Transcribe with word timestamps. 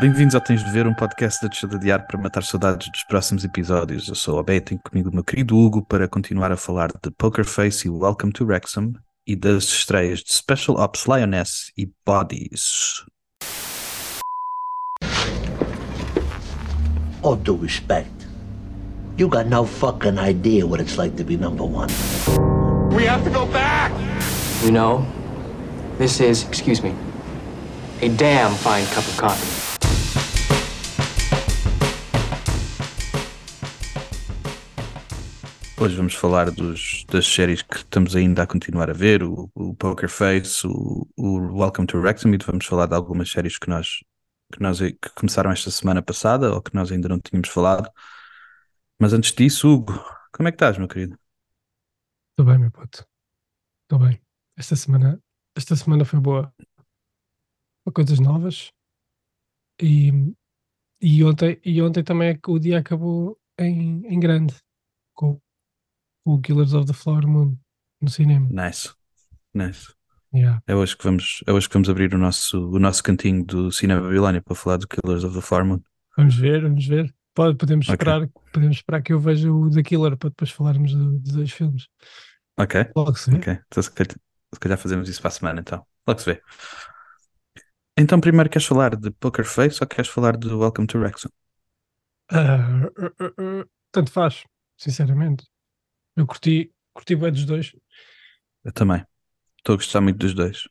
Bem-vindos 0.00 0.34
ao 0.34 0.40
Tens 0.40 0.64
de 0.64 0.70
Ver, 0.70 0.86
um 0.86 0.94
podcast 0.94 1.42
da 1.42 1.48
Deixa 1.48 1.68
de 1.68 1.92
Ar 1.92 2.06
para 2.06 2.18
matar 2.18 2.42
saudades 2.42 2.90
dos 2.90 3.04
próximos 3.04 3.44
episódios. 3.44 4.08
Eu 4.08 4.14
sou 4.14 4.36
o 4.36 4.38
Abé, 4.38 4.58
tenho 4.58 4.80
comigo 4.80 5.10
o 5.10 5.14
meu 5.14 5.22
querido 5.22 5.54
Hugo 5.54 5.84
para 5.84 6.08
continuar 6.08 6.50
a 6.50 6.56
falar 6.56 6.88
de 6.88 7.10
Poker 7.10 7.44
Face 7.44 7.86
e 7.86 7.90
Welcome 7.90 8.32
to 8.32 8.46
Wrexham 8.46 8.94
e 9.26 9.36
das 9.36 9.64
estreias 9.64 10.20
de 10.20 10.32
Special 10.32 10.78
Ops 10.78 11.04
Lioness 11.06 11.72
e 11.76 11.90
Bodies. 12.06 13.04
All 17.22 17.36
due 17.36 17.58
respect, 17.60 18.10
you 19.18 19.28
got 19.28 19.46
no 19.46 19.66
fucking 19.66 20.18
idea 20.18 20.66
what 20.66 20.82
it's 20.82 20.96
like 20.96 21.16
to 21.16 21.22
be 21.22 21.36
number 21.36 21.64
one. 21.64 21.88
We 22.96 23.06
have 23.06 23.22
to 23.24 23.30
go 23.30 23.44
back! 23.52 23.92
You 24.64 24.70
know, 24.72 25.06
this 25.98 26.18
is, 26.18 26.44
excuse 26.48 26.82
me, 26.82 26.94
a 28.00 28.08
damn 28.08 28.54
fine 28.54 28.86
cup 28.86 29.04
of 29.04 29.16
coffee. 29.18 29.61
Hoje 35.82 35.96
vamos 35.96 36.14
falar 36.14 36.48
dos, 36.48 37.04
das 37.10 37.26
séries 37.26 37.60
que 37.60 37.78
estamos 37.78 38.14
ainda 38.14 38.44
a 38.44 38.46
continuar 38.46 38.88
a 38.88 38.92
ver, 38.92 39.24
o, 39.24 39.50
o 39.52 39.74
Poker 39.74 40.08
Face, 40.08 40.64
o, 40.64 41.08
o 41.16 41.58
Welcome 41.58 41.88
to 41.88 41.98
Wrexham, 41.98 42.32
e 42.32 42.38
vamos 42.38 42.66
falar 42.66 42.86
de 42.86 42.94
algumas 42.94 43.28
séries 43.28 43.58
que 43.58 43.68
nós, 43.68 43.98
que 44.52 44.62
nós 44.62 44.78
que 44.78 45.10
começaram 45.16 45.50
esta 45.50 45.72
semana 45.72 46.00
passada 46.00 46.54
ou 46.54 46.62
que 46.62 46.72
nós 46.72 46.92
ainda 46.92 47.08
não 47.08 47.18
tínhamos 47.18 47.48
falado. 47.48 47.90
Mas 48.96 49.12
antes 49.12 49.32
disso, 49.32 49.68
Hugo, 49.68 49.92
como 50.32 50.48
é 50.48 50.52
que 50.52 50.54
estás, 50.54 50.78
meu 50.78 50.86
querido? 50.86 51.18
Estou 52.30 52.46
bem, 52.46 52.58
meu 52.58 52.70
puto. 52.70 53.04
Estou 53.82 53.98
bem. 53.98 54.22
Esta 54.56 54.76
semana, 54.76 55.20
esta 55.56 55.74
semana 55.74 56.04
foi 56.04 56.20
boa. 56.20 56.54
Foi 57.82 57.92
coisas 57.92 58.20
novas. 58.20 58.70
E, 59.82 60.12
e, 61.00 61.24
ontem, 61.24 61.60
e 61.64 61.82
ontem 61.82 62.04
também 62.04 62.30
é 62.30 62.38
o 62.46 62.58
dia 62.60 62.78
acabou 62.78 63.36
em, 63.58 64.06
em 64.06 64.20
grande. 64.20 64.54
Com 65.12 65.40
o 66.24 66.40
Killers 66.40 66.72
of 66.74 66.86
the 66.86 66.92
Flower 66.92 67.26
Moon 67.26 67.56
no 68.00 68.08
cinema. 68.10 68.46
Nice, 68.50 68.90
nice. 69.54 69.92
Yeah. 70.34 70.62
É 70.66 70.74
hoje 70.74 70.96
que 70.96 71.04
vamos, 71.04 71.42
é 71.46 71.52
hoje 71.52 71.68
que 71.68 71.74
vamos 71.74 71.90
abrir 71.90 72.14
o 72.14 72.18
nosso, 72.18 72.70
o 72.70 72.78
nosso 72.78 73.02
cantinho 73.02 73.44
do 73.44 73.70
Cinema 73.70 74.00
Babilónia 74.00 74.40
para 74.40 74.54
falar 74.54 74.78
do 74.78 74.88
Killers 74.88 75.24
of 75.24 75.34
the 75.34 75.42
Flower 75.42 75.66
Moon. 75.66 75.80
Vamos 76.16 76.34
ver, 76.36 76.62
vamos 76.62 76.86
ver. 76.86 77.14
Pode, 77.34 77.56
podemos, 77.56 77.86
Ok. 77.86 77.94
esperar, 77.94 78.28
podemos 78.52 78.76
esperar 78.76 79.02
que 79.02 79.12
eu 79.12 79.20
veja 79.20 79.50
o 79.52 79.70
The 79.70 79.82
Killer 79.82 80.16
para 80.16 80.30
depois 80.30 80.50
falarmos 80.50 80.94
do- 80.94 81.18
dos 81.18 81.32
dois 81.32 81.50
filmes. 81.52 81.86
Ok, 82.58 82.86
Logo 82.96 83.14
se 83.16 83.30
vê. 83.30 83.36
ok. 83.38 83.58
Então 83.66 83.82
se 83.82 83.90
calhar, 83.90 84.16
se 84.54 84.60
calhar 84.60 84.78
fazemos 84.78 85.08
isso 85.08 85.20
para 85.20 85.28
a 85.28 85.32
semana, 85.32 85.60
então. 85.60 85.86
Logo 86.06 86.20
se 86.20 86.26
vê. 86.32 86.42
Então, 87.98 88.20
primeiro 88.20 88.48
queres 88.50 88.66
falar 88.66 88.96
de 88.96 89.10
Poker 89.12 89.44
Face 89.44 89.78
ou 89.82 89.86
queres 89.86 90.10
falar 90.10 90.36
de 90.36 90.48
Welcome 90.48 90.86
to 90.86 90.98
Wrexham? 90.98 91.30
Ah, 92.30 92.86
ah, 92.98 93.12
ah, 93.20 93.32
ah, 93.38 93.64
tanto 93.90 94.10
faz, 94.10 94.44
sinceramente. 94.78 95.44
Eu 96.16 96.26
curti, 96.26 96.72
curti 96.92 97.16
bem 97.16 97.32
dos 97.32 97.44
dois. 97.44 97.72
Eu 98.64 98.72
também. 98.72 99.04
Estou 99.58 99.74
a 99.74 99.76
gostar 99.76 100.00
muito 100.00 100.18
dos 100.18 100.34
dois. 100.34 100.68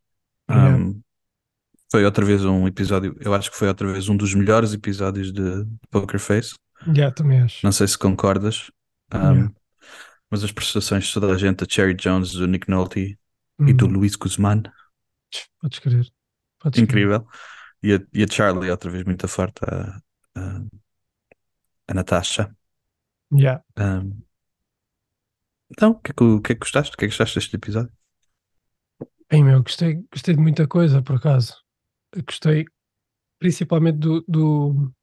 Yeah. 0.49 0.77
Um, 0.77 1.01
foi 1.91 2.05
outra 2.05 2.23
vez 2.25 2.43
um 2.45 2.67
episódio, 2.67 3.15
eu 3.19 3.33
acho 3.33 3.51
que 3.51 3.57
foi 3.57 3.67
outra 3.67 3.91
vez 3.91 4.07
um 4.07 4.15
dos 4.15 4.33
melhores 4.33 4.73
episódios 4.73 5.31
de 5.31 5.65
Poker 5.89 6.19
Face. 6.19 6.55
Já, 6.95 7.11
também 7.11 7.41
acho. 7.41 7.65
Não 7.65 7.71
sei 7.71 7.87
se 7.87 7.97
concordas. 7.97 8.71
Um, 9.13 9.17
Yeah. 9.17 9.53
Mas 10.29 10.43
as 10.45 10.51
prestações 10.51 11.05
de 11.07 11.13
toda 11.13 11.33
a 11.33 11.37
gente, 11.37 11.63
a 11.63 11.67
Cherry 11.69 11.93
Jones, 11.93 12.31
do 12.31 12.47
Nick 12.47 12.69
Nolte 12.69 13.17
e 13.67 13.73
do 13.73 13.85
Hum, 13.85 13.91
Luís 13.91 14.15
Guzmán, 14.15 14.63
Podes 15.59 15.79
crer. 15.79 16.05
Podes 16.59 16.79
incrível. 16.79 17.27
E 17.83 17.93
a, 17.95 17.99
e 18.13 18.23
a 18.23 18.27
Charlie, 18.27 18.69
outra 18.69 18.89
vez 18.89 19.03
muito 19.03 19.27
forte, 19.27 19.59
a, 19.65 19.97
a, 20.39 20.61
a 21.87 21.93
Natasha. 21.93 22.55
Já. 23.31 23.63
Um, 23.77 24.23
então, 25.71 25.91
o 25.91 25.99
que, 25.99 26.11
é 26.11 26.13
que, 26.13 26.23
o 26.23 26.41
que 26.41 26.51
é 26.53 26.55
que 26.55 26.59
gostaste? 26.59 26.93
O 26.93 26.97
que 26.97 27.05
é 27.05 27.07
que 27.07 27.11
gostaste 27.13 27.39
deste 27.39 27.55
episódio? 27.55 27.91
Bem, 29.29 29.43
meu, 29.43 29.63
gostei, 29.63 30.03
gostei 30.11 30.35
de 30.35 30.41
muita 30.41 30.67
coisa, 30.67 31.01
por 31.01 31.15
acaso. 31.15 31.55
Gostei 32.25 32.65
principalmente 33.39 33.97
do, 33.97 34.21
do- 34.27 34.93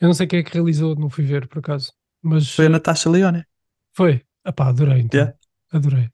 Eu 0.00 0.08
não 0.08 0.14
sei 0.14 0.26
quem 0.26 0.40
é 0.40 0.42
que 0.42 0.52
realizou, 0.54 0.96
não 0.96 1.10
fui 1.10 1.24
ver, 1.24 1.46
por 1.48 1.58
acaso. 1.58 1.92
Mas 2.22 2.50
Foi 2.54 2.66
a 2.66 2.68
Natasha 2.70 3.10
Leone. 3.10 3.44
foi. 3.94 4.24
Epá, 4.46 4.68
adorei, 4.68 5.00
então. 5.00 5.18
Yeah. 5.20 5.38
Adorei. 5.72 6.10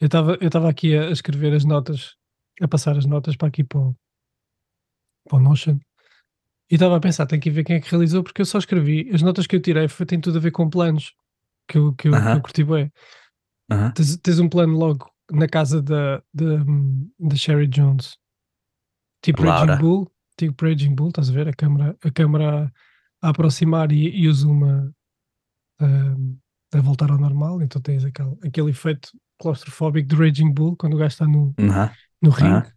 Eu 0.00 0.06
estava 0.06 0.38
eu 0.40 0.66
aqui 0.68 0.96
a, 0.96 1.10
escrever 1.10 1.54
as 1.54 1.64
notas, 1.64 2.16
a 2.60 2.68
passar 2.68 2.96
as 2.98 3.06
notas 3.06 3.36
para 3.36 3.48
aqui 3.48 3.64
para 3.64 3.78
o, 3.78 3.96
para 5.28 5.38
o 5.38 5.40
Notion. 5.40 5.78
E 6.70 6.74
estava 6.74 6.96
a 6.96 7.00
pensar, 7.00 7.26
tem 7.26 7.40
que 7.40 7.50
ver 7.50 7.64
quem 7.64 7.76
é 7.76 7.80
que 7.80 7.90
realizou, 7.90 8.22
porque 8.22 8.42
eu 8.42 8.46
só 8.46 8.58
escrevi. 8.58 9.10
As 9.12 9.22
notas 9.22 9.46
que 9.46 9.56
eu 9.56 9.62
tirei 9.62 9.88
foi, 9.88 10.06
tem 10.06 10.20
tudo 10.20 10.38
a 10.38 10.40
ver 10.40 10.50
com 10.50 10.68
planos 10.68 11.14
que 11.68 11.78
eu, 11.78 11.92
que 11.94 12.08
eu, 12.08 12.12
que 12.12 12.18
Aham. 12.18 12.34
eu 12.36 12.42
curti 12.42 12.64
bem. 12.64 12.92
Aham. 13.70 13.92
Tens, 13.92 14.16
tens 14.18 14.38
um 14.38 14.48
plano 14.48 14.76
logo 14.76 15.10
na 15.30 15.48
casa 15.48 15.82
da, 15.82 16.22
da, 16.32 16.64
da 17.18 17.36
Sherry 17.36 17.66
Jones. 17.66 18.18
Tipo 19.22 19.42
Laura. 19.42 19.72
Raging 19.74 19.82
Bull. 19.82 20.10
Tipo 20.36 20.64
Raging 20.66 20.94
Bull, 20.94 21.08
estás 21.08 21.30
a 21.30 21.32
ver? 21.32 21.48
A 21.48 21.52
câmera, 21.52 21.96
a 22.02 22.10
câmera 22.10 22.72
a 23.22 23.28
aproximar 23.28 23.90
e, 23.92 24.10
e 24.10 24.28
o 24.28 24.34
zoom 24.34 24.64
a, 24.64 24.90
a, 25.80 26.78
a 26.78 26.80
voltar 26.80 27.10
ao 27.10 27.18
normal. 27.18 27.62
Então 27.62 27.80
tens 27.80 28.04
aquele, 28.04 28.36
aquele 28.44 28.70
efeito 28.70 29.10
claustrofóbico 29.38 30.08
de 30.08 30.16
Raging 30.16 30.52
Bull 30.52 30.76
quando 30.76 30.94
o 30.94 30.98
gajo 30.98 31.12
está 31.12 31.26
no, 31.26 31.54
no 32.20 32.30
ringue. 32.30 32.72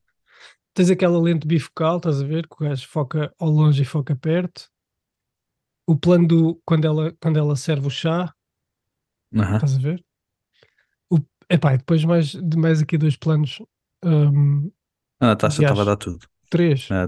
Tens 0.74 0.92
aquela 0.92 1.20
lente 1.20 1.48
bifocal, 1.48 1.98
estás 1.98 2.22
a 2.22 2.26
ver? 2.26 2.48
Que 2.48 2.54
o 2.54 2.68
gajo 2.68 2.88
foca 2.88 3.34
ao 3.40 3.50
longe 3.50 3.82
e 3.82 3.86
foca 3.86 4.16
perto. 4.16 4.70
O 5.88 5.98
plano 5.98 6.28
do 6.28 6.62
quando 6.64 6.86
ela, 6.86 7.14
quando 7.20 7.38
ela 7.40 7.56
serve 7.56 7.88
o 7.88 7.90
chá, 7.90 8.32
Aham. 9.36 9.56
Estás 9.56 9.76
a 9.76 9.80
ver? 9.80 10.04
O, 11.10 11.18
epá, 11.50 11.74
e 11.74 11.78
depois 11.78 12.04
mais, 12.06 12.28
de 12.32 12.58
mais 12.58 12.82
aqui 12.82 12.98
dois 12.98 13.16
planos, 13.16 13.60
hum, 14.04 14.72
A 15.20 15.28
Natasha 15.28 15.62
estava 15.64 15.82
a 15.82 15.86
dar 15.86 15.98
tudo. 15.98 16.20
três, 16.50 16.90
né? 16.90 17.08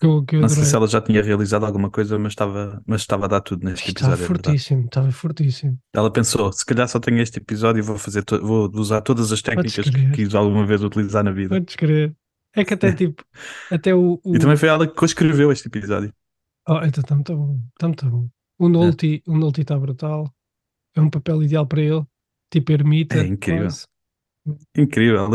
que 0.00 0.06
eu, 0.06 0.24
que 0.24 0.36
eu 0.36 0.40
Não 0.40 0.48
sei 0.48 0.64
se 0.64 0.74
ela 0.74 0.86
já 0.88 1.00
tinha 1.00 1.22
realizado 1.22 1.64
alguma 1.64 1.90
coisa, 1.90 2.18
mas 2.18 2.32
estava, 2.32 2.82
mas 2.86 3.02
estava 3.02 3.26
a 3.26 3.28
dar 3.28 3.40
tudo 3.40 3.64
neste 3.64 3.88
Estava 3.88 4.14
episódio. 4.14 4.24
é 4.24 4.28
verdade. 4.28 4.44
fortíssimo, 4.44 4.84
estava 4.84 5.12
fortíssimo. 5.12 5.78
Ela 5.94 6.12
pensou, 6.12 6.52
se 6.52 6.64
calhar 6.64 6.88
só 6.88 6.98
tenho 6.98 7.20
este 7.20 7.38
episódio 7.38 7.78
e 7.80 7.82
vou 7.82 7.96
fazer, 7.98 8.24
vou 8.42 8.70
usar 8.74 9.00
todas 9.02 9.30
as 9.30 9.40
técnicas 9.40 9.88
que 9.88 10.10
quis 10.10 10.34
alguma 10.34 10.66
vez 10.66 10.82
utilizar 10.82 11.22
na 11.22 11.30
vida. 11.30 11.54
Podes 11.60 11.76
crer. 11.76 12.16
É 12.54 12.64
que 12.64 12.74
até 12.74 12.92
tipo, 12.94 13.24
até 13.70 13.94
o. 13.94 14.20
o 14.24 14.34
E 14.34 14.38
também 14.38 14.56
foi 14.56 14.68
ela 14.68 14.86
que 14.86 14.94
coescreveu 14.94 15.52
este 15.52 15.68
episódio. 15.68 16.12
oh, 16.68 16.80
então 16.84 17.00
está 17.02 17.14
muito 17.14 17.36
bom, 17.36 17.60
está 17.74 17.86
muito 17.88 18.10
bom. 18.10 18.28
O 18.58 18.66
o 18.66 18.68
Nolte 18.68 19.60
está 19.60 19.78
brutal, 19.78 20.32
é 20.96 21.00
um 21.00 21.10
papel 21.10 21.42
ideal 21.42 21.66
para 21.66 21.82
ele, 21.82 22.04
tipo 22.50 22.72
ermita. 22.72 23.20
É 23.20 23.26
incrível. 23.26 23.68
quase. 23.68 23.86
Incrível. 24.76 25.28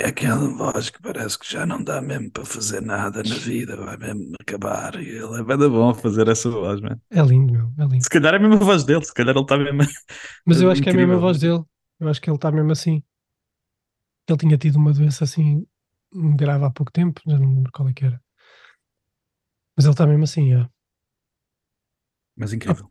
É 0.00 0.08
aquela 0.08 0.48
voz 0.56 0.90
que 0.90 1.00
parece 1.02 1.38
que 1.38 1.50
já 1.52 1.66
não 1.66 1.82
dá 1.84 2.02
mesmo 2.02 2.30
para 2.32 2.44
fazer 2.46 2.80
nada 2.82 3.22
na 3.24 3.36
vida, 3.36 3.76
vai 3.76 3.96
mesmo 3.96 4.34
acabar. 4.40 4.96
E 5.02 5.08
ele 5.08 5.40
é 5.40 5.44
bem 5.44 5.58
da 5.58 5.68
bom 5.68 5.94
fazer 5.94 6.28
essa 6.28 6.50
voz, 6.50 6.80
man. 6.80 7.00
É 7.10 7.22
lindo, 7.22 7.52
meu, 7.54 7.72
é 7.78 7.86
lindo. 7.88 8.04
Se 8.04 8.08
calhar 8.10 8.34
é 8.34 8.36
a 8.36 8.40
mesma 8.40 8.56
voz 8.56 8.84
dele, 8.84 9.04
se 9.04 9.12
calhar 9.14 9.34
ele 9.34 9.42
está 9.44 9.56
mesmo. 9.58 9.80
Mas 10.46 10.60
eu 10.60 10.70
É 10.70 10.70
acho 10.70 10.82
que 10.82 10.88
é 10.88 10.92
a 10.92 10.94
mesma 10.94 11.16
incrível. 11.16 11.18
voz 11.18 11.38
dele. 11.38 11.62
Eu 12.00 12.08
acho 12.08 12.20
que 12.20 12.28
ele 12.30 12.36
está 12.36 12.50
mesmo 12.52 12.72
assim. 12.72 13.02
Ele 14.28 14.38
tinha 14.38 14.58
tido 14.58 14.76
uma 14.76 14.92
doença 14.92 15.24
assim 15.24 15.66
grave 16.36 16.64
há 16.64 16.70
pouco 16.70 16.92
tempo, 16.92 17.20
já 17.26 17.38
não 17.38 17.48
me 17.48 17.54
lembro 17.56 17.72
qual 17.72 17.88
é 17.88 17.92
que 17.94 18.04
era. 18.04 18.22
Mas 19.76 19.84
ele 19.84 19.92
está 19.94 20.06
mesmo 20.06 20.24
assim, 20.24 20.50
já. 20.50 20.68
Mas 22.36 22.52
incrível. 22.52 22.88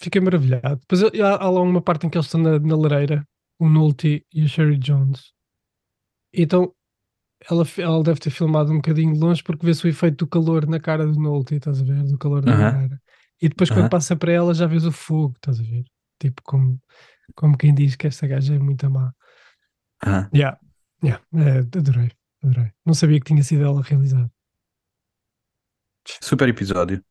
Fiquei 0.00 0.20
maravilhado. 0.20 0.80
Depois 0.80 1.02
há, 1.02 1.34
há 1.34 1.50
lá 1.50 1.60
uma 1.60 1.82
parte 1.82 2.06
em 2.06 2.10
que 2.10 2.16
eles 2.16 2.26
estão 2.26 2.40
na, 2.40 2.58
na 2.58 2.76
lareira, 2.76 3.26
o 3.58 3.68
Nolte 3.68 4.26
e 4.32 4.42
a 4.42 4.48
Sherry 4.48 4.78
Jones. 4.78 5.32
Então 6.32 6.74
ela, 7.50 7.64
ela 7.76 8.02
deve 8.02 8.20
ter 8.20 8.30
filmado 8.30 8.72
um 8.72 8.76
bocadinho 8.76 9.14
longe 9.14 9.42
porque 9.42 9.64
vê-se 9.64 9.84
o 9.84 9.88
efeito 9.88 10.24
do 10.24 10.26
calor 10.26 10.66
na 10.66 10.80
cara 10.80 11.06
do 11.06 11.20
Nolte, 11.20 11.56
estás 11.56 11.80
a 11.80 11.84
ver? 11.84 12.02
Do 12.04 12.18
calor 12.18 12.42
da 12.42 12.52
lareira. 12.56 13.00
E 13.42 13.48
depois 13.48 13.70
quando 13.70 13.90
passa 13.90 14.16
para 14.16 14.32
ela 14.32 14.54
já 14.54 14.66
vês 14.66 14.84
o 14.84 14.92
fogo, 14.92 15.34
estás 15.36 15.60
a 15.60 15.62
ver? 15.62 15.84
Tipo 16.18 16.42
como, 16.44 16.80
como 17.34 17.56
quem 17.56 17.74
diz 17.74 17.96
que 17.96 18.06
esta 18.06 18.26
gaja 18.26 18.54
é 18.54 18.58
muito 18.58 18.88
má. 18.90 19.12
Aham. 20.04 20.30
Yeah, 20.34 20.58
yeah, 21.04 21.22
é, 21.34 21.58
adorei, 21.58 22.10
adorei. 22.42 22.72
Não 22.86 22.94
sabia 22.94 23.18
que 23.18 23.26
tinha 23.26 23.42
sido 23.42 23.64
ela 23.64 23.80
a 23.80 23.82
realizar. 23.82 24.30
Super 26.22 26.48
episódio. 26.48 27.02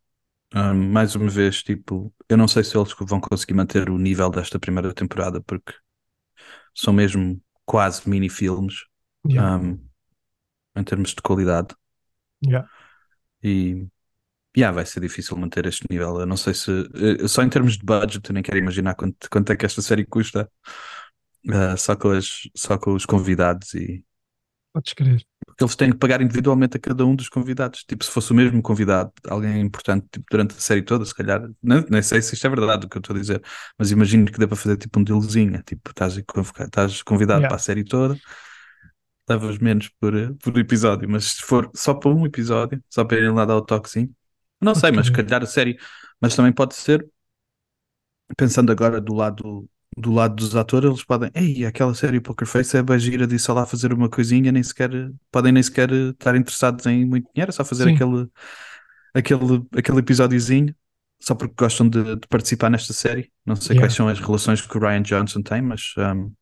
Mais 0.53 1.15
uma 1.15 1.29
vez, 1.29 1.61
tipo, 1.63 2.13
eu 2.27 2.35
não 2.37 2.47
sei 2.47 2.63
se 2.63 2.75
eles 2.77 2.93
vão 3.01 3.19
conseguir 3.21 3.53
manter 3.53 3.89
o 3.89 3.97
nível 3.97 4.29
desta 4.31 4.59
primeira 4.59 4.93
temporada, 4.93 5.41
porque 5.41 5.73
são 6.75 6.93
mesmo 6.93 7.41
quase 7.65 8.09
mini-filmes 8.09 8.85
Yeah, 9.23 9.43
um, 9.61 9.79
em 10.75 10.83
termos 10.83 11.11
de 11.15 11.21
qualidade. 11.21 11.75
yeah. 12.41 12.63
E 13.43 13.87
yeah, 14.57 14.71
vai 14.75 14.85
ser 14.85 15.01
difícil 15.01 15.37
manter 15.37 15.65
este 15.67 15.85
nível. 15.91 16.19
Eu 16.21 16.25
não 16.27 16.37
sei 16.37 16.53
se. 16.55 16.71
eh, 17.23 17.27
Só 17.29 17.43
em 17.43 17.49
termos 17.49 17.77
de 17.77 17.85
budget, 17.85 18.29
eu 18.29 18.33
nem 18.33 18.43
quero 18.43 18.57
imaginar 18.57 18.95
quanto, 18.95 19.29
quanto 19.31 19.51
é 19.51 19.57
que 19.57 19.65
esta 19.67 19.81
série 19.83 20.05
custa. 20.05 20.51
Ah, 21.49 21.77
só, 21.77 21.95
com 21.95 22.11
as, 22.11 22.27
só 22.55 22.77
com 22.77 22.93
os 22.93 23.05
convidados 23.05 23.73
e, 23.73 24.05
Podes 24.74 24.94
crer. 24.94 25.25
Porque 25.45 25.63
eles 25.63 25.75
têm 25.75 25.92
que 25.92 25.98
pagar 25.98 26.21
individualmente 26.21 26.77
a 26.77 26.80
cada 26.80 27.06
um 27.06 27.16
dos 27.16 27.27
convidados. 27.27 27.83
Tipo, 27.83 28.04
se 28.04 28.12
fosse 28.12 28.31
o 28.31 28.36
mesmo 28.36 28.62
convidado, 28.62 29.12
alguém 29.27 29.60
importante, 29.62 30.07
tipo, 30.12 30.25
durante 30.30 30.56
a 30.56 30.60
série 30.60 30.81
toda, 30.83 31.04
se 31.06 31.13
calhar, 31.16 31.42
nem, 31.62 31.83
nem 31.89 32.01
sei 32.01 32.21
se 32.21 32.36
isto 32.36 32.45
é 32.45 32.50
verdade 32.50 32.86
o 32.86 32.89
que 32.89 32.98
eu 32.98 33.00
estou 33.00 33.16
a 33.16 33.19
dizer, 33.19 33.42
mas 33.77 33.92
imagino 33.92 34.25
que 34.25 34.38
dê 34.39 34.48
para 34.48 34.56
fazer 34.56 34.77
tipo 34.77 35.00
um 35.00 35.04
dealzinho. 35.04 35.62
Tipo, 35.63 35.89
estás, 35.92 37.01
convidado 37.04 37.39
Yeah. 37.39 37.48
para 37.48 37.56
a 37.56 37.60
série 37.60 37.83
toda, 37.83 38.18
levas 39.27 39.57
menos 39.60 39.89
por, 40.00 40.16
eh, 40.16 40.31
por 40.42 40.57
episódio, 40.57 41.07
mas 41.10 41.25
se 41.33 41.42
for 41.44 41.69
só 41.75 41.94
para 41.94 42.10
um 42.12 42.25
episódio, 42.25 42.83
só 42.89 43.06
para 43.06 43.18
irem 43.18 43.31
lá 43.31 43.45
dar 43.45 43.57
o 43.57 43.62
toquezinho, 43.62 44.13
não 44.62 44.75
sei, 44.75 44.92
mas 44.92 45.07
se 45.07 45.12
calhar 45.12 45.42
a 45.44 45.45
série, 45.45 45.77
mas 46.21 46.36
também 46.36 46.51
pode 46.51 46.75
ser, 46.75 47.07
pensando 48.38 48.71
agora 48.71 49.00
do 49.01 49.13
lado. 49.13 49.69
Do 49.99 50.13
lado 50.13 50.35
dos 50.35 50.55
atores, 50.55 50.89
eles 50.89 51.03
podem. 51.03 51.29
Ei, 51.35 51.65
aquela 51.65 51.93
série 51.93 52.21
Poker 52.21 52.47
Face 52.47 52.77
é 52.77 52.81
bem 52.81 52.97
gira 52.99 53.27
de 53.27 53.37
só 53.37 53.53
lá 53.53 53.65
fazer 53.65 53.91
uma 53.91 54.09
coisinha, 54.09 54.51
nem 54.51 54.63
sequer 54.63 54.91
podem 55.31 55.51
nem 55.51 55.61
sequer 55.61 55.91
estar 55.91 56.35
interessados 56.35 56.85
em 56.85 57.05
muito 57.05 57.29
dinheiro, 57.33 57.49
é 57.49 57.53
só 57.53 57.65
fazer 57.65 57.85
Sim. 57.85 57.95
aquele, 57.95 58.29
aquele, 59.13 59.65
aquele 59.77 59.99
episódiozinho 59.99 60.75
só 61.21 61.35
porque 61.35 61.53
gostam 61.57 61.89
de, 61.89 62.15
de 62.15 62.27
participar 62.29 62.69
nesta 62.69 62.93
série. 62.93 63.31
Não 63.45 63.55
sei 63.55 63.75
Yeah. 63.75 63.81
quais 63.83 63.93
são 63.93 64.07
as 64.07 64.19
relações 64.19 64.61
que 64.61 64.77
o 64.77 64.81
Ryan 64.81 65.01
Johnson 65.01 65.41
tem, 65.41 65.61
mas 65.61 65.93
um, 65.97 66.33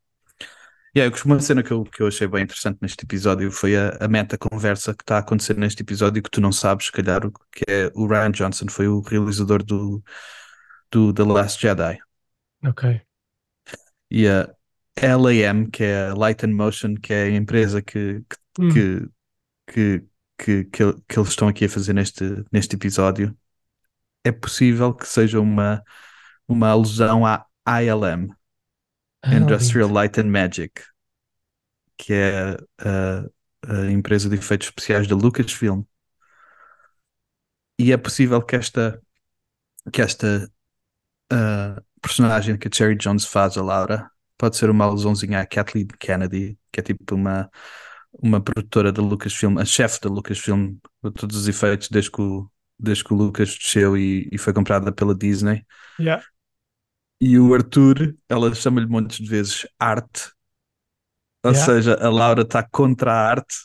yeah, 0.95 1.15
uma 1.25 1.39
cena 1.39 1.63
que 1.63 1.71
eu, 1.71 1.83
que 1.83 2.01
eu 2.01 2.07
achei 2.07 2.27
bem 2.27 2.43
interessante 2.43 2.79
neste 2.81 3.03
episódio 3.03 3.51
foi 3.51 3.75
a, 3.77 3.97
a 3.99 4.07
meta 4.07 4.37
conversa 4.37 4.93
que 4.93 5.03
está 5.03 5.17
a 5.17 5.19
acontecer 5.19 5.57
neste 5.57 5.81
episódio 5.81 6.21
que 6.23 6.29
tu 6.29 6.41
não 6.41 6.51
sabes, 6.51 6.87
se 6.87 6.91
calhar, 6.91 7.21
que 7.51 7.63
é 7.67 7.91
o 7.95 8.07
Ryan 8.07 8.31
Johnson 8.31 8.65
foi 8.69 8.87
o 8.87 9.01
realizador 9.01 9.63
do, 9.63 10.03
do 10.91 11.13
The 11.13 11.23
Last 11.23 11.61
Jedi. 11.61 11.99
Ok. 12.63 13.06
E 14.09 14.27
a 14.27 14.49
LAM, 15.01 15.69
que 15.69 15.83
é 15.83 16.07
a 16.07 16.13
Light 16.15 16.43
and 16.45 16.53
Motion, 16.53 16.95
que 16.95 17.13
é 17.13 17.23
a 17.23 17.29
empresa 17.31 17.81
que, 17.81 18.23
que, 18.29 18.37
Hum, 18.59 18.71
que, 18.73 19.09
que, 19.67 20.07
que, 20.37 20.63
que 20.65 20.83
el- 20.83 21.01
que 21.07 21.19
eles 21.19 21.29
estão 21.29 21.47
aqui 21.47 21.65
a 21.65 21.69
fazer 21.69 21.93
neste, 21.93 22.23
neste 22.51 22.75
episódio, 22.75 23.37
é 24.23 24.31
possível 24.31 24.93
que 24.93 25.07
seja 25.07 25.39
uma, 25.39 25.83
uma 26.47 26.69
alusão 26.69 27.25
à 27.25 27.45
ILM, 27.67 28.29
ah, 29.23 29.35
Industrial. 29.35 29.89
Light 29.91 30.19
and 30.19 30.31
Magic, 30.31 30.81
que 31.97 32.13
é 32.13 32.57
a, 32.79 33.25
a 33.67 33.91
empresa 33.91 34.29
de 34.29 34.35
efeitos 34.35 34.67
especiais 34.67 35.07
da 35.07 35.15
Lucasfilm. 35.15 35.83
E 37.79 37.91
é 37.91 37.97
possível 37.97 38.41
que 38.41 38.55
esta, 38.55 39.01
que 39.93 40.01
esta 40.01 40.51
ah, 41.31 41.83
personagem 42.07 42.57
que 42.57 42.67
a 42.67 42.71
Cherry 42.73 42.95
Jones 42.95 43.25
faz, 43.25 43.57
a 43.57 43.63
Laura, 43.63 44.09
pode 44.37 44.57
ser 44.57 44.69
uma 44.69 44.85
alusãozinha 44.85 45.41
à 45.41 45.45
Kathleen 45.45 45.87
Kennedy, 45.99 46.57
que 46.71 46.79
é 46.79 46.83
tipo 46.83 47.15
uma, 47.15 47.49
uma 48.21 48.41
produtora 48.41 48.91
da 48.91 49.01
Lucasfilm, 49.01 49.57
a 49.59 49.65
chefe 49.65 49.99
da 50.01 50.09
Lucasfilm, 50.09 50.77
de 51.03 51.11
todos 51.11 51.35
os 51.37 51.47
efeitos, 51.47 51.89
desde 51.89 52.11
que 52.11 52.21
o, 52.21 52.49
desde 52.79 53.03
que 53.03 53.13
o 53.13 53.17
Lucas 53.17 53.55
desceu 53.57 53.97
e, 53.97 54.29
e 54.31 54.37
foi 54.37 54.53
comprada 54.53 54.91
pela 54.91 55.15
Disney. 55.15 55.65
Yeah. 55.99 56.23
E 57.21 57.37
o 57.39 57.53
Arthur, 57.53 58.15
ela 58.29 58.53
chama-lhe 58.55 58.87
montes 58.87 59.17
de 59.19 59.27
vezes 59.29 59.67
arte, 59.79 60.31
ou 61.43 61.51
Yeah. 61.51 61.65
seja, 61.65 61.95
a 61.95 62.09
Laura 62.09 62.41
está 62.43 62.61
contra 62.63 63.11
a 63.11 63.29
arte 63.31 63.55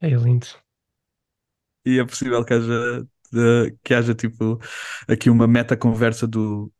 É 0.00 0.08
lindo. 0.10 0.46
e 1.84 1.98
é 1.98 2.04
possível 2.04 2.44
que 2.44 2.54
haja, 2.54 3.06
que 3.82 3.94
haja 3.94 4.14
tipo 4.14 4.58
aqui 5.08 5.30
uma 5.30 5.46
meta 5.46 5.76
conversa 5.76 6.26
do. 6.26 6.72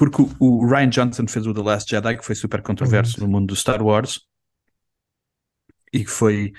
Porque 0.00 0.22
o, 0.22 0.30
o 0.40 0.66
Ryan 0.66 0.88
Johnson 0.88 1.28
fez 1.28 1.46
o 1.46 1.52
The 1.52 1.60
Last 1.60 1.90
Jedi, 1.90 2.16
que 2.16 2.24
foi 2.24 2.34
super 2.34 2.62
controverso 2.62 3.20
Uhum. 3.20 3.26
no 3.26 3.32
mundo 3.32 3.48
do 3.48 3.56
Star 3.56 3.82
Wars 3.82 4.20
e 5.92 6.04
que 6.04 6.10
foi 6.10 6.54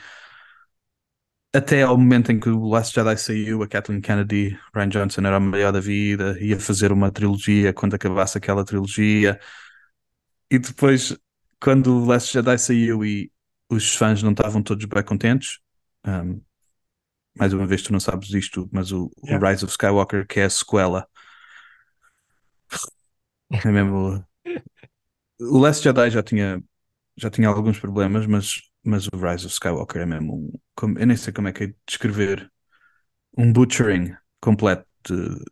até 1.51 1.81
ao 1.81 1.97
momento 1.97 2.31
em 2.31 2.39
que 2.39 2.49
o 2.49 2.69
Last 2.69 2.93
Jedi 2.93 3.17
saiu, 3.17 3.63
a 3.63 3.67
Kathleen 3.67 3.99
Kennedy, 3.99 4.55
Ryan 4.75 4.89
Johnson 4.89 5.21
era 5.21 5.39
o 5.39 5.41
melhor 5.41 5.73
da 5.73 5.79
vida, 5.79 6.37
ia 6.39 6.59
fazer 6.59 6.91
uma 6.91 7.11
trilogia 7.11 7.73
quando 7.73 7.95
acabasse 7.95 8.37
aquela 8.37 8.63
trilogia, 8.63 9.39
e 10.49 10.59
depois, 10.59 11.17
quando 11.59 11.93
o 11.97 12.05
Last 12.05 12.31
Jedi 12.31 12.59
saiu 12.59 13.03
e 13.03 13.31
os 13.69 13.95
fãs 13.95 14.21
não 14.21 14.31
estavam 14.31 14.61
todos 14.61 14.85
bem 14.85 15.03
contentes, 15.03 15.59
um, 16.05 16.39
mais 17.35 17.53
uma 17.53 17.65
vez 17.65 17.81
tu 17.81 17.91
não 17.91 17.99
sabes 17.99 18.29
isto, 18.33 18.69
mas 18.71 18.91
o, 18.91 19.11
o 19.21 19.27
Yeah. 19.27 19.49
Rise 19.49 19.65
of 19.65 19.71
Skywalker, 19.71 20.27
que 20.27 20.39
é 20.39 20.45
a 20.45 20.49
sequela, 20.49 21.07
é 23.65 23.71
mesmo. 23.71 24.25
O 25.39 25.57
Last 25.59 25.83
Jedi 25.83 26.09
já 26.11 26.21
tinha, 26.23 26.63
já 27.17 27.29
tinha 27.29 27.47
alguns 27.49 27.79
problemas, 27.79 28.27
mas, 28.27 28.61
mas 28.83 29.07
o 29.07 29.17
Rise 29.17 29.45
of 29.45 29.53
Skywalker 29.55 30.01
é 30.01 30.05
mesmo 30.05 30.35
um. 30.35 30.51
como- 30.75 30.99
eu 30.99 31.07
nem 31.07 31.17
sei 31.17 31.33
como 31.33 31.47
é 31.47 31.53
que 31.53 31.63
é 31.65 31.67
de 31.67 31.75
descrever 31.87 32.51
um 33.37 33.53
butchering 33.53 34.15
completo 34.41 34.87
de, 35.07 35.45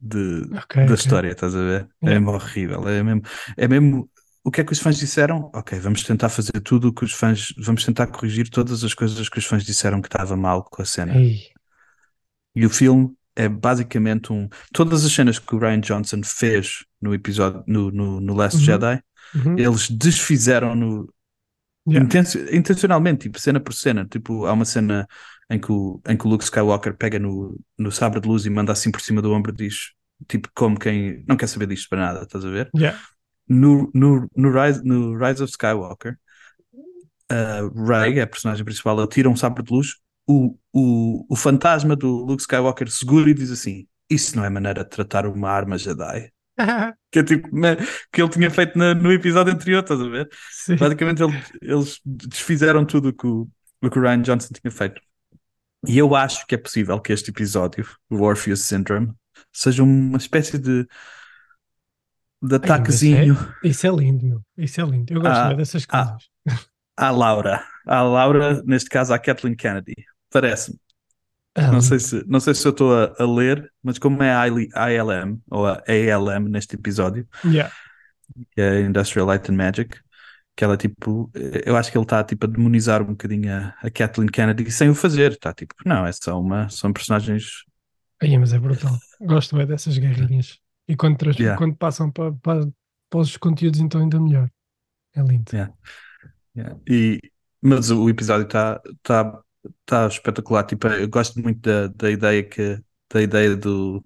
de, 0.00 0.58
Ok, 0.58 0.76
da 0.84 0.94
ok. 0.94 0.94
história, 0.94 1.30
estás 1.32 1.54
a 1.56 1.60
ver? 1.60 1.90
É 2.04 2.10
mesmo 2.10 2.30
horrível. 2.32 2.88
É 2.88 3.02
mesmo, 3.02 3.22
é 3.56 3.68
mesmo. 3.68 4.10
O 4.44 4.50
que 4.50 4.60
é 4.62 4.64
que 4.64 4.72
os 4.72 4.80
fãs 4.80 4.98
disseram? 4.98 5.54
Ok, 5.54 5.78
vamos 5.80 6.02
tentar 6.04 6.28
fazer 6.30 6.58
tudo 6.62 6.88
o 6.88 6.92
que 6.94 7.04
os 7.04 7.12
fãs. 7.12 7.52
Vamos 7.58 7.84
tentar 7.84 8.06
corrigir 8.06 8.48
todas 8.50 8.82
as 8.84 8.94
coisas 8.94 9.28
que 9.28 9.38
os 9.38 9.44
fãs 9.46 9.64
disseram 9.64 10.00
que 10.00 10.08
estava 10.08 10.36
mal 10.36 10.64
com 10.64 10.80
a 10.82 10.84
cena. 10.86 11.22
Ei, 11.22 11.52
E 12.54 12.66
o 12.66 12.70
filme 12.70 13.16
é 13.38 13.48
basicamente 13.48 14.32
um. 14.32 14.48
Todas 14.74 15.04
as 15.06 15.12
cenas 15.12 15.38
que 15.38 15.54
o 15.56 15.60
Ryan 15.60 15.80
Johnson 15.80 16.22
fez 16.24 16.84
no 17.00 17.14
episódio, 17.14 17.64
no, 17.66 17.90
no, 17.92 18.20
no 18.20 18.34
Last 18.34 18.58
Uhum. 18.58 18.64
Jedi, 18.64 19.02
uhum, 19.34 19.56
eles 19.56 19.90
desfizeram 19.90 20.74
no. 20.76 21.08
yeah, 21.86 22.04
intencio- 22.10 22.54
intencionalmente, 22.54 23.24
tipo, 23.24 23.38
cena 23.40 23.60
por 23.60 23.72
cena. 23.74 24.06
Tipo, 24.06 24.46
há 24.46 24.52
uma 24.52 24.64
cena 24.64 25.06
em 25.50 25.58
que 25.60 25.72
o, 25.72 26.00
em 26.08 26.16
que 26.16 26.26
o 26.26 26.30
Luke 26.30 26.44
Skywalker 26.44 26.96
pega 26.96 27.18
no, 27.18 27.58
no 27.78 27.90
sabre 27.92 28.20
de 28.20 28.28
luz 28.28 28.46
e 28.46 28.50
manda 28.50 28.72
assim 28.72 28.90
por 28.90 29.00
cima 29.00 29.22
do 29.22 29.32
ombro 29.32 29.52
e 29.52 29.56
diz, 29.56 29.92
tipo, 30.28 30.48
como 30.54 30.78
quem 30.78 31.24
não 31.28 31.36
quer 31.36 31.46
saber 31.48 31.66
disto 31.66 31.88
para 31.88 32.00
nada, 32.00 32.22
estás 32.24 32.44
a 32.44 32.50
ver? 32.50 32.72
yeah, 32.72 32.98
No, 33.48 33.90
no, 33.94 34.28
no, 34.36 34.50
Rise, 34.52 34.82
no 34.84 35.16
Rise 35.18 35.42
of 35.42 35.50
Skywalker, 35.52 36.18
a 37.30 37.60
Rey, 37.74 38.20
a 38.20 38.26
personagem 38.26 38.64
principal, 38.64 38.98
ela 38.98 39.08
tira 39.08 39.28
um 39.28 39.36
sabre 39.36 39.62
de 39.62 39.72
luz, 39.72 39.96
o, 40.28 40.56
o, 40.72 41.26
o 41.28 41.36
fantasma 41.36 41.96
do 41.96 42.08
Luke 42.24 42.42
Skywalker 42.42 42.90
segura 42.90 43.30
e 43.30 43.34
diz 43.34 43.50
assim: 43.50 43.86
Isso 44.10 44.36
não 44.36 44.44
é 44.44 44.50
maneira 44.50 44.84
de 44.84 44.90
tratar 44.90 45.26
uma 45.26 45.50
arma 45.50 45.78
Jedi. 45.78 46.30
Que 47.10 47.20
é 47.20 47.22
tipo, 47.22 47.48
né, 47.58 47.76
que 48.12 48.20
ele 48.20 48.28
tinha 48.28 48.50
feito 48.50 48.76
na- 48.78 48.94
no 48.94 49.10
episódio 49.10 49.50
anterior, 49.54 49.82
estás 49.82 49.98
a 49.98 50.08
ver? 50.08 50.28
Sim. 50.50 50.76
Basicamente, 50.76 51.22
ele- 51.22 51.42
eles 51.62 51.98
desfizeram 52.04 52.84
tudo 52.84 53.08
o 53.08 53.12
que 53.14 53.26
o, 53.26 53.48
o 53.82 53.88
que 53.88 53.98
o 53.98 54.02
Ryan 54.02 54.20
Johnson 54.20 54.48
tinha 54.52 54.70
feito. 54.70 55.00
E 55.86 55.96
eu 55.96 56.14
acho 56.14 56.46
que 56.46 56.54
é 56.54 56.58
possível 56.58 57.00
que 57.00 57.12
este 57.12 57.30
episódio, 57.30 57.88
o 58.10 58.20
Orpheus 58.20 58.60
Syndrome, 58.60 59.14
seja 59.50 59.82
uma 59.82 60.18
espécie 60.18 60.58
de, 60.58 60.82
de 60.82 60.86
Ai, 60.86 60.88
mas 62.42 62.54
ataquezinho 62.54 63.36
Isso 63.64 63.86
é 63.86 63.90
lindo, 63.90 64.26
meu. 64.26 64.42
Isso 64.58 64.80
é 64.80 64.84
lindo. 64.84 65.12
Eu 65.12 65.20
gosto 65.22 65.36
Ah, 65.38 65.48
bem 65.48 65.56
dessas 65.56 65.86
ah. 65.88 66.04
coisas. 66.04 66.28
à 66.96 67.10
Laura. 67.10 67.64
À 67.86 68.02
Laura, 68.02 68.62
neste 68.64 68.90
caso, 68.90 69.14
à 69.14 69.18
Kathleen 69.18 69.56
Kennedy. 69.56 69.94
Parece-me. 70.30 70.78
Ah, 71.54 71.72
Não 71.72 71.80
sei 71.80 71.98
se, 71.98 72.24
não 72.26 72.38
sei 72.40 72.54
se 72.54 72.66
eu 72.66 72.70
estou 72.70 72.94
a, 72.94 73.14
a 73.18 73.26
ler, 73.26 73.72
mas 73.82 73.98
como 73.98 74.22
é 74.22 74.32
a 74.34 74.46
IL- 74.46 74.68
ILM, 74.74 75.40
ou 75.50 75.66
a 75.66 75.82
ALM 75.88 76.48
neste 76.48 76.76
episódio, 76.76 77.26
Yeah. 77.44 77.72
que 78.52 78.60
é 78.60 78.80
Industrial 78.82 79.26
Light 79.26 79.50
and 79.50 79.56
Magic, 79.56 79.98
que 80.56 80.64
ela 80.64 80.76
tipo, 80.76 81.30
eu 81.64 81.76
acho 81.76 81.90
que 81.90 81.98
ele 81.98 82.04
está 82.04 82.22
tipo 82.22 82.46
a 82.46 82.48
demonizar 82.48 83.02
um 83.02 83.06
bocadinho 83.06 83.52
a, 83.52 83.74
a 83.82 83.90
Kathleen 83.90 84.28
Kennedy 84.28 84.70
sem 84.70 84.88
o 84.88 84.94
fazer, 84.94 85.32
está 85.32 85.52
tipo, 85.52 85.74
não, 85.84 86.06
é 86.06 86.12
só 86.12 86.40
uma, 86.40 86.68
são 86.68 86.92
personagens, 86.92 87.64
Aí, 88.20 88.36
mas 88.36 88.52
é 88.52 88.58
brutal. 88.58 88.96
Gosto 89.20 89.56
bem 89.56 89.66
dessas 89.66 89.96
guerrinhas. 89.96 90.58
E 90.88 90.96
quando, 90.96 91.16
trans- 91.16 91.36
Yeah. 91.38 91.56
quando 91.56 91.76
passam 91.76 92.10
para, 92.10 92.32
para, 92.32 92.68
para 93.10 93.20
os 93.20 93.36
conteúdos, 93.36 93.78
então 93.80 94.00
ainda 94.00 94.20
melhor. 94.20 94.50
É 95.14 95.22
lindo. 95.22 95.44
Yeah. 95.52 95.72
yeah. 96.56 96.76
E, 96.88 97.20
mas 97.62 97.90
o 97.90 98.08
episódio 98.08 98.44
está 98.46 98.80
tá, 99.02 99.40
tá 99.86 100.06
espetacular, 100.06 100.64
tipo, 100.64 100.86
eu 100.88 101.08
gosto 101.08 101.40
muito 101.40 101.60
da, 101.60 101.88
da 101.88 102.10
ideia 102.10 102.42
que, 102.44 102.80
da 103.12 103.22
ideia 103.22 103.56
do 103.56 104.04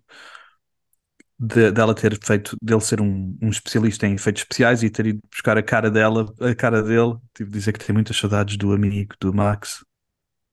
de- 1.39 1.71
dela 1.73 1.95
ter 1.95 2.19
feito, 2.25 2.57
dele 2.63 2.81
ser 2.81 3.01
um, 3.01 3.37
um 3.43 3.49
especialista 3.51 4.07
em 4.07 4.15
efeitos 4.15 4.43
especiais 4.43 4.83
e 4.83 4.91
ter 4.91 5.07
ido 5.07 5.21
buscar 5.31 5.57
a 5.59 5.63
cara 5.63 5.91
dela, 5.91 6.33
a 6.41 6.55
cara 6.55 6.83
dele, 6.83 7.17
tipo, 7.35 7.51
dizer 7.51 7.73
que 7.73 7.85
tem 7.85 7.93
muitas 7.95 8.17
saudades 8.17 8.57
do 8.57 8.73
amigo, 8.73 9.15
do 9.21 9.33
Max, 9.35 9.85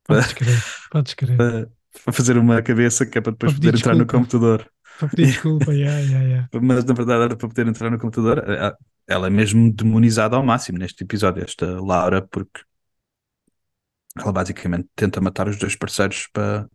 Podes 0.07 0.33
crer. 0.33 0.63
Podes 0.89 1.13
crer. 1.15 1.37
para, 1.37 1.69
para 2.03 2.13
fazer 2.13 2.37
uma 2.37 2.61
cabeça 2.61 3.05
que 3.05 3.17
é 3.17 3.21
para 3.21 3.31
depois 3.31 3.53
Para 3.53 3.53
poder 3.53 3.75
entrar 3.75 3.95
no 3.95 4.05
desculpa. 4.05 4.07
computador. 4.07 4.69
Para 4.97 5.09
pedir 5.09 5.27
desculpa. 5.33 5.73
Yeah, 5.73 5.99
yeah, 6.01 6.23
yeah. 6.27 6.47
Mas 6.53 6.83
na 6.85 6.93
verdade 6.93 7.23
era 7.25 7.35
para 7.37 7.47
poder 7.47 7.67
entrar 7.67 7.89
no 7.91 7.99
computador. 7.99 8.43
Ela 9.07 9.27
é 9.27 9.29
mesmo 9.29 9.71
demonizada 9.73 10.35
ao 10.35 10.43
máximo 10.45 10.77
neste 10.77 11.03
episódio, 11.03 11.43
esta 11.43 11.79
Laura, 11.81 12.21
porque 12.27 12.61
ela 14.17 14.31
basicamente 14.31 14.87
tenta 14.95 15.21
matar 15.21 15.47
os 15.47 15.57
dois 15.57 15.75
parceiros 15.75 16.27
para, 16.33 16.69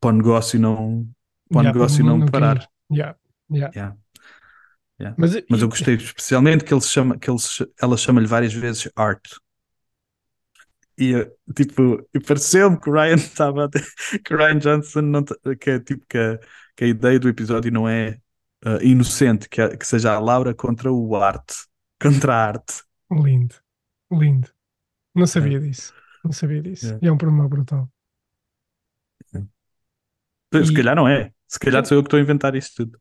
para 0.00 0.10
o 0.10 0.12
negócio 0.12 0.58
não, 0.58 1.08
para 1.48 1.58
o 1.58 1.62
Yeah, 1.62 1.72
negócio 1.72 2.04
para 2.04 2.16
não, 2.18 2.26
parar. 2.26 2.68
Yeah, 2.90 3.16
yeah. 5.00 5.14
Mas, 5.18 5.32
Mas 5.48 5.62
eu 5.62 5.68
gostei 5.68 5.94
especialmente 5.94 6.64
que, 6.64 6.72
ele 6.72 6.80
chama, 6.80 7.18
que 7.18 7.30
ele, 7.30 7.38
ela 7.80 7.96
chama-lhe 7.96 8.26
várias 8.26 8.52
vezes 8.52 8.90
art. 8.96 9.22
E 10.98 11.12
tipo, 11.56 12.06
e 12.14 12.20
pareceu-me 12.20 12.78
que 12.78 12.90
o 12.90 12.92
Ryan 12.92 13.14
estava 13.16 13.64
a 13.64 13.68
que 14.18 14.34
o 14.34 14.36
Ryan 14.36 14.58
Johnson 14.58 15.00
não 15.02 15.24
que 15.58 15.70
é 15.70 15.80
tipo 15.80 16.04
que 16.08 16.18
a, 16.18 16.38
que 16.76 16.84
a 16.84 16.86
ideia 16.86 17.18
do 17.18 17.28
episódio 17.28 17.72
não 17.72 17.88
é 17.88 18.18
ah, 18.64 18.78
inocente, 18.82 19.48
que, 19.48 19.60
é- 19.60 19.76
que 19.76 19.86
seja 19.86 20.12
a 20.14 20.18
Laura 20.20 20.54
contra 20.54 20.92
o 20.92 21.16
arte, 21.16 21.54
contra 22.00 22.34
a 22.34 22.46
arte. 22.46 22.82
Lindo, 23.10 23.54
lindo. 24.10 24.51
Não 25.14 25.26
sabia 25.26 25.60
disso. 25.60 25.92
Não 26.24 26.32
sabia 26.32 26.62
disso. 26.62 26.94
É. 26.94 26.98
E 27.02 27.06
é 27.08 27.12
um 27.12 27.18
problema 27.18 27.48
brutal. 27.48 27.90
Se 30.54 30.72
E- 30.72 30.74
calhar 30.74 30.94
não 30.96 31.08
é. 31.08 31.32
Se 31.48 31.58
calhar 31.58 31.84
sou 31.84 31.96
eu 31.98 32.02
que 32.02 32.06
estou 32.06 32.18
a 32.18 32.22
inventar 32.22 32.54
isto 32.54 32.84
tudo. 32.86 32.98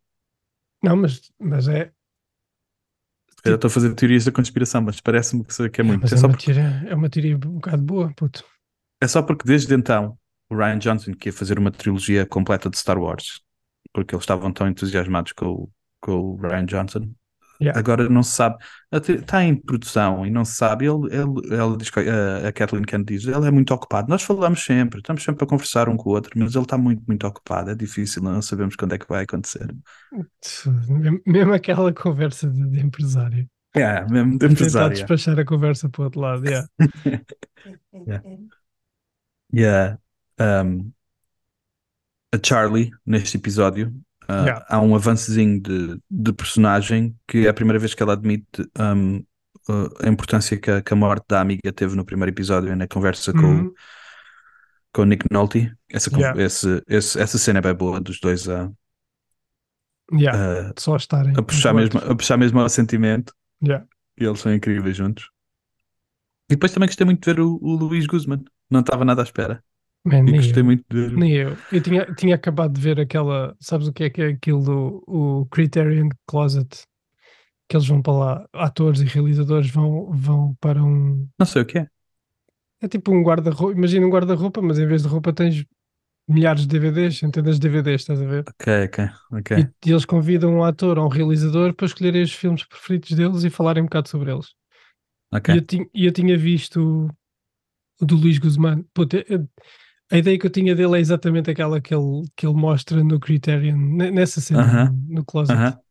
Não, 0.84 0.96
mas, 0.96 1.32
mas 1.39 1.68
é. 1.68 1.91
Se 3.36 3.41
calhar 3.44 3.56
estou 3.58 3.68
a 3.68 3.72
fazer 3.72 3.94
teorias 3.96 4.25
da 4.25 4.32
conspiração, 4.32 4.82
mas 4.82 5.01
parece-me 5.01 5.44
que, 5.44 5.82
é 5.82 5.84
muito. 5.84 6.01
Mas 6.01 6.13
É 6.13 6.15
é, 6.15 6.27
uma 6.27 6.30
porque, 6.30 6.46
teoria, 6.46 6.84
é 6.88 6.96
uma 6.96 7.10
teoria 7.10 7.36
um 7.36 7.39
bocado 7.39 7.82
boa, 7.84 8.13
puto. 8.15 8.46
é 9.01 9.08
só 9.08 9.22
porque 9.22 9.46
desde 9.46 9.74
então 9.74 10.18
o 10.50 10.56
Ryan 10.56 10.77
Johnson 10.80 11.13
queria 11.13 11.34
fazer 11.38 11.58
uma 11.58 11.72
trilogia 11.72 12.25
completa 12.25 12.70
de 12.70 12.77
Star 12.77 12.98
Wars, 13.00 13.41
porque 13.94 14.13
eles 14.15 14.24
estavam 14.24 14.51
tão 14.53 14.68
entusiasmados 14.68 15.34
com 15.34 15.70
com 16.03 16.13
o 16.13 16.36
Ryan 16.38 16.65
Johnson. 16.65 17.13
Yeah. 17.62 17.77
Agora 17.80 18.10
não 18.10 18.24
se 18.24 18.32
sabe, 18.32 18.58
está 18.91 19.44
em 19.44 19.56
produção 19.56 20.25
e 20.25 20.32
não 20.32 20.44
se 20.44 20.56
sabe. 20.56 20.86
Ele, 20.86 21.06
ele, 21.13 21.53
ele 21.53 21.77
diz 21.77 21.91
a, 21.96 22.48
a 22.48 22.51
Kathleen 22.51 22.84
Kennedy 22.84 23.18
diz, 23.18 23.27
ele 23.27 23.48
é 23.48 23.51
muito 23.51 23.72
ocupado. 23.72 24.10
Nós 24.10 24.24
falamos 24.24 24.63
sempre, 24.63 24.98
estamos 25.00 25.22
sempre 25.24 25.44
a 25.44 25.48
conversar 25.48 25.88
um 25.88 25.96
com 25.96 26.10
o 26.10 26.13
outro, 26.13 26.32
mas 26.36 26.56
ele 26.56 26.63
está 26.63 26.75
muito, 26.77 27.03
muito 27.08 27.27
ocupado. 27.27 27.70
É 27.70 27.75
difícil, 27.75 28.24
não 28.24 28.41
sabemos 28.41 28.75
quando 28.75 28.94
é 28.94 28.98
que 28.98 29.08
vai 29.08 29.24
acontecer. 29.24 29.68
Mesmo- 31.25 31.53
aquela 31.53 31.94
conversa 31.94 32.50
de, 32.50 32.68
de 32.70 32.80
empresário. 32.80 33.48
É, 33.75 34.03
mesmo 34.10 34.32
de 34.34 34.39
Tentar 34.39 34.53
empresário. 34.53 34.96
despachar 34.98 35.39
a 35.39 35.46
conversa 35.46 35.88
para 35.88 36.01
o 36.01 36.06
outro 36.06 36.20
lado. 36.20 36.44
Yeah. 37.94 38.24
Yeah. 39.53 39.98
Um, 40.39 40.91
a 42.34 42.38
Charlie, 42.44 42.89
neste 43.06 43.38
episódio, 43.38 43.94
uh, 44.32 44.44
Yeah. 44.46 44.66
há 44.70 44.80
um 44.82 44.96
avançozinho 44.96 45.62
de, 45.62 46.00
de 46.10 46.34
personagem 46.34 47.16
que 47.28 47.46
é 47.46 47.50
a 47.50 47.54
primeira 47.54 47.80
vez 47.80 47.94
que 47.94 48.02
ela 48.04 48.14
admite 48.14 48.46
um, 48.80 49.18
uh, 49.70 49.90
a 50.06 50.08
importância 50.10 50.58
que 50.58 50.70
a, 50.72 50.82
que 50.82 50.94
a 50.94 50.96
morte 50.96 51.26
da 51.30 51.42
amiga 51.42 51.72
teve 51.74 51.96
no 51.96 52.06
primeiro 52.06 52.32
episódio, 52.32 52.76
na 52.76 52.88
conversa 52.88 53.32
com, 53.34 53.40
o- 53.40 53.44
Uhum. 53.44 53.74
com 54.94 55.02
o 55.04 55.06
Nick 55.06 55.26
Nolte. 55.32 55.72
Essa, 55.90 56.10
Yeah. 56.16 56.42
esse, 56.44 56.84
esse- 56.88 57.20
essa 57.20 57.38
cena 57.38 57.60
é 57.60 57.62
bem 57.62 57.74
boa 57.74 58.00
dos 58.00 58.20
dois 58.20 58.48
a, 58.50 58.70
Yeah. 60.14 60.74
Só 60.78 60.96
estarem. 60.98 61.34
a 61.38 61.42
puxar 61.42 61.74
mesmo, 61.74 62.00
a 62.00 62.14
puxar 62.16 62.38
mesmo 62.38 62.60
ao 62.60 62.68
sentimento 62.70 63.34
Yeah. 63.64 63.86
e 64.20 64.26
eles 64.26 64.40
são 64.40 64.54
incríveis 64.54 64.98
juntos. 64.98 65.30
E 66.50 66.54
depois 66.56 66.74
também 66.74 66.88
gostei 66.88 67.06
muito 67.06 67.22
de 67.24 67.34
ver 67.34 67.40
o, 67.40 67.58
o 67.62 67.76
Luís 67.76 68.06
Guzman. 68.06 68.44
Não 68.70 68.82
estava 68.82 69.06
nada 69.06 69.22
à 69.22 69.24
espera. 69.24 69.64
Man, 70.03 70.24
E 70.25 70.31
nem 70.31 70.36
gostei 70.36 70.63
eu. 70.63 70.63
muito 70.63 70.84
de 70.89 71.10
ver. 71.10 71.12
Nem 71.15 71.31
eu. 71.36 71.58
Eu 71.72 71.81
tinha, 71.81 72.05
tinha 72.15 72.36
acabado 72.36 72.74
de 72.74 72.81
ver 72.81 73.00
aquela. 73.00 73.55
Sabes 73.60 73.88
o 73.88 73.93
que 73.93 74.03
é 74.05 74.10
que 74.10 74.22
é 74.22 74.27
aquilo 74.29 74.63
do 74.63 75.03
o 75.08 75.46
Criterion 75.48 76.10
Closet? 76.27 76.86
Que 77.70 77.77
eles 77.77 77.88
vão 77.88 78.01
para 78.01 78.13
lá, 78.13 78.48
atores 78.53 79.01
e 79.01 79.05
realizadores 79.05 79.70
vão, 79.72 80.12
vão 80.12 80.55
para 80.62 80.84
um. 80.84 81.27
Não 81.39 81.46
sei 81.46 81.62
o 81.62 81.65
que 81.65 81.79
é. 81.79 81.88
É 82.81 82.88
tipo 82.88 83.12
um 83.12 83.24
guarda-roupa. 83.24 83.74
Imagina 83.77 84.05
um 84.05 84.10
guarda-roupa, 84.10 84.62
mas 84.62 84.79
em 84.79 84.88
vez 84.88 85.03
de 85.03 85.08
roupa 85.08 85.31
tens 85.34 85.65
milhares 86.27 86.63
de 86.63 86.67
DVDs, 86.67 87.17
centenas 87.20 87.60
de 87.60 87.70
DVDs, 87.70 88.01
estás 88.01 88.22
a 88.22 88.25
ver? 88.25 88.46
Ok, 88.48 88.67
ok, 88.86 88.98
ok. 89.31 89.51
E, 89.55 89.62
e 89.86 89.91
eles 89.91 90.05
convidam 90.05 90.53
um 90.53 90.63
ator 90.63 90.98
ou 90.98 91.05
um 91.05 91.10
realizador 91.10 91.74
para 91.74 91.86
escolherem 91.86 92.24
os 92.24 92.34
filmes 92.34 92.63
preferidos 92.65 93.12
deles 93.12 93.43
e 93.43 93.50
falarem 93.50 93.84
um 93.84 93.86
bocado 93.86 94.08
sobre 94.10 94.31
eles. 94.31 94.53
ok. 95.31 95.50
E 95.50 95.58
eu, 95.58 95.62
tinha, 95.65 95.86
e 95.93 96.05
eu 96.05 96.12
tinha 96.12 96.38
visto 96.38 97.10
o 98.01 98.05
do 98.05 98.15
Luís 98.15 98.39
Guzmán. 98.39 98.84
Puta, 98.93 99.24
eu- 99.29 99.48
a 100.12 100.18
ideia 100.18 100.38
que 100.39 100.46
eu 100.48 100.51
tinha 100.51 100.75
dele 100.75 100.98
é 100.98 101.00
exatamente 101.00 101.50
aquela 101.51 101.82
que 101.82 101.94
ele, 101.96 102.24
que 102.36 102.46
ele 102.46 102.56
mostra 102.56 103.03
no 103.03 103.20
Criterion, 103.20 103.77
ne- 103.77 104.12
nessa 104.12 104.41
cena, 104.41 104.72
Aham. 104.72 104.74
no, 104.74 104.91
no 105.10 105.25
Closet. 105.25 105.63
Aham. 105.63 105.82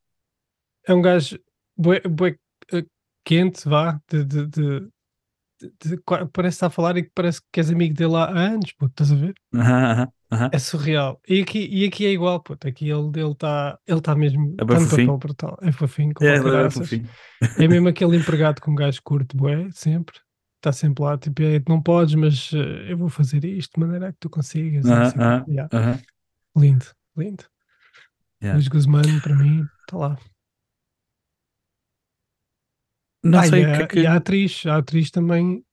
É 0.86 0.94
um 0.94 1.02
gajo 1.02 1.38
bué, 1.76 2.00
bué, 2.00 2.38
eh, 2.72 2.84
quente, 3.24 3.68
vá, 3.68 4.00
de, 4.08 4.24
de, 4.24 4.46
de- 4.46 4.90
de- 5.60 5.98
parece 6.32 6.56
estar 6.56 6.66
a 6.68 6.70
falar 6.70 6.96
e 6.96 7.04
que 7.04 7.10
parece 7.14 7.40
que 7.52 7.60
és 7.60 7.70
amigo 7.70 7.94
dele 7.94 8.16
há 8.16 8.28
anos, 8.30 8.72
puto, 8.72 8.92
estás 8.92 9.12
a 9.12 9.16
ver? 9.16 9.34
Aham, 9.54 10.10
aham. 10.32 10.52
É 10.52 10.58
surreal. 10.58 11.20
E 11.28 11.40
aqui, 11.42 11.66
e 11.70 11.84
aqui 11.86 12.04
é 12.06 12.10
igual, 12.10 12.42
puto, 12.42 12.66
aqui 12.66 12.88
ele 12.90 13.08
está 13.08 13.20
ele 13.20 13.34
tá, 13.36 13.78
ele 13.86 14.00
tá 14.00 14.16
mesmo, 14.16 14.56
É 14.58 14.78
fofinho. 14.78 14.88
papel 14.88 15.16
brutal, 15.18 15.56
é 15.62 15.70
fofinho, 15.72 16.12
com 16.14 16.24
É, 16.24 16.34
é 16.66 16.70
caraças. 16.70 16.70
fofinho. 16.70 17.08
É 17.56 17.68
mesmo 17.68 17.88
aquele 17.90 18.16
empregado 18.16 18.60
que 18.60 18.70
um 18.70 18.74
gajo 18.74 19.00
curte, 19.02 19.36
bué, 19.36 19.70
sempre. 19.72 20.18
Está 20.60 20.72
sempre 20.72 21.02
lá, 21.04 21.16
tipo, 21.18 21.40
não 21.68 21.82
podes, 21.82 22.14
mas 22.14 22.52
eh, 22.52 22.92
eu 22.92 22.98
vou 22.98 23.08
fazer 23.08 23.44
isto 23.46 23.74
de 23.74 23.80
maneira 23.80 24.12
que 24.12 24.18
tu 24.20 24.28
consigas. 24.30 24.84
Aham, 24.90 25.02
sei 25.04 25.20
o 25.22 25.24
quê. 25.24 25.30
aham, 25.30 25.46
Yeah. 25.48 25.72
aham. 25.72 26.04
Lindo, 26.56 26.86
lindo. 27.16 27.44
Yeah. 28.40 28.58
Luís 28.58 28.68
Guzmán, 28.68 29.20
para 29.20 29.34
mim, 29.34 29.68
está 29.80 29.96
lá. 29.96 30.16
Não 33.22 33.42
Ah, 33.42 33.42
sei 33.42 33.60
e, 33.60 33.64
o 33.64 33.66
a, 33.66 33.70
que 33.72 33.82
é 33.82 33.86
que. 33.86 34.00
e 34.00 34.06
a 34.06 34.16
atriz, 34.16 34.64
a 34.66 34.76
atriz 34.78 35.10
também 35.10 35.64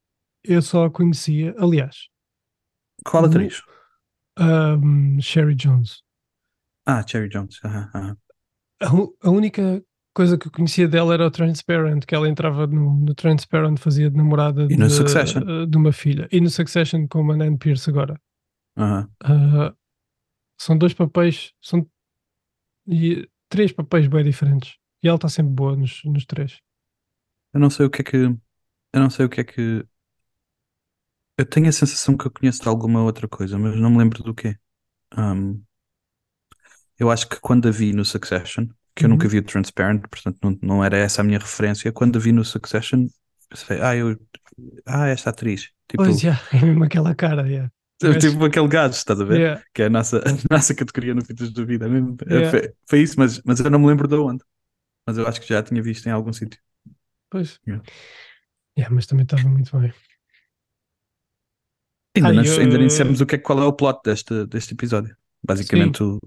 eu 0.44 0.62
só 0.62 0.86
a 0.86 0.92
conhecia, 0.92 1.56
aliás, 1.60 2.08
Qual 3.04 3.26
o- 3.26 3.26
atriz? 3.26 3.64
um, 4.40 5.20
Sherry 5.22 5.56
Jones. 5.56 6.04
Ah, 6.88 7.04
Cherry 7.06 7.30
Jones. 7.30 7.60
Aham, 7.64 7.92
aham. 7.94 8.18
A, 8.82 8.88
a 9.28 9.30
única 9.32 9.84
coisa 10.18 10.38
que 10.38 10.48
eu 10.48 10.52
conhecia 10.52 10.88
dela 10.88 11.14
era 11.14 11.28
o 11.28 11.32
Transparent, 11.32 12.06
que 12.06 12.16
ela 12.16 12.30
entrava 12.30 12.68
no, 12.68 12.96
no 13.00 13.16
Transparent, 13.16 13.78
fazia 13.80 14.10
de 14.12 14.18
namorada 14.18 14.70
E 14.70 14.78
no 14.78 14.90
de, 14.90 14.96
Succession? 14.98 15.44
eh, 15.64 15.66
de 15.68 15.78
uma 15.78 15.92
filha. 15.94 16.28
E 16.32 16.42
no 16.42 16.50
Succession 16.50 17.08
com 17.08 17.32
a 17.32 17.38
Nan 17.38 17.58
Pierce 17.58 17.90
agora. 17.90 18.20
aham. 18.76 19.10
Ah, 19.24 19.74
são 20.60 20.78
dois 20.78 20.94
papéis, 20.96 21.54
são 21.62 21.90
e, 22.88 23.30
três 23.50 23.72
papéis 23.72 24.08
bem 24.08 24.24
diferentes. 24.24 24.78
E 25.04 25.08
ela 25.08 25.18
está 25.18 25.30
sempre 25.30 25.54
boa 25.54 25.76
nos, 25.76 26.04
nos 26.06 26.26
três. 26.26 26.60
Eu 27.54 27.60
não 27.60 27.70
sei 27.70 27.86
o 27.86 27.90
que 27.90 28.02
é 28.02 28.04
que. 28.06 28.18
Eu 28.18 29.02
não 29.02 29.10
sei 29.10 29.26
o 29.26 29.30
que 29.30 29.42
é 29.42 29.44
que. 29.44 29.88
Eu 31.38 31.46
tenho 31.46 31.68
a 31.70 31.72
sensação 31.72 32.16
que 32.18 32.26
eu 32.28 32.32
conheço 32.32 32.62
de 32.62 32.68
alguma 32.70 33.02
outra 33.04 33.28
coisa, 33.28 33.58
mas 33.58 33.76
não 33.80 33.90
me 33.92 33.98
lembro 34.00 34.24
do 34.24 34.34
quê. 34.36 34.58
Um, 35.18 35.64
eu 36.98 37.10
acho 37.12 37.28
que 37.30 37.40
quando 37.40 37.68
a 37.68 37.72
vi 37.72 37.94
no 37.94 38.06
Succession, 38.06 38.68
que 38.98 39.06
eu 39.06 39.10
Uhum. 39.10 39.16
nunca 39.16 39.28
vi 39.28 39.38
o 39.40 39.44
Transparent, 39.44 40.02
portanto 40.10 40.38
não, 40.44 40.60
não 40.62 40.84
era 40.84 40.98
essa 40.98 41.22
a 41.22 41.24
minha 41.24 41.40
referência, 41.40 41.92
quando 41.92 42.18
a 42.18 42.20
vi 42.22 42.32
no 42.32 42.44
Succession, 42.46 43.08
pensei, 43.50 43.82
ah, 43.82 43.96
eu. 43.96 44.18
Ah, 44.86 45.08
esta 45.08 45.30
atriz. 45.30 45.72
Tipo, 45.88 46.04
Pois, 46.04 46.22
yeah, 46.22 46.42
é 46.54 46.62
mesmo 46.66 46.84
aquela 46.84 47.16
cara, 47.16 47.48
yeah. 47.48 47.72
tipo 48.20 48.44
aquele 48.46 48.68
gajo, 48.68 48.94
estás 48.96 49.20
a 49.22 49.24
ver? 49.26 49.40
Yeah, 49.40 49.64
que 49.74 49.84
é 49.84 49.86
a 49.86 49.90
nossa, 49.90 50.18
a 50.20 50.54
nossa 50.54 50.74
categoria 50.76 51.14
no 51.16 51.24
Fitas 51.24 51.52
da 51.54 51.64
Vida. 51.64 51.88
mesmo. 51.90 52.18
É, 52.28 52.34
Yeah. 52.34 52.52
Foi, 52.52 52.74
foi 52.90 53.02
isso, 53.02 53.16
mas, 53.20 53.42
mas 53.44 53.60
eu 53.60 53.70
não 53.70 53.80
me 53.80 53.88
lembro 53.88 54.08
de 54.08 54.16
onde. 54.16 54.44
Mas 55.08 55.18
eu 55.18 55.28
acho 55.28 55.40
que 55.42 55.48
já 55.50 55.64
tinha 55.64 55.82
visto 55.82 56.08
em 56.08 56.12
algum 56.12 56.34
sítio. 56.34 56.60
pois. 57.30 57.60
Yeah. 57.68 57.84
Yeah, 58.78 58.94
mas 58.96 59.08
também 59.08 59.24
estava 59.24 59.48
muito 59.50 59.78
bem. 59.80 59.94
Ainda, 62.16 62.34
não- 62.34 62.44
e, 62.44 62.60
ainda 62.60 62.78
nem 62.78 62.88
dissemos 62.88 63.22
o 63.22 63.26
que 63.26 63.36
é, 63.36 63.38
qual 63.38 63.60
é 63.60 63.66
o 63.66 63.74
plot 63.74 64.02
deste, 64.04 64.46
deste 64.48 64.74
episódio. 64.74 65.16
Basicamente, 65.44 66.02
o... 66.04 66.20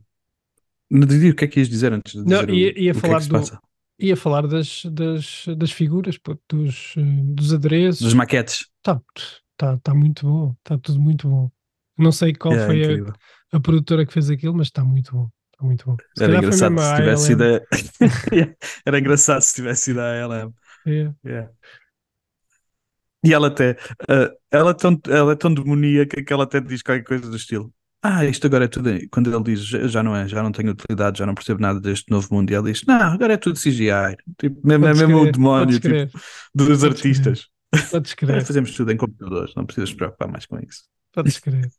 não 0.91 1.07
diria 1.07 1.31
o 1.33 1.35
que 1.35 1.45
é 1.45 1.49
que 1.49 1.61
ias 1.61 1.69
dizer 1.69 1.93
antes 1.93 2.13
de 2.13 2.19
Não, 2.19 2.41
dizer 2.45 2.51
o, 2.51 2.55
ia- 2.55 2.79
ia 2.81 2.93
o 2.93 2.95
que 2.95 2.99
é 2.99 3.01
falar 3.01 3.17
que 3.19 3.23
se 3.25 3.29
do- 3.29 3.33
passa. 3.39 3.61
Ia 4.03 4.17
falar 4.17 4.47
das, 4.47 4.83
das, 4.87 5.45
das 5.59 5.71
figuras, 5.71 6.17
pô, 6.17 6.39
dos, 6.49 6.95
dos 7.35 7.53
adereços. 7.53 8.01
Dos 8.01 8.15
maquetes. 8.15 8.67
Está 8.79 9.01
tá, 9.59 9.77
tá 9.79 9.95
muito 9.95 10.27
bom. 10.27 10.55
Está 10.59 10.79
tudo 10.79 10.99
muito 10.99 11.29
bom. 11.29 11.51
Não 11.99 12.11
sei 12.11 12.33
qual 12.35 12.55
É, 12.55 12.65
foi 12.67 12.83
a, 12.83 13.57
a 13.57 13.61
produtora 13.61 14.07
que 14.07 14.13
fez 14.13 14.31
aquilo, 14.31 14.55
mas 14.57 14.69
está 14.69 14.83
muito 14.83 15.13
bom. 15.13 15.29
Está 15.53 15.67
muito 15.67 15.85
bom. 15.85 15.97
Se 16.17 16.25
Era 16.25 16.37
engraçado 16.39 16.79
se 16.79 16.95
tivesse 16.97 17.27
sido 17.27 17.45
ILM. 17.45 17.57
a... 17.57 18.57
Era 18.87 18.99
engraçado 18.99 19.43
se 19.43 19.55
tivesse 19.55 19.83
sido 19.83 20.01
a 20.01 20.07
ela. 20.15 20.53
Yeah. 20.87 21.15
Yeah. 21.23 21.51
E 23.23 23.35
ela 23.35 23.49
até, 23.49 23.77
ah, 24.09 24.31
ela, 24.51 24.71
é 24.71 24.75
tão, 24.75 24.99
ela 25.09 25.33
é 25.33 25.37
tão 25.37 25.53
demoníaca 25.53 26.25
que 26.25 26.33
ela 26.33 26.45
até 26.45 26.59
diz 26.61 26.83
qualquer 26.83 27.05
coisa 27.05 27.29
do 27.29 27.37
estilo. 27.37 27.73
Ah, 28.03 28.25
isto 28.25 28.47
agora 28.47 28.65
é 28.65 28.69
tudo. 28.69 28.91
Quando 29.11 29.33
ele 29.33 29.45
diz 29.45 29.61
já, 29.63 30.03
não 30.03 30.17
é, 30.17 30.27
já 30.27 30.43
não 30.43 30.51
tenho 30.51 30.71
utilidade, 30.71 31.19
já 31.19 31.27
não 31.27 31.35
percebo 31.35 31.61
nada 31.61 31.79
deste 31.79 32.11
novo 32.11 32.29
mundo, 32.33 32.51
e 32.51 32.55
ele 32.55 32.73
diz: 32.73 32.85
Não, 32.87 32.97
agora 32.97 33.35
é 33.35 33.37
tudo 33.37 33.59
CGI. 33.59 34.17
Tipo, 34.39 34.67
mesmo, 34.67 34.87
é 34.87 34.95
mesmo 34.95 35.19
o 35.19 35.31
demónio 35.31 35.79
tipo, 35.79 36.19
dos 36.55 36.67
Podes 36.67 36.85
artistas. 36.85 37.49
podes 37.91 38.15
crer, 38.15 38.45
fazemos 38.45 38.75
tudo 38.75 38.91
em 38.91 38.97
computadores, 38.97 39.55
não 39.55 39.67
precisas 39.67 39.91
te 39.91 39.97
preocupar 39.97 40.29
mais 40.29 40.47
com 40.47 40.59
isso. 40.59 40.85
podes 41.13 41.39
crer. 41.39 41.71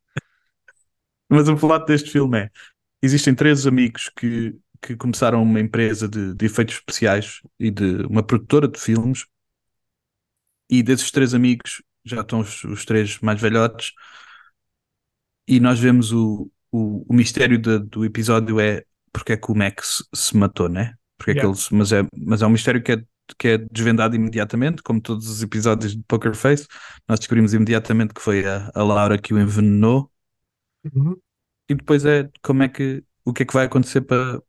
Mas 1.27 1.47
o 1.49 1.55
plot 1.55 1.85
deste 1.87 2.11
filme 2.11 2.37
é: 2.39 2.49
existem 3.01 3.33
três 3.33 3.65
amigos 3.65 4.11
que, 4.15 4.55
que 4.79 4.95
começaram 4.95 5.41
uma 5.41 5.59
empresa 5.59 6.07
de, 6.07 6.35
de 6.35 6.45
efeitos 6.45 6.75
especiais 6.75 7.41
e 7.59 7.71
de 7.71 8.05
uma 8.05 8.21
produtora 8.21 8.67
de 8.67 8.79
filmes, 8.79 9.25
e 10.69 10.83
desses 10.83 11.09
três 11.09 11.33
amigos 11.33 11.81
já 12.05 12.21
estão 12.21 12.39
os, 12.41 12.63
os 12.63 12.85
três 12.85 13.19
mais 13.19 13.41
velhotes, 13.41 13.91
e 15.48 15.60
nós 15.60 15.79
vemos 15.79 16.12
o, 16.12 16.50
o, 16.71 17.05
o 17.12 17.13
mistério 17.13 17.57
de- 17.60 17.79
do 17.79 18.05
episódio 18.05 18.60
é 18.60 18.83
porque 19.13 19.33
é 19.33 19.38
que 19.38 19.51
o 19.51 19.55
Max 19.55 20.03
se 20.13 20.38
matou, 20.38 20.69
né? 20.69 20.95
Porque 21.17 21.31
é 21.31 21.36
que 21.36 21.39
Yeah. 21.39 21.48
ele 21.48 21.55
se- 21.55 21.74
mas, 21.74 21.91
é, 21.91 22.03
mas 22.17 22.41
é 22.41 22.48
um 22.48 22.50
mistério 22.51 22.81
que 22.83 22.93
é 22.93 23.03
que 23.38 23.48
é 23.48 23.57
desvendado 23.57 24.13
imediatamente, 24.15 24.83
como 24.83 25.00
todos 25.01 25.29
os 25.29 25.41
episódios 25.41 25.95
de 25.95 26.03
Poker 26.07 26.36
Face. 26.36 26.67
Nós 27.07 27.19
descobrimos 27.19 27.53
imediatamente 27.53 28.13
que 28.13 28.21
foi 28.21 28.45
a, 28.45 28.69
a 28.75 28.83
Laura 28.83 29.17
que 29.17 29.33
o 29.33 29.39
envenenou. 29.39 30.12
Uhum. 30.83 31.21
E 31.69 31.75
depois 31.75 32.05
é 32.05 32.29
como 32.43 32.63
é 32.63 32.69
que 32.69 33.03
o 33.25 33.33
que 33.33 33.43
é 33.43 33.45
que 33.45 33.53
vai 33.53 33.65
acontecer 33.65 34.01
para 34.01 34.41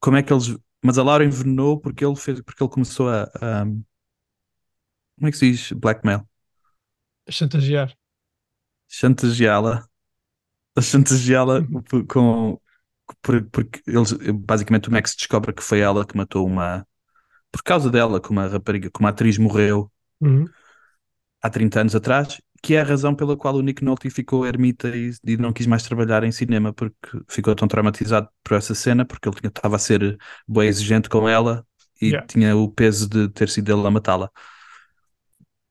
como 0.00 0.16
é 0.16 0.22
que 0.22 0.32
eles. 0.32 0.56
Mas 0.84 0.98
a 0.98 1.02
Laura 1.04 1.24
envenenou 1.24 1.78
porque 1.80 2.04
ele 2.04 2.16
fez, 2.16 2.40
porque 2.42 2.62
ele 2.62 2.70
começou 2.70 3.08
a, 3.08 3.22
a- 3.40 3.64
como 3.64 5.28
é 5.28 5.30
que 5.30 5.36
se 5.38 5.50
diz? 5.50 5.72
Blackmail. 5.72 6.26
Chantagear. 7.28 7.96
Chantageá-la. 8.92 9.86
Chantageá-la 10.80 11.62
com 12.08 12.60
por- 13.22 13.42
porque 13.50 13.82
eles 13.86 14.12
basicamente 14.34 14.88
o 14.88 14.92
Max 14.92 15.14
descobre 15.16 15.52
que 15.52 15.62
foi 15.62 15.80
ela 15.80 16.06
que 16.06 16.16
matou 16.16 16.46
uma 16.46 16.86
por 17.50 17.62
causa 17.62 17.90
dela, 17.90 18.20
como 18.20 18.40
a 18.40 18.46
rapariga, 18.48 18.90
como 18.90 19.06
a 19.06 19.10
atriz 19.10 19.38
morreu 19.38 19.90
Uhum. 20.20 20.44
há 21.42 21.50
30 21.50 21.80
anos 21.80 21.94
atrás, 21.94 22.40
que 22.62 22.74
é 22.74 22.80
a 22.80 22.84
razão 22.84 23.14
pela 23.14 23.36
qual 23.36 23.54
o 23.56 23.62
Nick 23.62 23.82
Nolte 23.84 24.08
ficou 24.10 24.46
ermita 24.46 24.88
e, 24.96 25.12
e 25.24 25.36
não 25.36 25.52
quis 25.52 25.66
mais 25.66 25.82
trabalhar 25.82 26.22
em 26.24 26.32
cinema, 26.32 26.72
porque 26.72 27.18
ficou 27.28 27.54
tão 27.54 27.68
traumatizado 27.68 28.28
por 28.44 28.56
essa 28.56 28.74
cena, 28.74 29.04
porque 29.04 29.28
ele 29.28 29.36
estava 29.44 29.76
a 29.76 29.78
ser 29.78 30.18
bem 30.48 30.68
exigente 30.68 31.08
com 31.08 31.28
ela 31.28 31.66
e 32.00 32.06
Yeah. 32.08 32.26
tinha 32.26 32.56
o 32.56 32.68
peso 32.70 33.08
de 33.08 33.28
ter 33.30 33.48
sido 33.48 33.72
ele 33.72 33.86
a 33.86 33.90
matá-la. 33.90 34.30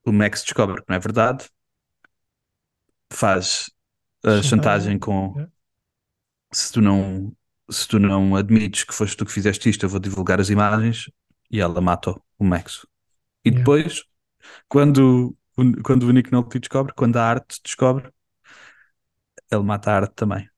O 0.06 0.12
Max 0.12 0.44
descobre 0.44 0.78
que 0.82 0.90
não 0.90 0.96
é 0.96 1.00
verdade, 1.00 1.50
faz 3.14 3.70
a 4.24 4.42
Chantagem, 4.42 4.44
chantagem 4.44 5.00
com 5.00 5.36
yeah. 5.36 5.46
se 6.52 6.72
tu 6.74 6.82
não 6.82 7.36
se 7.70 7.88
tu 7.88 8.00
não 8.00 8.36
admites 8.36 8.84
que 8.84 8.94
foste 8.94 9.16
tu 9.16 9.26
que 9.26 9.32
fizeste 9.32 9.70
isto, 9.70 9.86
eu 9.86 9.90
vou 9.90 10.00
divulgar 10.00 10.42
as 10.42 10.50
imagens 10.50 11.10
e 11.50 11.60
ela 11.62 11.80
mata 11.80 12.14
o 12.38 12.44
Max. 12.44 12.86
E 13.46 13.52
depois, 13.52 14.04
quando, 14.70 15.38
o- 15.58 15.84
quando 15.84 16.04
o 16.04 16.12
Nick 16.14 16.32
Nolte 16.32 16.60
descobre, 16.60 16.94
quando 16.96 17.18
a 17.18 17.24
arte 17.26 17.60
descobre, 17.64 18.12
ele 19.52 19.64
mata 19.64 19.92
a 19.92 19.96
arte 19.98 20.14
também. 20.16 20.50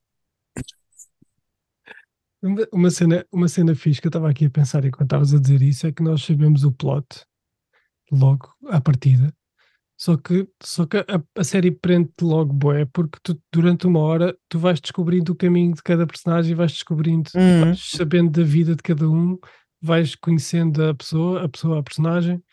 Uma, 2.41 2.67
uma 2.73 2.89
cena, 2.91 3.25
uma 3.31 3.47
cena 3.47 3.73
fixe 3.75 4.01
que 4.01 4.07
eu 4.07 4.09
estava 4.09 4.29
aqui 4.29 4.45
a 4.45 4.49
pensar 4.49 4.83
enquanto 4.85 5.03
estavas 5.07 5.33
a 5.33 5.39
dizer 5.39 5.61
isso 5.61 5.87
é 5.87 5.91
que 5.91 6.03
nós 6.03 6.23
sabemos 6.23 6.63
o 6.63 6.71
plot 6.71 7.25
logo 8.11 8.53
à 8.69 8.81
partida. 8.81 9.33
Só 10.03 10.17
que, 10.17 10.45
só 10.61 10.85
que 10.85 10.97
a, 10.97 11.05
a 11.37 11.43
série 11.45 11.71
prende-te 11.71 12.25
logo 12.25 12.51
bué, 12.51 12.83
porque 12.83 13.17
tu, 13.23 13.41
durante 13.53 13.87
uma 13.87 13.99
hora 14.01 14.37
tu 14.49 14.59
vais 14.59 14.81
descobrindo 14.81 15.31
o 15.31 15.35
caminho 15.35 15.73
de 15.73 15.81
cada 15.81 16.05
personagem 16.05 16.51
e 16.51 16.55
vais 16.55 16.73
descobrindo, 16.73 17.29
Uhum. 17.33 17.61
vais 17.61 17.79
sabendo 17.79 18.29
da 18.29 18.43
vida 18.43 18.75
de 18.75 18.83
cada 18.83 19.09
um, 19.09 19.39
vais 19.81 20.13
conhecendo 20.15 20.83
a 20.83 20.93
pessoa, 20.93 21.45
a 21.45 21.47
pessoa, 21.47 21.79
a 21.79 21.83
personagem, 21.83 22.43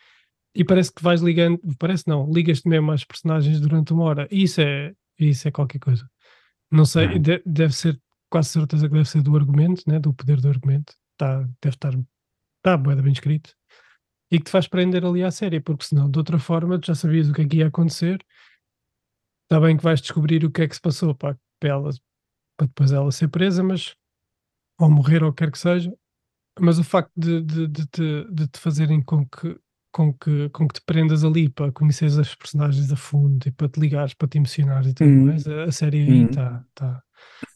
e 0.55 0.63
parece 0.63 0.93
que 0.93 1.03
vais 1.03 1.19
ligando, 1.19 1.59
parece 1.77 2.07
não, 2.07 2.31
ligas-te 2.31 2.69
mesmo 2.69 2.89
às 2.89 3.03
personagens 3.03 3.59
durante 3.59 3.91
uma 3.91 4.03
hora. 4.05 4.29
E 4.31 4.43
isso 4.43 4.61
é, 4.61 4.93
isso 5.19 5.45
é 5.45 5.51
qualquer 5.51 5.79
coisa. 5.79 6.09
Não 6.71 6.85
sei, 6.85 7.05
Uhum. 7.07 7.21
de- 7.21 7.43
deve 7.45 7.75
ser, 7.75 7.99
quase 8.29 8.47
certeza 8.47 8.87
que 8.87 8.93
deve 8.93 9.09
ser 9.09 9.21
do 9.21 9.35
argumento, 9.35 9.83
né? 9.87 9.99
do 9.99 10.13
poder 10.13 10.39
do 10.39 10.47
argumento. 10.47 10.93
Tá, 11.17 11.39
deve 11.61 11.75
estar, 11.75 11.93
está 12.59 12.77
bué 12.77 12.95
bem 12.95 13.11
escrito. 13.11 13.53
E 14.31 14.37
que 14.39 14.45
te 14.45 14.51
faz 14.51 14.67
prender 14.67 15.05
ali 15.05 15.23
à 15.23 15.31
série, 15.31 15.59
porque 15.59 15.85
senão, 15.85 16.09
de 16.09 16.17
outra 16.17 16.39
forma, 16.39 16.79
tu 16.79 16.87
já 16.87 16.95
sabias 16.95 17.29
o 17.29 17.33
que 17.33 17.41
é 17.41 17.47
que 17.47 17.57
ia 17.57 17.67
acontecer. 17.67 18.25
Está 19.43 19.59
bem 19.59 19.75
que 19.75 19.83
vais 19.83 20.01
descobrir 20.01 20.45
o 20.45 20.51
que 20.51 20.61
é 20.61 20.67
que 20.67 20.75
se 20.75 20.81
passou 20.81 21.13
para, 21.13 21.37
para, 21.59 21.69
ela, 21.69 21.89
para 22.57 22.67
depois 22.67 22.91
ela 22.91 23.11
ser 23.11 23.27
presa, 23.29 23.63
mas 23.63 23.95
ou 24.79 24.89
morrer 24.89 25.23
ou 25.23 25.33
quer 25.33 25.51
que 25.51 25.59
seja. 25.59 25.93
Mas 26.59 26.79
o 26.79 26.83
facto 26.83 27.11
de, 27.17 27.41
de, 27.41 27.67
de, 27.67 27.87
te, 27.87 28.25
de 28.33 28.47
te 28.47 28.59
fazerem 28.59 29.01
com 29.03 29.25
que, 29.27 29.59
com, 29.91 30.13
que, 30.13 30.49
com 30.49 30.67
que 30.67 30.75
te 30.75 30.81
prendas 30.85 31.23
ali 31.23 31.49
para 31.49 31.71
conheceres 31.71 32.17
as 32.17 32.35
personagens 32.35 32.91
a 32.91 32.95
fundo 32.95 33.47
e 33.47 33.51
para 33.51 33.69
te 33.69 33.79
ligares, 33.79 34.13
para 34.13 34.27
te 34.27 34.37
emocionares 34.37 34.87
e 34.89 34.93
tudo 34.93 35.11
Uhum. 35.11 35.25
mais, 35.25 35.47
a, 35.47 35.65
a 35.65 35.71
série 35.71 35.99
aí 35.99 36.23
está 36.23 36.65
tá, 36.75 37.03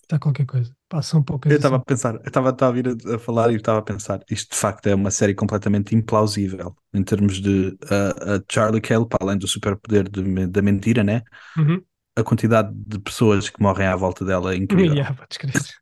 tá 0.07 0.19
qualquer 0.19 0.45
coisa. 0.45 0.75
Passam 0.89 1.23
poucas 1.23 1.51
Eu 1.51 1.57
estava 1.57 1.75
a 1.75 1.79
assim. 1.79 1.85
pensar, 1.85 2.15
eu 2.15 2.21
estava 2.25 2.55
a 2.59 2.71
vir 2.71 2.87
a, 2.87 3.15
a 3.15 3.19
falar 3.19 3.51
e 3.51 3.55
estava 3.55 3.79
a 3.79 3.81
pensar, 3.83 4.19
isto 4.29 4.51
de 4.51 4.57
facto 4.57 4.87
é 4.87 4.95
uma 4.95 5.11
série 5.11 5.35
completamente 5.35 5.93
implausível 5.95 6.75
em 6.93 7.03
termos 7.03 7.39
de 7.39 7.77
a, 7.89 8.35
a 8.37 8.43
Charlie 8.51 8.81
Cale, 8.81 9.07
para 9.07 9.19
além 9.23 9.37
do 9.37 9.47
superpoder 9.47 10.09
da 10.49 10.61
mentira, 10.61 11.03
né? 11.03 11.21
Uhum. 11.57 11.85
A 12.15 12.23
quantidade 12.23 12.73
de 12.75 12.99
pessoas 12.99 13.49
que 13.49 13.61
morrem 13.61 13.87
à 13.87 13.95
volta 13.95 14.25
dela 14.25 14.53
é 14.53 14.57
incrível. 14.57 14.95
Yeah. 14.95 15.15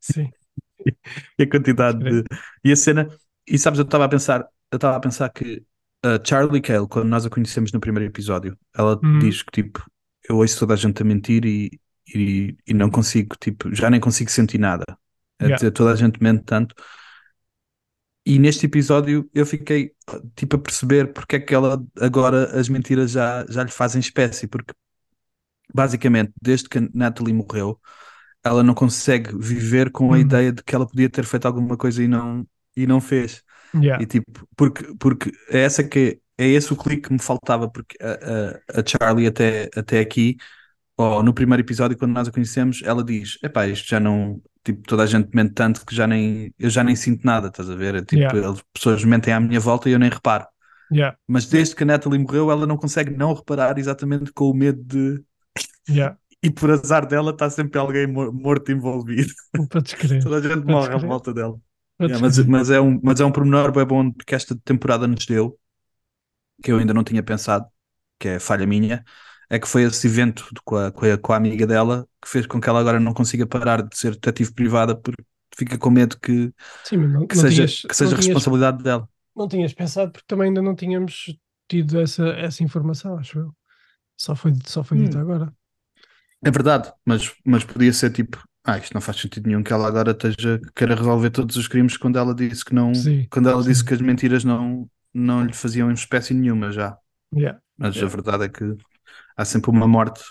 Sim. 0.02 0.32
E 1.40 1.44
a 1.44 1.50
quantidade 1.50 2.00
de. 2.04 2.24
E 2.64 2.72
a 2.72 2.76
cena. 2.76 3.08
E 3.48 3.58
sabes, 3.58 3.80
eu 3.80 3.86
estava 3.86 4.06
a 4.06 4.10
pensar, 4.10 4.48
eu 4.72 4.76
estava 4.78 4.98
a 4.98 5.00
pensar 5.00 5.30
que 5.30 5.64
a 6.04 6.20
Charlie 6.24 6.62
Cale, 6.62 6.88
quando 6.88 7.08
nós 7.10 7.26
a 7.26 7.30
conhecemos 7.30 7.72
no 7.72 7.80
primeiro 7.80 8.10
episódio, 8.10 8.58
ela 8.76 9.02
Uhum. 9.04 9.20
diz 9.20 9.44
que 9.44 9.52
tipo, 9.52 9.84
eu 10.30 10.38
ouço 10.38 10.60
toda 10.60 10.74
a 10.74 10.78
gente 10.78 11.02
a 11.02 11.06
mentir 11.06 11.46
e, 11.46 11.80
e, 12.08 12.56
e 12.68 12.74
não 12.74 12.90
consigo, 12.90 13.36
tipo, 13.40 13.74
já 13.74 13.90
nem 13.90 14.00
consigo 14.00 14.30
sentir 14.32 14.58
nada. 14.60 14.86
Yeah. 15.42 15.72
Toda 15.72 15.92
a 15.92 15.96
gente 15.96 16.22
mente 16.22 16.44
tanto. 16.46 16.76
E 18.26 18.40
neste 18.40 18.66
episódio 18.68 19.30
eu 19.34 19.46
fiquei 19.46 19.94
tipo 20.36 20.56
a 20.56 20.60
perceber 20.60 21.12
porque 21.14 21.36
é 21.36 21.40
que 21.42 21.54
ela 21.54 21.84
agora 22.00 22.58
as 22.58 22.70
mentiras 22.70 23.12
já, 23.12 23.46
já 23.50 23.64
lhe 23.64 23.72
fazem 23.72 24.00
espécie, 24.00 24.48
porque 24.48 24.74
basicamente 25.74 26.32
desde 26.42 26.70
que 26.70 26.78
a 26.80 26.82
Natalie 26.94 27.34
morreu, 27.34 27.80
ela 28.44 28.64
não 28.64 28.74
consegue 28.76 29.32
viver 29.38 29.92
com 29.92 30.14
a 30.14 30.18
Hum. 30.18 30.22
ideia 30.22 30.52
de 30.54 30.64
que 30.64 30.76
ela 30.76 30.88
podia 30.88 31.10
ter 31.10 31.26
feito 31.26 31.48
alguma 31.48 31.78
coisa 31.78 32.04
e 32.04 32.08
não, 32.08 32.48
e 32.76 32.88
não 32.88 33.02
fez. 33.02 33.44
Yeah. 33.74 34.04
E 34.04 34.06
tipo, 34.06 34.48
porque, 34.56 34.96
porque 35.00 35.32
é 35.50 35.60
essa 35.62 35.84
que 35.84 36.22
é 36.38 36.48
esse 36.48 36.74
o 36.74 36.78
clique 36.78 37.04
que 37.10 37.14
me 37.14 37.20
faltava, 37.22 37.70
porque 37.70 37.98
a, 38.02 38.78
a, 38.78 38.82
a 38.82 38.84
Charlie 38.86 39.28
até, 39.28 39.70
até 39.76 40.00
aqui, 40.00 40.38
ou 40.98 41.24
no 41.24 41.34
primeiro 41.34 41.62
episódio, 41.64 41.98
quando 41.98 42.14
nós 42.14 42.28
a 42.28 42.32
conhecemos, 42.32 42.82
ela 42.84 43.04
diz: 43.04 43.38
Epá, 43.44 43.68
isto 43.68 43.88
já 43.88 44.00
não. 44.00 44.42
Tipo, 44.64 44.82
toda 44.84 45.04
a 45.04 45.06
gente 45.06 45.30
mente 45.36 45.54
tanto 45.54 45.86
que 45.86 45.94
já 45.96 46.08
nem, 46.08 46.54
eu 46.58 46.70
já 46.70 46.84
nem 46.84 46.96
sinto 46.96 47.26
nada, 47.26 47.48
estás 47.50 47.70
a 47.70 47.76
ver? 47.76 47.96
É 47.96 48.02
Tipo, 48.02 48.16
Yeah. 48.36 48.50
as 48.50 48.62
pessoas 48.74 49.04
mentem 49.04 49.34
à 49.34 49.40
minha 49.40 49.60
volta 49.60 49.90
e 49.90 49.94
eu 49.94 50.00
nem 50.00 50.10
reparo. 50.10 50.46
Yeah. 50.92 51.18
Mas 51.28 51.46
desde 51.48 51.76
que 51.76 51.84
a 51.84 51.86
Natalie 51.86 52.20
morreu, 52.20 52.52
ela 52.52 52.66
não 52.68 52.78
consegue 52.78 53.12
não 53.12 53.34
reparar 53.34 53.78
exatamente 53.78 54.32
com 54.32 54.50
o 54.50 54.54
medo 54.54 54.82
de. 54.84 55.24
Yeah. 55.90 56.18
E 56.46 56.52
por 56.52 56.70
azar 56.72 57.06
dela, 57.08 57.32
está 57.32 57.50
sempre 57.50 57.80
alguém 57.80 58.06
mor- 58.06 58.34
morto 58.34 58.70
envolvido. 58.70 59.32
Podes 59.72 59.94
crer. 59.94 60.22
Toda 60.22 60.38
a 60.40 60.42
gente 60.42 60.66
Podes 60.66 60.66
morre 60.66 60.94
à 60.94 61.00
crer. 61.00 61.08
volta 61.08 61.34
dela. 61.34 61.58
Yeah, 62.02 62.20
mas, 62.20 62.38
mas, 62.46 62.70
é 62.70 62.82
um, 62.82 63.00
mas 63.02 63.22
é 63.22 63.26
um 63.26 63.32
pormenor 63.32 63.72
bem 63.72 63.86
bom 63.86 64.12
que 64.12 64.36
esta 64.36 64.54
temporada 64.66 65.08
nos 65.08 65.26
deu, 65.26 65.58
que 66.64 66.72
eu 66.72 66.78
ainda 66.78 66.94
não 66.94 67.04
tinha 67.04 67.24
pensado, 67.24 67.66
que 68.20 68.28
é 68.28 68.40
falha 68.40 68.66
minha, 68.66 69.04
é 69.50 69.60
que 69.60 69.68
foi 69.68 69.84
esse 69.84 70.08
evento 70.08 70.46
com, 70.66 70.76
a, 70.78 70.92
com, 70.92 71.06
a, 71.06 71.18
com 71.18 71.34
a 71.34 71.38
amiga 71.38 71.68
dela 71.68 72.08
que 72.22 72.30
fez 72.30 72.46
com 72.48 72.60
que 72.62 72.70
ela 72.70 72.80
agora 72.80 73.00
não 73.00 73.14
consiga 73.14 73.46
parar 73.48 73.82
de 73.84 73.98
ser 73.98 74.12
detetive 74.14 74.54
privada 74.54 74.96
porque 74.96 75.24
fica 75.58 75.78
com 75.78 75.90
medo 75.90 76.20
que, 76.20 76.54
Sim, 76.84 76.98
não, 77.08 77.30
que 77.30 77.36
não 77.36 77.46
seja, 77.46 77.48
tinhas, 77.48 77.88
que 77.88 77.96
seja 77.96 78.16
tinhas, 78.18 78.18
responsabilidade 78.18 78.84
dela. 78.84 79.10
não 79.36 79.48
tinhas 79.48 79.74
pensado 79.74 80.12
porque 80.12 80.26
também 80.28 80.48
ainda 80.50 80.62
não 80.62 80.76
tínhamos 80.76 81.38
tido 81.68 82.00
essa, 82.02 82.28
essa 82.30 82.64
informação, 82.64 83.18
acho 83.18 83.40
eu. 83.40 83.56
Só 84.18 84.36
foi, 84.36 84.54
só 84.66 84.84
foi 84.84 84.98
dito 85.00 85.18
Hum. 85.18 85.22
agora. 85.22 85.54
É 86.46 86.52
verdade, 86.52 86.92
mas, 87.06 87.34
mas 87.46 87.64
podia 87.64 87.94
ser 87.94 88.12
tipo, 88.12 88.44
ah, 88.66 88.78
isto 88.78 88.94
não 88.94 89.02
faz 89.02 89.18
sentido 89.20 89.48
nenhum 89.48 89.64
que 89.64 89.72
ela 89.72 89.88
agora 89.88 90.12
esteja, 90.12 90.60
queira 90.76 90.96
resolver 90.96 91.30
todos 91.32 91.56
os 91.56 91.68
crimes 91.68 91.96
quando 91.98 92.18
ela 92.20 92.36
disse 92.36 92.66
que 92.66 92.74
não, 92.74 92.92
Sim, 92.94 93.28
quando 93.30 93.50
ela 93.50 93.64
disse 93.64 93.82
sim. 93.82 93.86
que 93.86 93.94
as 93.94 94.02
mentiras 94.02 94.44
não, 94.44 94.90
não 95.14 95.46
lhe 95.46 95.54
faziam 95.54 95.90
espécie 95.92 96.34
nenhuma 96.34 96.72
já. 96.72 96.98
Yeah. 97.36 97.60
Mas 97.78 97.96
Yeah. 97.96 98.06
a 98.06 98.10
verdade 98.10 98.46
é 98.46 98.50
que 98.50 98.64
há 99.36 99.46
sempre 99.46 99.72
uma 99.72 99.88
morte 99.88 100.24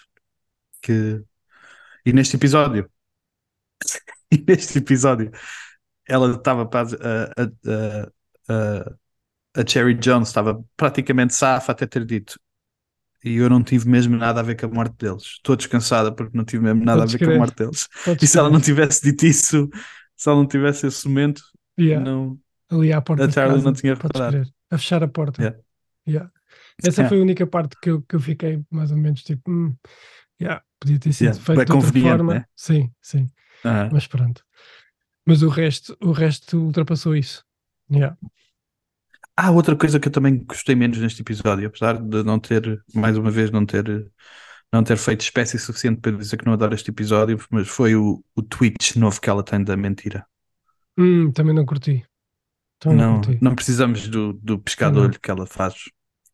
que. 0.81 1.23
E 2.05 2.13
neste 2.13 2.37
episódio, 2.37 2.91
e 4.31 4.45
neste 4.47 4.79
episódio, 4.79 5.31
ela 6.09 6.33
estava 6.35 6.63
a, 6.63 7.43
a, 7.43 8.09
a, 8.53 9.61
a 9.61 9.67
Cherry 9.67 9.95
Jones 9.95 10.29
estava 10.29 10.63
praticamente 10.77 11.35
safa 11.35 11.73
até 11.73 11.87
ter 11.87 12.05
dito. 12.05 12.39
E 13.25 13.37
eu 13.37 13.49
não 13.49 13.63
tive 13.63 13.89
mesmo 13.89 14.17
nada 14.17 14.41
a 14.41 14.43
ver 14.43 14.57
com 14.57 14.67
a 14.67 14.69
morte 14.69 14.97
deles. 14.99 15.23
Estou 15.23 15.55
descansada 15.55 16.13
porque 16.13 16.37
não 16.37 16.45
tive 16.45 16.65
mesmo 16.65 16.85
nada 16.85 17.03
Podes 17.03 17.15
a 17.15 17.19
ver 17.19 17.25
com 17.25 17.31
a 17.33 17.39
morte 17.39 17.57
deles. 17.57 17.89
Podes 18.05 18.23
E 18.23 18.27
se 18.27 18.39
ela 18.39 18.51
não 18.51 18.61
tivesse 18.61 19.01
dito 19.03 19.25
isso, 19.25 19.71
se 20.17 20.29
ela 20.29 20.39
não 20.39 20.47
tivesse 20.47 20.87
esse 20.87 21.07
momento, 21.09 21.43
Yeah. 21.79 22.05
não. 22.05 22.39
Ali 22.71 22.93
à 22.93 23.01
porta 23.01 23.25
A 23.25 23.31
Charlie 23.31 23.63
não 23.63 23.73
tinha 23.73 23.95
reparado. 23.95 24.43
A 24.71 24.79
fechar 24.79 25.03
a 25.03 25.09
porta. 25.09 25.41
Yeah. 25.41 25.59
Yeah. 26.07 26.31
Essa 26.85 27.03
Yeah. 27.03 27.09
foi 27.09 27.19
a 27.19 27.23
única 27.23 27.47
parte 27.47 27.77
que 27.81 27.91
eu, 27.91 28.03
que 28.03 28.17
eu 28.17 28.21
fiquei 28.21 28.63
mais 28.71 28.91
ou 28.91 28.97
menos 28.97 29.23
tipo, 29.23 29.51
hum, 29.51 29.75
yeah, 30.41 30.63
podia 30.81 30.99
ter 30.99 31.13
sido 31.13 31.37
Yeah. 31.37 31.45
feito 31.45 31.65
de 31.67 31.73
outra 31.73 31.93
forma. 32.01 32.35
né? 32.35 32.45
Sim, 32.57 32.91
sim. 33.01 33.27
Ah, 33.65 33.89
Mas 33.93 34.07
pronto. 34.07 34.45
Mas 35.27 35.43
o 35.43 35.49
resto, 35.49 35.97
o 36.03 36.13
resto 36.13 36.59
ultrapassou 36.59 37.17
isso. 37.17 37.45
Yeah. 37.91 38.17
Há 39.37 39.51
outra 39.51 39.75
coisa 39.77 39.99
que 39.99 40.09
eu 40.09 40.13
também 40.13 40.45
gostei 40.45 40.75
menos 40.75 40.99
neste 40.99 41.23
episódio, 41.23 41.67
apesar 41.67 41.99
de 42.01 42.23
não 42.23 42.39
ter, 42.39 42.83
mais 42.95 43.17
uma 43.17 43.31
vez, 43.31 43.51
não 43.51 43.65
ter, 43.65 43.85
não 44.73 44.85
ter 44.85 44.97
feito 44.97 45.23
espécie 45.23 45.59
suficiente 45.59 46.01
para 46.01 46.13
dizer 46.13 46.37
que 46.37 46.45
não 46.47 46.53
adoro 46.53 46.75
este 46.75 46.91
episódio, 46.91 47.39
mas 47.51 47.69
foi 47.69 47.97
o, 47.97 48.23
o 48.35 48.43
twitch 48.43 48.97
novo 48.97 49.21
que 49.21 49.31
ela 49.31 49.43
tem 49.43 49.63
da 49.65 49.77
mentira. 49.77 50.27
Hum, 50.99 51.33
também 51.33 51.55
não 51.55 51.65
curti. 51.65 52.05
Também 52.79 52.99
Não, 52.99 53.21
curti. 53.21 53.39
não 53.41 53.55
precisamos 53.55 54.09
do, 54.09 54.35
do 54.35 54.59
piscador 54.59 55.19
que 55.19 55.31
ela 55.31 55.47
faz. 55.47 55.75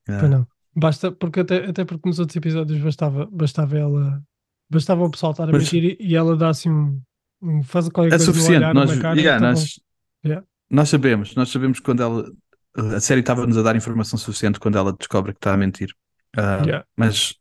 Ah, 0.08 0.16
Pois 0.20 0.30
não. 0.30 0.46
Basta, 0.76 1.10
porque 1.12 1.40
até, 1.40 1.66
até 1.66 1.84
porque 1.84 2.08
nos 2.08 2.18
outros 2.18 2.36
episódios 2.36 2.78
bastava, 2.80 3.26
bastava 3.32 3.76
ela, 3.76 4.22
bastava 4.70 5.02
o 5.04 5.10
pessoal 5.10 5.32
estar 5.32 5.44
a 5.48 5.52
Mas- 5.52 5.64
mentir 5.72 5.96
e, 6.00 6.14
ela 6.14 6.36
dá 6.36 6.50
assim 6.50 6.70
um, 6.70 7.00
um 7.42 7.62
faz 7.62 7.88
qualquer 7.88 8.08
É 8.08 8.10
coisa 8.16 8.24
suficiente. 8.24 8.56
olhar, 8.58 8.74
Nós, 8.74 8.96
cara, 8.98 9.18
yeah, 9.20 9.40
tá 9.40 9.50
nós, 9.50 9.80
Yeah. 10.24 10.46
nós 10.70 10.88
sabemos, 10.88 11.34
nós 11.34 11.48
sabemos 11.50 11.80
quando 11.80 12.02
ela. 12.02 12.30
A 12.76 13.00
série 13.00 13.20
estava-nos 13.20 13.56
a 13.58 13.62
dar 13.62 13.74
informação 13.76 14.18
suficiente 14.18 14.60
quando 14.60 14.78
ela 14.78 14.92
descobre 14.92 15.32
que 15.32 15.38
está 15.38 15.52
a 15.54 15.56
mentir. 15.56 15.88
Ah, 16.36 16.58
Yeah. 16.64 16.84
Mas 16.96 17.34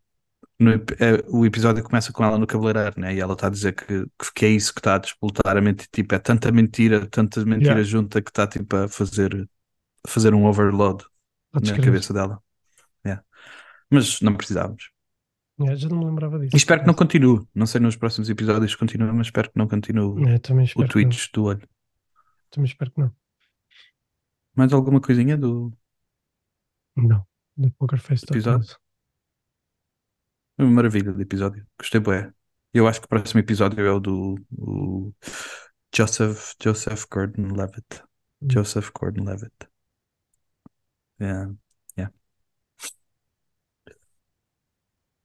no 0.59 0.71
é, 0.71 1.23
o 1.27 1.45
episódio 1.45 1.83
começa 1.83 2.11
com 2.11 2.23
ela 2.23 2.39
no 2.39 2.47
cabeleireiro, 2.47 2.99
né? 2.99 3.13
E 3.13 3.19
ela 3.19 3.33
está 3.33 3.47
a 3.47 3.49
dizer 3.51 3.73
que, 3.75 4.05
que, 4.33 4.45
é 4.45 4.49
isso 4.49 4.73
que 4.73 4.79
está 4.79 4.95
a 4.95 4.97
despoltar 4.97 5.55
a 5.55 5.61
mentir. 5.61 5.87
Tipo, 5.91 6.15
é 6.15 6.19
tanta 6.19 6.51
mentira, 6.51 7.05
tanta 7.05 7.43
mentira 7.45 7.73
Yeah. 7.75 7.83
junta 7.83 8.19
que 8.21 8.31
está 8.31 8.47
tipo 8.47 8.75
a 8.75 8.87
fazer, 8.87 9.47
a 10.03 10.09
fazer 10.09 10.33
um 10.33 10.45
overload 10.45 11.03
Pode 11.51 11.65
na 11.65 11.71
escrever. 11.75 11.85
cabeça 11.85 12.13
dela. 12.13 12.41
Mas 13.89 14.21
não 14.21 14.35
precisávamos. 14.35 14.91
Yeah, 15.59 15.75
já 15.75 15.89
não 15.89 15.97
me 15.97 16.05
lembrava 16.05 16.37
disso. 16.39 16.55
E 16.55 16.57
espero 16.57 16.81
que 16.81 16.87
não 16.87 16.93
continue. 16.93 17.47
Não 17.55 17.65
sei 17.65 17.81
nos 17.81 17.95
próximos 17.95 18.29
episódios 18.29 18.71
se 18.71 18.77
continua, 18.77 19.11
mas 19.11 19.27
espero 19.27 19.49
que 19.49 19.57
não 19.57 19.67
continue 19.67 20.29
É, 20.29 20.37
também 20.37 20.69
o. 20.75 20.87
Twitch 20.87 21.31
do 21.33 21.45
olho. 21.45 21.67
Também 22.51 22.69
espero 22.69 22.91
que 22.91 23.01
não. 23.01 23.11
Mais 24.55 24.71
alguma 24.71 25.01
coisinha 25.01 25.37
do 25.37 25.71
Não. 26.95 27.25
Do 27.55 27.71
Poker 27.71 27.99
Face 27.99 28.25
Episódio? 28.29 28.77
uma 30.59 30.71
maravilha 30.71 31.11
de 31.11 31.21
episódio? 31.21 31.65
Gostei 31.79 31.99
bué. 32.01 32.31
Eu 32.73 32.87
acho 32.87 32.99
que 32.99 33.05
o 33.05 33.09
próximo 33.09 33.39
episódio 33.39 33.85
é 33.85 33.91
o 33.91 33.99
do 33.99 34.35
o 34.51 35.13
Joseph 35.95 36.53
Joseph 36.61 37.05
Gordon-Levitt. 37.11 38.03
Hum. 38.41 38.47
Joseph 38.51 38.91
Gordon-Levitt. 38.91 39.67
Yeah. 41.19 41.39
Yeah. 41.39 41.57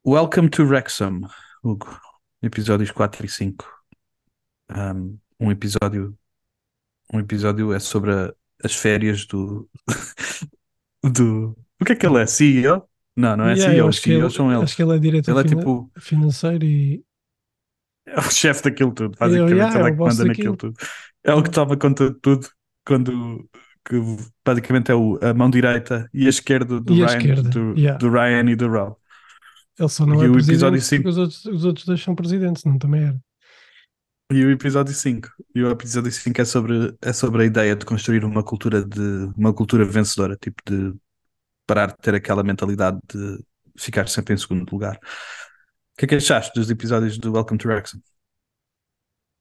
Welcome 0.04 0.48
to 0.50 0.64
Wrexham, 0.64 1.28
Hugo. 1.62 1.98
Episódios 2.42 2.90
4 2.90 3.24
e 3.24 3.28
5. 3.28 3.64
Um, 4.70 5.18
um 5.38 5.50
episódio 5.50 6.16
um 7.12 7.20
episódio 7.20 7.72
é 7.74 7.78
sobre 7.78 8.10
a- 8.12 8.32
as 8.64 8.74
férias 8.74 9.26
do 9.26 9.68
do 11.04 11.56
o 11.80 11.84
que 11.84 11.92
é 11.92 11.96
que 11.96 12.06
ele 12.06 12.18
é? 12.22 12.26
CEO? 12.26 12.88
Não, 13.14 13.36
não 13.36 13.44
é 13.48 13.52
Yeah, 13.54 13.74
CEO, 13.74 13.88
os 13.88 13.98
que 13.98 14.12
ele- 14.12 14.30
são 14.30 14.50
eles. 14.50 14.64
Acho 14.64 14.76
que 14.76 14.82
ele 14.82 14.96
é 14.96 14.98
diretor 14.98 15.30
Ele 15.32 15.40
é 15.40 15.44
tipo 15.44 15.92
financeiro 15.98 16.64
e 16.64 17.04
é 18.06 18.18
o 18.18 18.22
chefe 18.30 18.62
daquilo 18.64 18.92
tudo, 18.92 19.16
basicamente. 19.18 19.52
yeah, 19.54 19.78
ele 19.78 19.84
é 19.84 19.88
é 19.88 19.92
que 19.92 19.98
manda 19.98 20.24
naquilo 20.24 20.56
tudo. 20.56 20.74
É 21.22 21.34
o 21.34 21.42
que 21.42 21.50
toma 21.50 21.76
conta 21.76 22.10
de 22.10 22.18
tudo 22.20 22.48
quando 22.84 23.48
que 23.84 23.96
basicamente 24.44 24.90
é 24.90 24.94
o, 24.94 25.18
a 25.22 25.34
mão 25.34 25.50
direita 25.50 26.08
e 26.14 26.26
a 26.26 26.30
esquerda 26.30 26.80
do, 26.80 26.92
E 26.94 26.96
Ryan, 27.04 27.06
esquerda, 27.06 27.48
do, 27.50 27.74
yeah. 27.78 27.98
do 27.98 28.10
Ryan 28.10 28.50
e 28.50 28.56
do 28.56 28.68
Rob. 28.68 28.96
Ele 29.78 29.88
só 29.88 30.06
não 30.06 30.22
E 30.22 30.24
é 30.24 30.28
o 30.28 30.38
episódio 30.38 30.80
porque 30.80 30.80
cinco? 30.80 31.08
os 31.08 31.18
outros, 31.18 31.44
os 31.46 31.64
outros 31.64 31.86
dois 31.86 32.02
são 32.02 32.14
presidentes, 32.14 32.64
não 32.64 32.78
também 32.78 33.02
era. 33.04 33.20
E 34.30 34.44
o 34.46 34.50
episódio 34.50 34.94
5. 34.94 35.28
E 35.54 35.62
o 35.62 35.70
episódio 35.70 36.10
5 36.10 36.40
é 36.40 36.44
sobre, 36.44 36.96
é 37.02 37.12
sobre 37.12 37.42
a 37.42 37.46
ideia 37.46 37.76
de 37.76 37.84
construir 37.84 38.24
uma 38.24 38.42
cultura 38.42 38.82
de 38.84 39.00
uma 39.36 39.52
cultura 39.52 39.84
vencedora, 39.84 40.36
tipo 40.36 40.62
de 40.66 40.94
parar 41.66 41.88
de 41.88 41.98
ter 41.98 42.14
aquela 42.14 42.44
mentalidade 42.44 42.98
de 43.12 43.44
ficar 43.78 44.08
sempre 44.08 44.34
em 44.34 44.38
segundo 44.38 44.70
lugar. 44.72 44.96
O 44.96 45.98
que 45.98 46.06
é 46.06 46.08
que 46.08 46.14
achaste 46.16 46.52
dos 46.58 46.70
episódios 46.70 47.18
do 47.18 47.32
Welcome 47.32 47.58
to 47.58 47.68
Wrexham? 47.68 48.00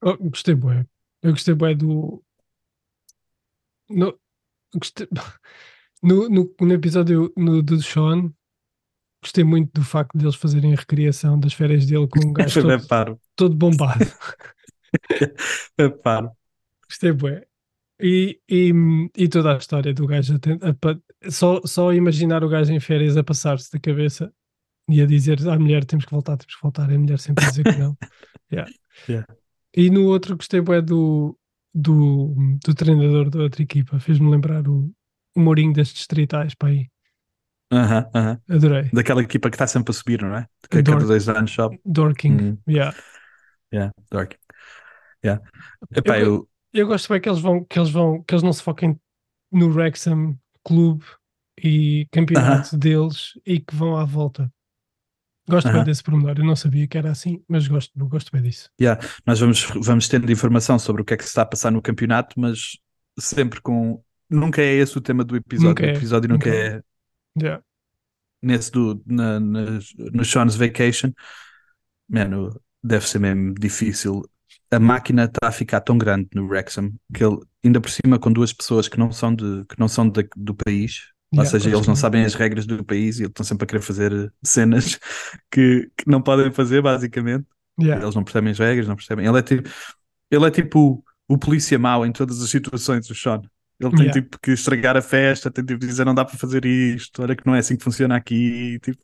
Oh, 0.02 0.16
gostei 0.18 0.54
bué. 0.54 0.86
Eu 1.22 1.30
gostei 1.32 1.54
bué 1.54 1.74
do. 1.74 2.22
No, 3.88 4.18
gostei- 4.74 5.08
no, 6.02 6.28
no, 6.28 6.54
no 6.60 6.72
episódio 6.74 7.32
no, 7.36 7.62
do 7.62 7.82
Sean, 7.82 8.32
gostei 9.22 9.44
muito 9.44 9.72
do 9.72 9.84
facto 9.84 10.18
deles 10.18 10.34
fazerem 10.34 10.72
a 10.72 10.76
recriação 10.76 11.38
das 11.38 11.52
férias 11.52 11.86
dele 11.86 12.08
com 12.08 12.26
um 12.26 12.32
gajo 12.34 12.62
todo, 12.62 13.20
todo 13.36 13.56
bombado. 13.56 14.04
É 15.78 15.88
paro. 15.88 16.30
Gostei 16.86 17.12
bué. 17.12 17.46
E, 17.98 18.38
e, 18.46 18.72
e 19.16 19.26
toda 19.26 19.54
a 19.54 19.56
história 19.56 19.94
do 19.94 20.06
gajo 20.06 20.34
a 20.34 20.90
a 20.90 21.30
só, 21.30 21.62
só 21.64 21.94
imaginar 21.94 22.44
o 22.44 22.48
gajo 22.48 22.72
em 22.72 22.78
férias 22.78 23.16
a 23.16 23.24
passar-se 23.24 23.72
da 23.72 23.80
cabeça 23.80 24.30
e 24.88 25.00
a 25.00 25.06
dizer 25.06 25.48
à 25.48 25.58
mulher 25.58 25.84
temos 25.84 26.04
que 26.04 26.10
voltar, 26.10 26.36
temos 26.36 26.54
que 26.54 26.62
voltar, 26.62 26.90
e 26.90 26.96
a 26.96 26.98
mulher 26.98 27.18
sempre 27.18 27.44
a 27.44 27.48
dizer 27.48 27.64
que 27.64 27.78
não. 27.78 27.96
Yeah. 28.52 28.70
Yeah. 29.08 29.26
E 29.74 29.88
no 29.88 30.04
outro 30.08 30.36
gostei 30.36 30.60
bué 30.60 30.82
do, 30.82 31.38
do, 31.74 32.34
do 32.62 32.74
treinador 32.74 33.30
da 33.30 33.44
outra 33.44 33.62
equipa, 33.62 33.98
fez-me 33.98 34.30
lembrar 34.30 34.68
o, 34.68 34.92
o 35.34 35.40
Mourinho 35.40 35.72
das 35.72 35.88
distritais, 35.88 36.54
para 36.54 36.68
aí. 36.68 36.91
Aham, 37.72 38.10
aham. 38.14 38.40
Adorei. 38.50 38.90
Daquela 38.92 39.22
equipa 39.22 39.48
que 39.48 39.54
está 39.56 39.66
sempre 39.66 39.90
a 39.90 39.94
subir, 39.94 40.20
não 40.22 40.36
é? 40.36 40.46
Que 40.70 40.78
a 40.78 40.82
cada 40.82 41.04
dois 41.04 41.28
anos 41.28 41.50
sobe. 41.50 41.80
Dorking. 41.84 42.32
Hum. 42.32 42.58
Yeah. 42.68 42.94
Yeah, 43.72 43.92
Dork. 44.10 44.36
Yeah. 45.24 45.42
Epá, 45.94 46.18
Eu- 46.18 46.26
eu, 46.26 46.48
Eu 46.74 46.86
gosto 46.86 47.08
bem 47.08 47.20
que 47.20 47.28
eles 47.28 47.40
vão, 47.40 47.64
que 47.64 47.78
eles 47.78 47.90
vão, 47.90 48.22
que 48.22 48.34
eles 48.34 48.42
não 48.42 48.52
se 48.52 48.62
foquem 48.62 48.98
no 49.50 49.68
Wrexham 49.68 50.38
Clube 50.64 51.04
e 51.62 52.06
campeonato 52.10 52.76
deles 52.76 53.32
e 53.46 53.60
que 53.60 53.74
vão 53.74 53.96
à 53.96 54.04
volta. 54.04 54.52
Gosto 55.48 55.66
bem 55.66 55.76
Aham. 55.76 55.84
desse 55.84 56.02
pormenor. 56.02 56.34
Eu 56.38 56.44
não 56.44 56.54
sabia 56.56 56.86
que 56.86 56.96
era 56.96 57.10
assim, 57.10 57.42
mas 57.48 57.66
gosto, 57.66 57.92
gosto 58.06 58.30
bem 58.32 58.42
disso. 58.42 58.70
nós 59.26 59.40
vamos, 59.40 59.66
vamos 59.82 60.08
tendo 60.08 60.30
informação 60.30 60.78
sobre 60.78 61.02
o 61.02 61.04
que 61.04 61.14
é 61.14 61.16
que 61.16 61.24
se 61.24 61.30
está 61.30 61.42
a 61.42 61.46
passar 61.46 61.70
no 61.70 61.82
campeonato, 61.82 62.38
mas 62.38 62.78
sempre 63.18 63.60
com. 63.60 64.02
Nunca 64.30 64.62
é 64.62 64.72
esse 64.74 64.96
o 64.96 65.00
tema 65.00 65.24
do 65.24 65.36
episódio. 65.36 65.70
Nunca 65.70 65.82
o 65.82 65.86
é, 65.86 65.92
episódio 65.96 66.28
nunca, 66.28 66.48
nunca 66.48 66.58
é 66.58 66.82
Yeah. 67.40 67.62
nesse 68.42 68.70
do, 68.72 69.02
na, 69.06 69.40
nas- 69.40 69.92
no 69.96 70.24
Sean's 70.24 70.56
Vacation. 70.56 71.12
Mano, 72.08 72.60
deve 72.82 73.08
ser 73.08 73.18
mesmo 73.18 73.54
difícil. 73.54 74.22
A 74.70 74.78
máquina 74.78 75.24
está 75.24 75.48
a 75.48 75.52
ficar 75.52 75.80
tão 75.80 75.96
grande 75.98 76.28
no 76.34 76.46
Wrexham 76.46 76.92
que 77.14 77.24
ele, 77.24 77.38
ainda 77.64 77.80
por 77.80 77.90
cima, 77.90 78.18
com 78.18 78.32
duas 78.32 78.52
pessoas 78.52 78.88
que 78.88 78.98
não 78.98 79.10
são, 79.12 79.34
de, 79.34 79.64
que 79.66 79.78
não 79.78 79.88
são 79.88 80.08
da- 80.08 80.22
do 80.36 80.54
país, 80.54 81.10
ou 81.36 81.38
Yeah, 81.44 81.50
seja, 81.50 81.70
eles 81.74 81.86
não 81.86 81.96
sabem 81.96 82.24
as 82.24 82.34
regras 82.34 82.66
do 82.66 82.84
país 82.84 83.18
e 83.18 83.22
eles 83.22 83.30
estão 83.30 83.44
sempre 83.44 83.64
a 83.64 83.66
querer 83.66 83.82
fazer 83.82 84.32
cenas 84.44 84.98
que, 85.50 85.90
que 85.96 86.08
não 86.08 86.20
podem 86.22 86.52
fazer, 86.52 86.82
basicamente. 86.82 87.46
Yeah. 87.80 88.02
Eles 88.04 88.14
não 88.14 88.24
percebem 88.24 88.50
as 88.52 88.58
regras, 88.58 88.86
não 88.88 88.96
percebem. 88.96 89.26
Ele 89.26 89.38
é 89.38 89.42
tipo, 89.42 89.68
ele 90.30 90.46
é 90.46 90.50
tipo 90.50 91.04
o, 91.28 91.34
o 91.34 91.38
polícia 91.38 91.78
mau 91.78 92.04
em 92.06 92.12
todas 92.12 92.42
as 92.42 92.50
situações, 92.50 93.08
o 93.10 93.14
Sean. 93.14 93.42
Ele 93.82 93.94
tem 93.94 94.06
Yeah. 94.06 94.10
tipo 94.10 94.38
que 94.40 94.52
estragar 94.52 94.96
a 94.96 95.02
festa, 95.02 95.50
tem 95.50 95.64
tipo 95.64 95.80
de 95.80 95.86
dizer 95.88 96.04
não 96.06 96.14
dá 96.14 96.24
para 96.24 96.38
fazer 96.38 96.64
isto, 96.64 97.22
olha 97.22 97.36
que 97.36 97.46
não 97.46 97.54
é 97.54 97.58
assim 97.60 97.76
que 97.76 97.84
funciona 97.84 98.16
aqui. 98.16 98.78
Tipo, 98.80 99.00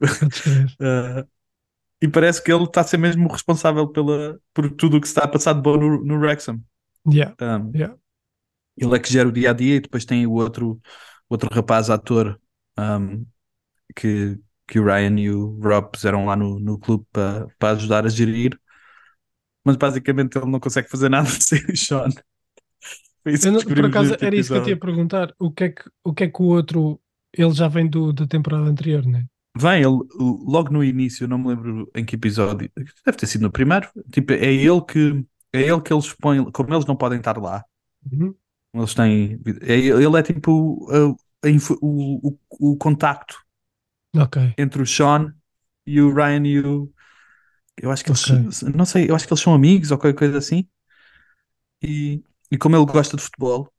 ah, 0.81 1.27
e 2.03 2.09
parece 2.09 2.43
que 2.43 2.53
ele 2.53 2.65
está 2.65 2.83
a 2.83 2.85
ser 2.85 2.99
mesmo 2.99 3.29
responsável 3.29 3.89
pela, 3.89 4.41
por 4.55 4.71
tudo 4.73 4.99
o 4.99 5.01
que 5.01 5.09
se 5.09 5.13
está 5.13 5.25
a 5.25 5.29
passar 5.29 5.55
de 5.55 5.63
bom 5.63 5.77
no, 5.77 6.05
no 6.05 6.19
Wrexham. 6.21 6.63
Yeah. 7.05 7.35
Um, 7.41 7.73
Yeah. 7.75 7.95
ele 8.77 8.97
é 8.97 8.99
que 9.01 9.13
gera 9.13 9.29
o 9.29 9.33
dia 9.33 9.51
a 9.51 9.53
dia 9.53 9.77
e 9.77 9.81
depois 9.81 10.05
tem 10.05 10.27
o 10.27 10.33
outro, 10.33 10.81
outro 11.29 11.49
rapaz 11.53 11.91
ator 11.91 12.41
um, 12.79 13.27
que, 13.97 14.39
que 14.69 14.81
o 14.81 14.85
Ryan 14.87 15.19
e 15.21 15.31
o 15.31 15.59
Rob 15.61 15.93
puseram 15.93 16.27
lá 16.27 16.37
no, 16.37 16.61
no 16.61 16.79
clube 16.79 17.07
para 17.13 17.49
para 17.59 17.73
ajudar 17.77 18.07
a 18.07 18.11
gerir, 18.11 18.59
mas 19.65 19.77
basicamente 19.77 20.37
ele 20.39 20.47
não 20.51 20.61
consegue 20.61 20.89
fazer 20.89 21.09
nada 21.09 21.29
sem 21.41 21.61
o 21.67 21.77
Sean. 21.77 22.09
Eu 23.25 23.53
não- 23.53 23.61
por 23.63 23.87
acaso 23.87 24.17
era 24.21 24.37
isso 24.37 24.53
que 24.53 24.59
eu 24.59 24.63
te 24.65 24.71
ia 24.71 24.79
perguntar. 24.79 25.35
O 25.39 25.51
que 25.51 25.65
é 25.65 25.69
que 25.71 25.83
o, 26.05 26.13
que 26.15 26.25
é 26.25 26.29
que 26.29 26.43
o 26.43 26.47
outro. 26.47 27.01
Ele 27.33 27.53
já 27.53 27.69
vem 27.69 27.87
do, 27.89 28.13
da 28.13 28.27
temporada 28.27 28.65
anterior, 28.65 29.05
né? 29.07 29.27
Vem, 29.57 29.83
ele, 29.83 29.99
logo 30.19 30.71
no 30.73 30.83
início, 30.83 31.29
não 31.29 31.37
me 31.39 31.49
lembro 31.49 31.91
em 31.95 32.05
que 32.05 32.15
episódio, 32.17 32.71
deve 33.05 33.19
ter 33.19 33.27
sido 33.27 33.43
no 33.43 33.51
primeiro. 33.53 33.89
Tipo, 34.11 34.33
é 34.33 34.53
ele 34.53 34.81
que 34.83 35.25
é 35.53 35.63
ele 35.63 35.81
que 35.83 35.93
eles 35.93 36.13
põem, 36.15 36.51
como 36.51 36.73
eles 36.73 36.87
não 36.87 36.97
podem 36.97 37.19
estar 37.19 37.37
lá, 37.39 37.65
Uhum. 38.11 38.35
eles 38.75 38.95
têm. 38.95 39.41
é- 39.63 39.77
ele 39.79 40.19
é 40.19 40.23
tipo 40.23 40.89
a- 40.91 41.49
a 41.49 41.51
o, 41.83 42.39
o, 42.61 42.73
o 42.73 42.77
contacto 42.77 43.37
entre 44.57 44.83
o 44.83 44.87
Sean 44.87 45.35
e 45.87 46.01
o 46.01 46.13
Ryan 46.13 46.47
e 46.47 46.61
o. 46.61 46.93
Eu 47.81 47.91
acho 47.91 48.05
que 48.05 48.11
eles. 48.11 48.25
Ok. 48.31 48.75
Não 48.75 48.85
sei, 48.87 49.11
eu 49.11 49.15
acho 49.15 49.27
que 49.27 49.33
eles 49.33 49.43
são 49.43 49.55
amigos 49.55 49.91
ou 49.91 49.99
qualquer 49.99 50.19
coisa 50.19 50.39
assim. 50.39 50.69
E, 51.83 52.23
e 52.51 52.59
como 52.59 52.77
ele 52.77 52.87
gosta 52.87 53.17
de 53.17 53.23
futebol, 53.23 53.73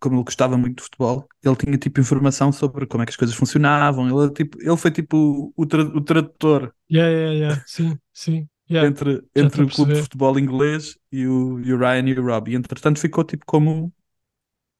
como 0.00 0.16
ele 0.16 0.24
gostava 0.24 0.58
muito 0.58 0.78
de 0.78 0.84
futebol, 0.84 1.28
ele 1.42 1.56
tinha 1.56 1.78
tipo 1.78 2.00
informação 2.00 2.52
sobre 2.52 2.86
como 2.86 3.02
é 3.02 3.06
que 3.06 3.10
as 3.12 3.16
coisas 3.16 3.36
funcionavam. 3.36 4.08
Ele, 4.08 4.32
tipo, 4.32 4.60
ele 4.62 4.76
foi 4.76 4.90
tipo 4.92 5.52
o, 5.56 5.66
tra- 5.66 5.82
o 5.82 6.00
tradutor 6.02 6.72
Yeah, 6.90 7.08
yeah, 7.10 7.32
yeah. 7.34 7.62
Sim, 7.66 7.98
sim. 8.12 8.48
Yeah. 8.70 8.86
entre, 8.86 9.22
já 9.36 9.44
entre 9.44 9.62
o 9.62 9.68
clube 9.68 9.92
de 9.92 10.00
futebol 10.00 10.38
inglês 10.38 10.96
e 11.10 11.26
o, 11.26 11.58
e 11.60 11.72
o 11.72 11.78
Ryan 11.78 12.08
e 12.08 12.18
o 12.18 12.24
Rob. 12.24 12.50
E 12.50 12.54
entretanto 12.54 13.00
ficou 13.00 13.24
tipo 13.24 13.44
como, 13.46 13.92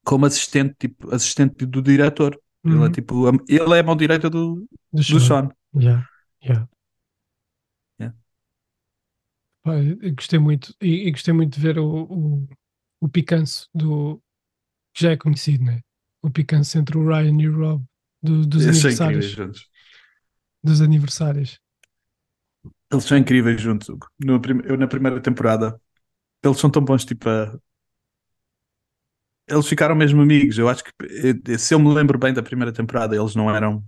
como 0.05 0.27
assistente, 0.27 0.77
tipo, 0.79 1.15
assistente 1.15 1.67
do 1.67 1.83
diretor. 1.83 2.41
Ele 2.69 2.85
é 2.87 2.87
Uhum. 2.87 2.91
tipo, 2.91 3.29
a- 3.29 3.33
ele 3.49 3.75
é 3.77 3.81
a 3.81 3.83
mão 3.85 3.97
direita 3.97 4.31
do, 4.31 4.67
Do 4.93 5.03
do 5.09 5.21
Sean. 5.21 5.21
Sean. 5.21 5.51
Yeah, 5.75 6.03
yeah. 6.43 6.67
Yeah. 7.99 8.11
Eu 9.65 10.15
gostei 10.15 10.39
muito 10.39 10.75
e, 10.81 11.09
e 11.09 11.11
gostei 11.11 11.35
muito 11.35 11.55
de 11.55 11.61
ver 11.61 11.79
o, 11.79 12.05
o, 12.05 12.49
o 13.01 13.09
picanço 13.09 13.69
do 13.75 14.21
que 14.95 15.03
já 15.05 15.13
é 15.13 15.17
conhecido, 15.17 15.65
né? 15.65 15.81
o 16.23 16.31
picância 16.31 16.79
entre 16.79 16.99
o 16.99 17.07
Ryan 17.09 17.41
e 17.41 17.49
o 17.49 17.57
Rob 17.59 17.85
do- 18.23 18.47
dos 18.47 18.67
Eles 18.67 18.79
são 18.79 18.91
aniversários. 18.91 18.91
incríveis 18.91 19.31
juntos. 19.33 19.69
Dos 20.63 20.81
aniversários. 20.81 21.61
Eles 22.91 23.05
são 23.05 23.19
incríveis 23.19 23.61
juntos. 23.61 23.89
Hugo. 23.89 24.07
No 24.25 24.41
eu, 24.65 24.77
na 24.77 24.87
primeira 24.89 25.21
temporada, 25.21 25.81
eles 26.45 26.59
são 26.59 26.71
tão 26.71 26.85
bons, 26.85 27.05
tipo, 27.07 27.29
a- 27.29 27.59
eles 29.47 29.67
ficaram 29.67 29.95
mesmo 29.95 30.21
amigos. 30.23 30.59
Eu 30.59 30.69
acho 30.69 30.85
que, 30.85 30.91
eh, 31.53 31.59
se 31.59 31.75
eu 31.75 31.79
me 31.79 31.93
lembro 31.93 32.19
bem 32.19 32.33
da 32.35 32.43
primeira 32.43 32.73
temporada, 32.73 33.17
eles 33.17 33.35
não 33.35 33.55
eram, 33.55 33.85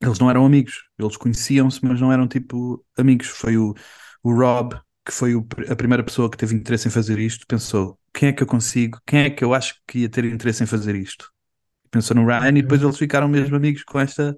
eles 0.00 0.18
não 0.18 0.30
eram 0.30 0.46
amigos. 0.46 0.84
Eles 0.98 1.16
conheciam-se, 1.16 1.84
mas 1.84 2.00
não 2.00 2.12
eram, 2.12 2.28
tipo, 2.28 2.84
amigos. 2.98 3.28
Foi 3.28 3.56
o, 3.58 3.74
o 4.22 4.34
Rob, 4.34 4.80
que 5.04 5.12
foi 5.12 5.34
o 5.34 5.46
a 5.70 5.76
primeira 5.76 6.04
pessoa 6.04 6.30
que 6.30 6.36
teve 6.36 6.54
interesse 6.54 6.88
em 6.88 6.90
fazer 6.90 7.18
isto, 7.18 7.46
pensou, 7.46 7.98
quem 8.14 8.28
é 8.30 8.32
que 8.32 8.42
eu 8.42 8.46
consigo? 8.46 8.98
Quem 9.06 9.20
é 9.22 9.30
que 9.30 9.44
eu 9.44 9.54
acho 9.54 9.76
que 9.86 10.00
ia 10.00 10.08
ter 10.08 10.24
interesse 10.24 10.62
em 10.62 10.66
fazer 10.66 10.94
isto? 10.94 11.30
Pensou 11.90 12.16
no 12.16 12.26
Ryan 12.26 12.50
e 12.58 12.62
depois 12.62 12.82
eles 12.82 12.98
ficaram 12.98 13.28
mesmo 13.28 13.56
amigos 13.56 13.84
com 13.84 14.00
esta 14.00 14.36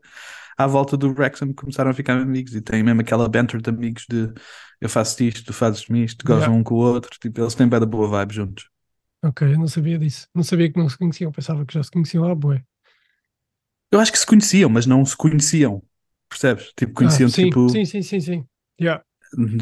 à 0.59 0.66
volta 0.66 0.96
do 0.96 1.11
Wrexham 1.12 1.53
começaram 1.55 1.90
a 1.90 1.94
ficar 1.94 2.18
amigos 2.18 2.55
e 2.55 2.61
têm 2.62 2.83
mesmo 2.83 3.01
aquela 3.03 3.29
banter 3.29 3.61
de 3.61 3.70
amigos 3.70 4.07
de 4.11 4.33
eu 4.81 4.88
faço 4.88 5.22
isto, 5.25 5.44
tu 5.44 5.53
fazes-me 5.53 6.05
isto, 6.05 6.25
gozam 6.27 6.55
Yeah. 6.55 6.57
um 6.57 6.62
com 6.64 6.75
o 6.75 6.79
outro, 6.79 7.11
tipo, 7.20 7.40
eles 7.40 7.55
têm 7.55 7.68
bem 7.68 7.81
da 7.81 7.87
boa 7.87 8.09
vibe 8.09 8.35
juntos. 8.35 8.68
Ok, 9.25 9.42
eu 9.53 9.59
não 9.59 9.66
sabia 9.68 9.98
disso. 9.98 10.29
Não 10.35 10.42
sabia 10.44 10.70
que 10.72 10.79
não 10.79 10.88
se 10.88 10.96
conheciam. 10.98 11.33
Pensava 11.33 11.64
que 11.66 11.75
já 11.75 11.83
se 11.83 11.90
conheciam 11.90 12.25
há 12.25 12.35
bué. 12.35 12.64
Eu 13.90 14.01
acho 14.01 14.11
que 14.12 14.18
se 14.18 14.27
conheciam, 14.27 14.68
mas 14.70 14.87
não 14.87 15.05
se 15.05 15.16
conheciam, 15.16 15.83
percebes? 16.29 16.72
Tipo, 16.77 16.94
conheciam 16.94 17.29
ah, 17.29 17.31
sim, 17.31 17.51
tipo, 17.51 17.61
sim, 17.66 17.85
sim, 17.85 18.03
sim, 18.03 18.20
sim. 18.20 18.48
Yeah. 18.81 19.05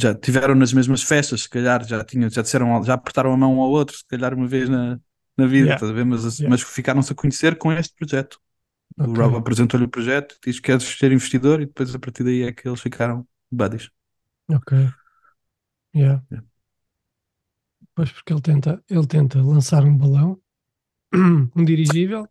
Já 0.01 0.15
tiveram 0.15 0.55
nas 0.55 0.73
mesmas 0.73 1.03
festas, 1.03 1.43
se 1.43 1.49
calhar 1.49 1.87
já 1.87 2.05
tinham, 2.05 2.29
já 2.31 2.43
disseram, 2.43 2.83
já 2.85 2.95
apertaram 2.95 3.33
a 3.33 3.37
mão 3.37 3.57
um 3.59 3.61
ao 3.61 3.71
outro, 3.71 3.97
se 3.97 4.07
calhar 4.07 4.35
uma 4.35 4.47
vez 4.49 4.69
na, 4.69 5.01
na 5.37 5.47
vida, 5.47 5.69
Yeah. 5.69 5.81
Mas, 6.07 6.25
Yeah. 6.39 6.51
mas 6.51 6.63
ficaram-se 6.63 7.13
a 7.13 7.17
conhecer 7.17 7.57
com 7.59 7.73
este 7.73 7.95
projeto. 7.95 8.39
O 8.99 9.13
Ok. 9.13 9.15
Rob 9.15 9.37
apresentou-lhe 9.37 9.87
o 9.87 9.91
projeto, 9.91 10.37
diz 10.45 10.57
que 10.61 10.65
quer 10.67 10.81
ser 10.81 11.13
investidor 11.13 11.61
e 11.63 11.67
depois 11.67 11.95
a 11.95 11.99
partir 11.99 12.25
daí 12.25 12.43
é 12.45 12.53
que 12.53 12.69
eles 12.69 12.81
ficaram 12.81 13.27
buddies. 13.51 13.91
Ok. 14.49 14.73
Yeah. 15.95 16.21
Yeah. 16.31 16.41
Pois 17.95 18.11
porque 18.13 18.33
ele 18.33 18.41
tenta, 18.43 18.83
ele 18.89 19.07
tenta 19.07 19.43
lançar 19.43 19.85
um 19.85 19.97
balão, 19.97 20.41
um 21.57 21.65
dirigível, 21.65 22.29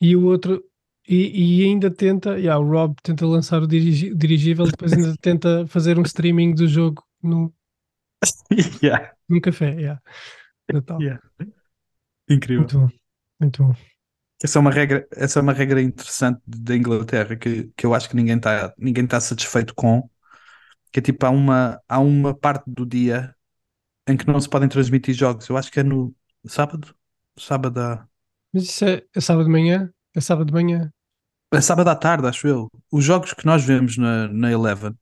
e 0.00 0.16
o 0.16 0.24
outro, 0.26 0.64
e, 1.06 1.60
e 1.60 1.64
ainda 1.64 1.90
tenta, 1.90 2.38
yeah, 2.38 2.58
o 2.58 2.68
Rob 2.68 2.94
tenta 3.02 3.26
lançar 3.26 3.62
o 3.62 3.66
dirigi- 3.66 4.14
dirigível, 4.14 4.66
depois 4.66 4.92
ainda 4.92 5.14
tenta 5.20 5.66
fazer 5.66 5.98
um 5.98 6.02
streaming 6.02 6.54
do 6.54 6.66
jogo 6.66 7.02
no, 7.22 7.52
yeah. 8.82 9.12
num 9.28 9.40
café. 9.40 9.74
Yeah. 9.74 10.00
Natal. 10.72 11.00
Yeah. 11.00 11.22
Incrível. 12.28 12.62
Muito 12.62 12.78
bom, 12.78 12.88
muito 13.40 13.62
bom. 13.64 13.74
Essa 14.42 14.58
é 14.58 14.60
uma 14.60 14.70
regra, 14.70 15.06
essa 15.12 15.38
é 15.38 15.42
uma 15.42 15.52
regra 15.52 15.80
interessante 15.80 16.40
da 16.46 16.76
Inglaterra 16.76 17.36
que, 17.36 17.70
que 17.76 17.86
eu 17.86 17.94
acho 17.94 18.08
que 18.08 18.16
ninguém 18.16 18.36
está 18.36 18.74
ninguém 18.78 19.06
tá 19.06 19.20
satisfeito 19.20 19.74
com. 19.74 20.08
Que 20.92 21.00
é 21.00 21.02
tipo, 21.02 21.24
há 21.26 21.30
uma, 21.30 21.80
há 21.88 21.98
uma 21.98 22.34
parte 22.34 22.64
do 22.66 22.86
dia 22.86 23.34
em 24.06 24.16
que 24.16 24.26
não 24.26 24.40
se 24.40 24.48
podem 24.48 24.68
transmitir 24.68 25.14
jogos. 25.14 25.48
Eu 25.48 25.56
acho 25.56 25.70
que 25.70 25.80
é 25.80 25.82
no 25.82 26.14
sábado. 26.46 26.94
Sábado 27.38 28.08
Mas 28.52 28.64
isso 28.64 28.84
é, 28.84 29.02
é 29.14 29.20
sábado 29.20 29.46
de 29.46 29.50
manhã? 29.50 29.92
É 30.14 30.20
sábado 30.20 30.46
de 30.46 30.52
manhã? 30.52 30.92
é 31.52 31.60
sábado 31.60 31.88
à 31.88 31.94
tarde, 31.96 32.26
acho 32.26 32.46
eu. 32.48 32.68
Os 32.90 33.04
jogos 33.04 33.32
que 33.32 33.46
nós 33.46 33.64
vemos 33.64 33.96
na, 33.96 34.28
na 34.28 34.50
Eleven, 34.50 34.94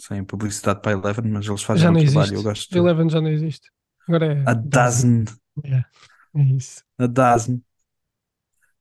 sem 0.00 0.24
publicidade 0.24 0.80
para 0.80 0.92
a 0.92 0.98
Eleven, 0.98 1.30
mas 1.30 1.46
eles 1.46 1.62
fazem 1.62 1.82
já 1.82 1.90
um 1.90 1.92
não 1.92 2.00
trabalho. 2.00 2.20
existe. 2.20 2.34
Eu 2.34 2.42
gosto 2.42 2.70
de, 2.70 2.78
Eleven 2.78 3.08
já 3.10 3.20
não 3.20 3.28
existe. 3.28 3.70
Agora 4.08 4.26
é. 4.34 4.44
a 4.50 4.54
dozen, 4.54 5.24
Yeah, 5.64 5.86
é 6.34 6.42
isso. 6.42 6.82
a 6.98 7.06
dozen, 7.06 7.62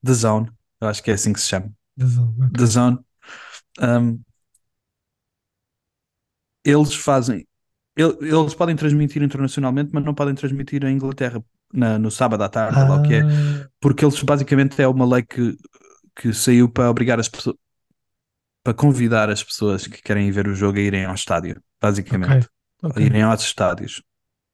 The 0.03 0.13
Zone. 0.13 0.51
Eu 0.79 0.87
acho 0.87 1.03
que 1.03 1.11
é 1.11 1.13
assim 1.13 1.33
que 1.33 1.39
se 1.39 1.47
chama. 1.47 1.71
Razão, 1.99 2.33
ok. 2.39 2.49
The 2.57 2.65
Zone. 2.65 2.99
Um, 3.81 4.21
eles 6.63 6.93
fazem. 6.95 7.47
el- 7.95 8.17
Eles 8.21 8.53
podem 8.55 8.75
transmitir 8.75 9.21
internacionalmente, 9.21 9.91
mas 9.93 10.03
não 10.03 10.13
podem 10.13 10.35
transmitir 10.35 10.83
em 10.85 10.93
Inglaterra 10.95 11.43
na- 11.73 11.99
no 11.99 12.11
sábado 12.11 12.43
à 12.43 12.49
tarde, 12.49 12.81
ou 12.81 12.87
lá 12.87 12.95
o 12.95 13.01
que 13.01 13.15
é. 13.15 13.27
Ah, 13.27 13.69
Porque 13.79 14.05
eles 14.05 14.21
basicamente 14.23 14.81
é 14.81 14.87
uma 14.87 15.05
lei 15.05 15.23
que, 15.23 15.57
que 16.15 16.33
saiu 16.33 16.69
para 16.69 16.89
obrigar 16.89 17.19
as 17.19 17.29
pessoas 17.29 17.55
para 18.63 18.73
convidar 18.73 19.29
as 19.29 19.43
pessoas 19.43 19.87
que 19.87 20.01
querem 20.01 20.29
ver 20.31 20.47
o 20.47 20.53
jogo 20.53 20.77
a 20.77 20.81
irem 20.81 21.05
ao 21.05 21.15
estádio, 21.15 21.61
basicamente. 21.81 22.47
ok. 22.83 22.95
A 22.95 23.01
irem 23.01 23.23
aos 23.23 23.41
estádios. 23.41 24.03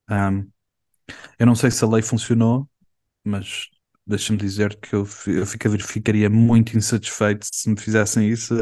Um, 0.10 0.50
eu 1.40 1.46
não 1.46 1.56
sei 1.56 1.72
se 1.72 1.84
a 1.84 1.88
lei 1.88 2.02
funcionou, 2.02 2.70
mas 3.24 3.68
deixa-me 4.06 4.40
dizer 4.40 4.78
que 4.80 4.94
eu, 4.96 5.08
eu 5.28 5.46
fica- 5.46 5.70
ficaria 5.80 6.30
muito 6.30 6.78
insatisfeito 6.78 7.48
se 7.52 7.70
me 7.70 7.80
fizessem 7.80 8.30
isso. 8.30 8.56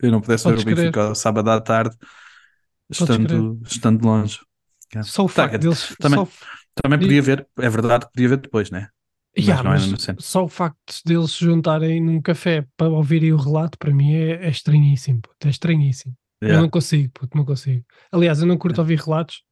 Eu 0.00 0.10
não 0.12 0.20
pudesse 0.20 0.46
ver 0.46 0.58
o 0.58 0.62
Benfica 0.64 1.02
ao 1.08 1.14
sábado 1.14 1.50
à 1.50 1.60
tarde, 1.60 1.96
estando, 2.90 3.60
estando 3.66 4.04
longe. 4.04 4.38
Só 5.04 5.24
o 5.24 5.28
Tá, 5.28 5.42
facto 5.42 5.58
deles. 5.60 5.94
também- 5.98 6.24
só, 6.24 6.28
Também 6.82 6.98
podia 6.98 7.22
ver, 7.22 7.46
é 7.58 7.68
verdade 7.68 8.06
que 8.06 8.12
podia 8.12 8.28
ver 8.28 8.36
depois, 8.38 8.70
né? 8.70 8.88
Mas 9.36 9.44
Yeah, 9.46 9.62
não 9.62 9.70
é 9.70 9.74
mas 9.74 9.82
mesmo 9.82 9.96
assim. 9.96 10.12
só 10.18 10.44
o 10.44 10.48
facto 10.48 11.00
deles 11.04 11.32
se 11.32 11.44
juntarem 11.44 12.00
num 12.00 12.20
café 12.20 12.66
para 12.76 12.88
ouvirem 12.88 13.32
o 13.32 13.36
relato, 13.36 13.78
para 13.78 13.92
mim 13.94 14.14
é, 14.14 14.46
é 14.46 14.48
estranhíssimo. 14.48 15.20
É 15.44 15.48
estranhíssimo. 15.48 16.14
Eu 16.40 16.48
Yeah. 16.48 16.62
não 16.62 16.70
consigo, 16.70 17.10
puto, 17.12 17.36
não 17.36 17.44
consigo. 17.44 17.84
Aliás, 18.12 18.40
eu 18.40 18.46
não 18.46 18.56
curto 18.56 18.78
ouvir 18.80 18.98
relatos. 19.00 19.42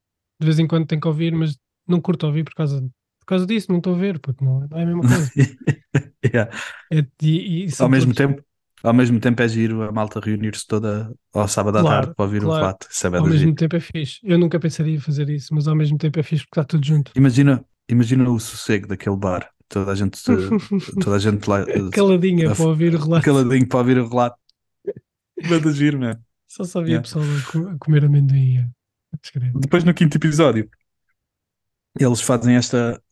De 0.40 0.44
vez 0.46 0.58
em 0.58 0.66
quando 0.66 0.86
tenho 0.86 1.00
que 1.00 1.08
ouvir, 1.08 1.32
mas 1.34 1.56
não 1.88 2.00
curto 2.00 2.26
ouvir 2.26 2.44
por 2.44 2.54
causa, 2.54 2.80
por 2.80 3.26
causa 3.26 3.46
disso. 3.46 3.66
Não 3.70 3.78
estou 3.78 3.94
a 3.94 3.98
ver, 3.98 4.18
puto, 4.20 4.44
não, 4.44 4.60
não 4.68 4.78
é 4.78 4.82
a 4.82 4.86
mesma 4.86 5.02
coisa. 5.02 5.30
Yeah. 6.24 6.50
É, 6.92 7.06
e, 7.22 7.66
e 7.66 7.68
Ao 7.78 7.88
mesmo 7.88 8.12
todos- 8.12 8.34
tempo, 8.34 8.46
ao 8.82 8.94
mesmo 8.94 9.18
tempo 9.20 9.42
é 9.42 9.48
giro 9.48 9.82
a 9.82 9.90
malta 9.92 10.20
reunir-se 10.20 10.66
toda 10.66 11.12
ao 11.32 11.48
sábado 11.48 11.78
à 11.78 11.80
Claro, 11.80 11.96
tarde 12.02 12.14
para 12.16 12.24
ouvir 12.24 12.38
o 12.42 12.46
claro. 12.46 12.60
relato. 12.60 12.86
Isso 12.90 13.06
é 13.06 13.10
bué 13.10 13.18
ao 13.18 13.24
mesmo 13.24 13.38
giro. 13.38 13.54
tempo 13.54 13.76
é 13.76 13.80
fixe. 13.80 14.18
Eu 14.22 14.38
nunca 14.38 14.60
pensaria 14.60 14.94
em 14.94 15.00
fazer 15.00 15.28
isso, 15.30 15.54
mas 15.54 15.66
ao 15.66 15.74
mesmo 15.74 15.98
tempo 15.98 16.18
é 16.18 16.22
fixe 16.22 16.44
porque 16.44 16.60
está 16.60 16.64
tudo 16.64 16.84
junto. 16.86 17.12
Imagina, 17.16 17.64
imagina 17.88 18.28
o 18.30 18.38
sossego 18.38 18.86
daquele 18.86 19.16
bar. 19.16 19.50
Toda 19.68 19.90
a 19.90 19.94
gente, 19.96 20.22
toda 21.02 21.16
a 21.16 21.18
gente 21.18 21.48
lá 21.48 21.64
Caladinha 21.92 22.52
a- 22.52 22.54
para 22.54 22.64
ouvir 22.66 22.94
o 22.94 22.98
relato. 22.98 23.24
caladinho 23.24 23.66
para 23.68 23.78
ouvir 23.78 23.98
o 23.98 24.08
relato. 24.08 24.36
Bué 25.48 25.58
da 25.60 25.70
giro, 25.72 25.98
man. 25.98 26.20
Só 26.46 26.62
só 26.64 26.80
via 26.80 26.90
Yeah. 26.92 27.02
pessoal 27.02 27.24
a 27.24 27.52
co- 27.52 27.68
a 27.70 27.78
comer 27.78 28.04
amendoim. 28.04 28.58
é. 28.58 28.68
Depois 29.60 29.82
no 29.82 29.92
quinto 29.94 30.16
episódio, 30.18 30.68
eles 31.98 32.20
fazem 32.20 32.54
esta 32.56 33.02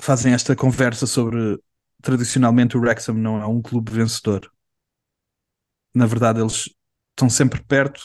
fazem 0.00 0.32
esta 0.32 0.54
conversa 0.56 1.06
sobre 1.06 1.58
tradicionalmente 2.00 2.76
o 2.76 2.80
Wrexham 2.80 3.14
não 3.14 3.40
é 3.40 3.46
um 3.46 3.60
clube 3.62 3.92
vencedor. 3.92 4.50
Na 5.94 6.06
verdade, 6.06 6.40
eles 6.40 6.70
estão 7.10 7.28
sempre 7.30 7.62
perto, 7.64 8.00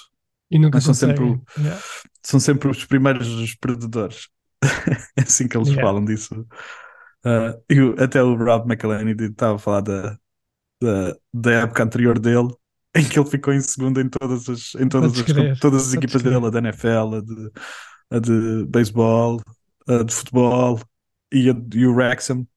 E 0.52 0.58
nunca 0.60 0.78
Mas 0.78 0.84
são 0.86 0.94
sempre 0.94 1.18
conseguem. 1.18 1.44
Yeah. 1.58 1.84
são 2.24 2.40
sempre 2.40 2.70
os 2.70 2.86
primeiros 2.86 3.56
perdedores. 3.56 4.30
é 5.18 5.22
assim 5.24 5.48
que 5.48 5.58
eles 5.58 5.70
Yeah. 5.70 5.88
falam 5.88 6.06
disso. 6.06 6.48
Ah, 7.26 7.58
e 7.70 7.82
o- 7.82 7.96
até 8.04 8.22
o 8.24 8.36
Rob 8.36 8.66
McElhenney 8.72 9.16
estava 9.30 9.56
a 9.56 9.60
falar 9.60 9.82
da, 9.82 10.18
da, 10.82 11.16
da 11.34 11.52
época 11.64 11.84
anterior 11.84 12.20
dele, 12.20 12.50
em 12.96 13.08
que 13.08 13.20
ele 13.20 13.30
ficou 13.30 13.54
em 13.54 13.62
segundo 13.62 14.02
em 14.02 14.10
todas 14.10 14.50
as, 14.50 14.76
em 14.76 14.90
todas 14.90 15.14
as, 15.20 15.60
todas 15.60 15.88
as 15.88 15.94
podes 15.94 15.94
equipas 15.96 16.24
dele, 16.24 16.46
a 16.48 16.50
da 16.50 16.60
NFL, 16.60 17.16
a 17.16 17.22
de, 17.22 17.52
a 18.12 18.20
de 18.20 18.66
beisebol, 18.68 19.42
a 19.88 20.04
de 20.04 20.14
futebol 20.14 20.80
e, 21.34 21.50
a, 21.50 21.56
e 21.76 21.86
o 21.86 21.94
Wrexham. 21.96 22.48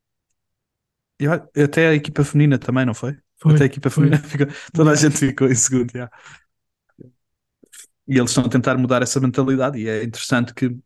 E 1.20 1.26
até 1.62 1.88
a 1.88 1.94
equipa 1.94 2.24
feminina 2.24 2.58
também, 2.58 2.84
não 2.86 2.94
foi? 2.94 3.16
Foi, 3.40 3.54
até 3.54 3.64
a 3.64 3.66
equipa 3.66 3.90
foi. 3.90 4.04
feminina 4.04 4.22
ficou, 4.28 4.46
toda 4.72 4.90
a 4.90 4.94
gente 4.94 5.16
ficou 5.16 5.48
em 5.48 5.54
segundo. 5.54 5.90
yeah. 5.94 6.12
E 8.06 8.18
eles 8.18 8.30
estão 8.30 8.44
a 8.44 8.48
tentar 8.48 8.76
mudar 8.76 9.02
essa 9.02 9.20
mentalidade 9.20 9.78
e 9.78 9.88
é 9.88 10.02
interessante 10.02 10.52
que 10.52 10.76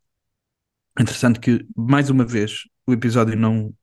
interessante 0.98 1.40
que 1.40 1.66
mais 1.76 2.10
uma 2.10 2.24
vez 2.24 2.64
o 2.86 2.92
episódio 2.92 3.36
não 3.36 3.74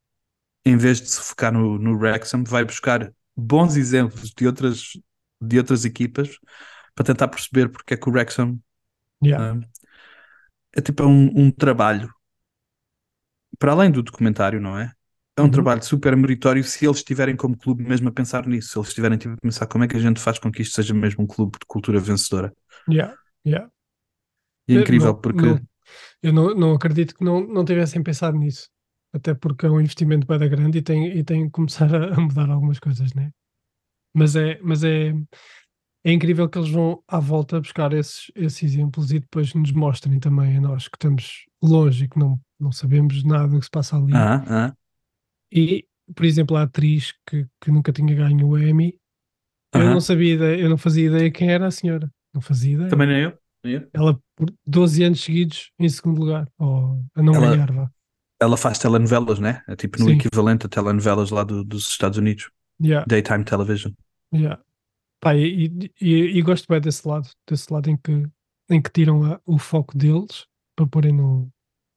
em 0.65 0.77
vez 0.77 1.01
de 1.01 1.09
se 1.09 1.19
focar 1.21 1.51
no, 1.51 1.77
no 1.77 1.97
Wrexham 1.97 2.43
vai 2.43 2.63
buscar 2.63 3.11
bons 3.35 3.75
exemplos 3.75 4.31
de 4.31 4.45
outras 4.47 4.91
de 5.41 5.57
outras 5.57 5.83
equipas 5.83 6.37
para 6.93 7.05
tentar 7.05 7.27
perceber 7.27 7.69
porque 7.69 7.95
é 7.95 7.97
que 7.97 8.07
o 8.07 8.11
Wrexham 8.11 8.59
Yeah. 9.23 9.53
ah, 9.53 9.81
é 10.75 10.81
tipo 10.81 11.03
um, 11.03 11.29
um 11.35 11.51
trabalho 11.51 12.11
para 13.59 13.73
além 13.73 13.91
do 13.91 14.01
documentário, 14.01 14.59
não 14.59 14.77
é? 14.77 14.91
É 15.37 15.41
um 15.41 15.49
Uhum. 15.49 15.51
trabalho 15.51 15.83
super 15.83 16.15
meritório 16.15 16.63
se 16.63 16.85
eles 16.85 16.97
estiverem 16.97 17.35
como 17.35 17.57
clube 17.57 17.83
mesmo 17.83 18.09
a 18.09 18.11
pensar 18.11 18.45
nisso, 18.47 18.69
se 18.69 18.77
eles 18.77 18.89
estiverem 18.89 19.17
tipo, 19.17 19.33
a 19.33 19.37
pensar 19.37 19.65
como 19.67 19.83
é 19.83 19.87
que 19.87 19.95
a 19.97 19.99
gente 19.99 20.19
faz 20.19 20.37
com 20.39 20.51
que 20.51 20.61
isto 20.61 20.75
seja 20.75 20.93
mesmo 20.93 21.23
um 21.23 21.27
clube 21.27 21.53
de 21.59 21.65
cultura 21.67 21.99
vencedora. 21.99 22.53
Yeah. 22.87 23.15
Yeah. 23.43 23.67
E 24.67 24.71
é 24.73 24.75
Eh, 24.75 24.79
incrível 24.79 25.13
não- 25.13 25.19
porque 25.23 25.47
não- 25.47 25.61
eu 26.23 26.33
não, 26.33 26.55
não 26.55 26.73
acredito 26.75 27.15
que 27.15 27.23
não, 27.23 27.41
não 27.47 27.65
tivessem 27.65 28.03
pensado 28.03 28.37
nisso. 28.37 28.69
Até 29.13 29.33
porque 29.35 29.65
é 29.65 29.69
um 29.71 29.81
investimento 29.81 30.27
bem 30.27 30.39
grande 30.49 30.79
e 30.79 30.81
tem, 30.83 31.17
e 31.17 31.23
tem 31.23 31.45
que 31.45 31.51
começar 31.51 31.89
a, 31.95 32.15
a 32.15 32.21
mudar 32.21 32.49
algumas 32.51 32.79
coisas, 32.79 33.13
né? 33.13 33.31
Mas 34.15 34.35
é, 34.35 34.59
mas 34.63 34.83
é, 34.83 35.11
é 36.03 36.11
incrível 36.13 36.49
que 36.49 36.57
eles 36.59 36.71
vão 36.71 37.03
à 37.07 37.19
volta 37.19 37.59
buscar 37.61 37.93
esses, 37.93 38.31
esses 38.35 38.63
exemplos 38.73 39.11
e 39.11 39.19
depois 39.19 39.53
nos 39.53 39.71
mostrem 39.71 40.19
também 40.19 40.57
a 40.57 40.61
nós 40.61 40.87
que 40.87 40.97
estamos 40.97 41.45
longe 41.63 42.05
e 42.05 42.09
que 42.09 42.19
não, 42.19 42.39
não 42.59 42.71
sabemos 42.71 43.23
nada 43.23 43.49
do 43.49 43.59
que 43.59 43.65
se 43.65 43.71
passa 43.71 43.97
ali. 43.97 44.25
ah, 44.25 44.43
ah, 44.47 44.75
E 45.51 45.85
por 46.15 46.25
exemplo, 46.25 46.57
a 46.57 46.63
atriz 46.63 47.13
que, 47.25 47.47
que 47.61 47.71
nunca 47.71 47.91
tinha 47.93 48.13
ganho 48.13 48.45
o 48.47 48.57
Emmy, 48.59 48.97
eu 49.73 49.81
Aham. 49.81 49.93
não 49.93 50.01
sabia, 50.01 50.33
ideia- 50.33 50.59
eu 50.59 50.69
não 50.69 50.77
fazia 50.77 51.05
ideia 51.07 51.31
quem 51.31 51.49
era 51.49 51.67
a 51.67 51.71
senhora. 51.71 52.11
Não 52.33 52.41
fazia 52.41 52.73
ideia. 52.73 52.89
Também 52.89 53.07
nem 53.07 53.21
eu. 53.23 53.37
nem 53.63 53.73
eu. 53.75 53.89
Ela 53.93 54.19
por 54.35 54.53
12 54.65 55.03
anos 55.03 55.21
seguidos 55.23 55.71
em 55.79 55.87
segundo 55.87 56.19
lugar, 56.19 56.49
ou 56.57 57.01
a 57.15 57.21
não 57.23 57.33
Ela- 57.35 57.51
ganhar, 57.51 57.71
vá. 57.71 57.91
Ela 58.41 58.57
faz 58.57 58.79
telenovelas, 58.79 59.39
né? 59.39 59.61
É 59.67 59.75
tipo 59.75 59.99
no 59.99 60.05
Sim. 60.09 60.15
equivalente 60.17 60.65
a 60.65 60.69
telenovelas 60.69 61.29
lá 61.29 61.43
do- 61.43 61.63
dos 61.63 61.87
Estados 61.87 62.17
Unidos. 62.17 62.49
Yeah, 62.83 63.05
Daytime 63.07 63.45
television. 63.45 63.93
yeah. 64.33 64.59
Pá, 65.21 65.35
e, 65.35 65.67
e- 65.67 65.91
e- 66.01 66.37
e 66.39 66.41
gosto 66.41 66.65
bem 66.67 66.81
desse 66.81 67.07
lado, 67.07 67.29
desse 67.47 67.71
lado 67.71 67.89
em 67.89 67.95
que, 67.95 68.27
em 68.69 68.81
que 68.81 68.89
tiram 68.91 69.23
a- 69.23 69.39
o 69.45 69.59
foco 69.59 69.95
deles 69.95 70.47
para 70.75 70.87
porem 70.87 71.13
no, 71.13 71.47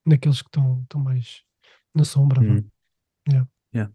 naqueles 0.06 0.42
que 0.42 0.48
estão, 0.48 0.82
estão 0.82 1.00
mais 1.00 1.42
na 1.94 2.04
sombra. 2.04 2.40
vá. 2.42 2.52
Hum. 2.52 2.64
Yeah. 3.28 3.46
Yeah. 3.74 3.90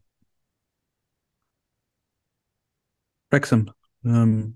Wrexham. 3.31 3.65
hum, 4.03 4.53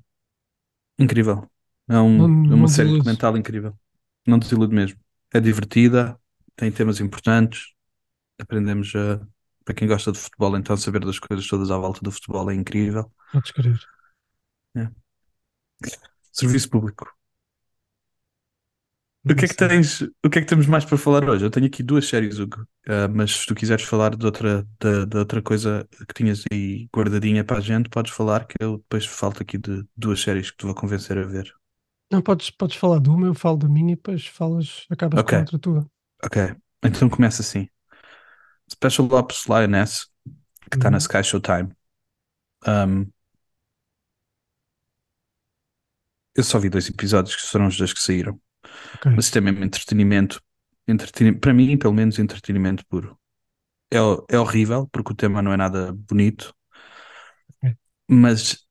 incrível. 0.98 1.50
É, 1.90 1.98
um- 2.00 2.28
Não- 2.28 2.52
é 2.52 2.56
uma 2.56 2.68
série 2.68 2.88
desilude. 2.90 2.98
documental 3.00 3.38
incrível. 3.38 3.78
Não 4.26 4.40
desilude 4.40 4.74
mesmo. 4.74 5.00
É 5.34 5.40
divertida, 5.40 6.20
tem 6.56 6.72
temas 6.72 7.00
importantes. 7.00 7.74
Aprendemos 8.40 8.94
a. 8.96 9.26
Para 9.66 9.76
quem 9.76 9.88
gosta 9.88 10.12
de 10.12 10.20
futebol, 10.20 10.58
então 10.58 10.76
saber 10.76 11.00
das 11.06 11.20
coisas 11.20 11.48
todas 11.48 11.72
à 11.72 11.78
volta 11.78 12.02
do 12.02 12.12
futebol 12.12 12.50
é 12.52 12.54
incrível. 12.54 13.10
Podes 13.32 13.52
querer. 13.52 13.80
Serviço 16.32 16.70
público. 16.70 17.08
O 19.30 19.36
que 19.36 19.46
é 19.46 19.48
que 19.48 19.56
tens, 19.56 20.02
o 20.02 20.30
que 20.30 20.40
é 20.40 20.42
que 20.42 20.48
temos 20.48 20.68
mais 20.68 20.84
para 20.84 20.98
falar 20.98 21.28
hoje? 21.30 21.46
Eu 21.46 21.50
tenho 21.52 21.66
aqui 21.68 21.82
duas 21.82 22.06
séries, 22.08 22.40
Hugo. 22.40 22.68
Ah, 22.88 23.08
mas 23.08 23.32
se 23.32 23.46
tu 23.46 23.56
quiseres 23.56 23.86
falar 23.86 24.16
de 24.18 24.26
outra, 24.26 24.64
de, 24.82 25.06
de 25.06 25.18
outra 25.18 25.42
coisa 25.42 25.88
que 26.08 26.14
tinhas 26.14 26.44
aí 26.52 26.88
guardadinha 26.94 27.44
para 27.44 27.58
a 27.58 27.62
gente, 27.62 27.90
podes 27.90 28.12
falar 28.12 28.46
que 28.46 28.56
eu 28.60 28.78
depois 28.80 29.06
falto 29.06 29.42
aqui 29.42 29.58
de 29.58 29.84
duas 29.96 30.20
séries 30.22 30.52
que 30.52 30.58
te 30.58 30.66
vou 30.66 30.76
convencer 30.76 31.18
a 31.18 31.24
ver. 31.26 31.54
Não, 32.12 32.22
podes, 32.22 32.50
podes 32.50 32.78
falar 32.78 33.00
de 33.02 33.10
uma, 33.10 33.28
eu 33.28 33.34
falo 33.36 33.58
da 33.58 33.68
minha 33.68 33.92
e 33.94 33.96
depois 33.96 34.26
falas, 34.28 34.86
acabas 34.90 35.22
Ok. 35.22 35.34
com 35.34 35.36
outra 35.38 35.58
tua. 35.60 35.86
Ok, 36.24 36.38
então 36.84 37.10
começa 37.10 37.42
assim. 37.42 37.70
Special 38.70 39.08
Ops 39.14 39.48
Lioness, 39.48 40.08
que 40.70 40.78
está 40.78 40.92
na 40.92 40.98
Uhum. 40.98 41.00
Sky 41.00 41.24
Showtime. 41.24 41.72
Um, 42.68 43.12
eu 46.36 46.44
só 46.44 46.60
vi 46.60 46.70
dois 46.70 46.88
episódios, 46.90 47.36
que 47.36 47.48
foram 47.48 47.68
os 47.68 47.78
dois 47.78 47.94
que 47.94 48.00
saíram. 48.02 48.40
Ok. 48.96 49.12
Mas 49.16 49.26
isto 49.26 49.38
é 49.38 49.42
mesmo 49.42 49.64
entretenimento. 49.64 50.42
entretenimento 50.88 51.40
para 51.40 51.54
mim, 51.54 51.78
pelo 51.78 51.94
menos, 51.94 52.20
entretenimento 52.20 52.86
puro. 52.88 53.18
É, 53.92 53.98
é 54.36 54.40
horrível, 54.40 54.88
porque 54.92 55.14
o 55.14 55.16
tema 55.16 55.42
não 55.42 55.54
é 55.54 55.58
nada 55.58 55.94
bonito. 55.94 56.54
Ok. 57.62 57.76
Mas 58.10 58.66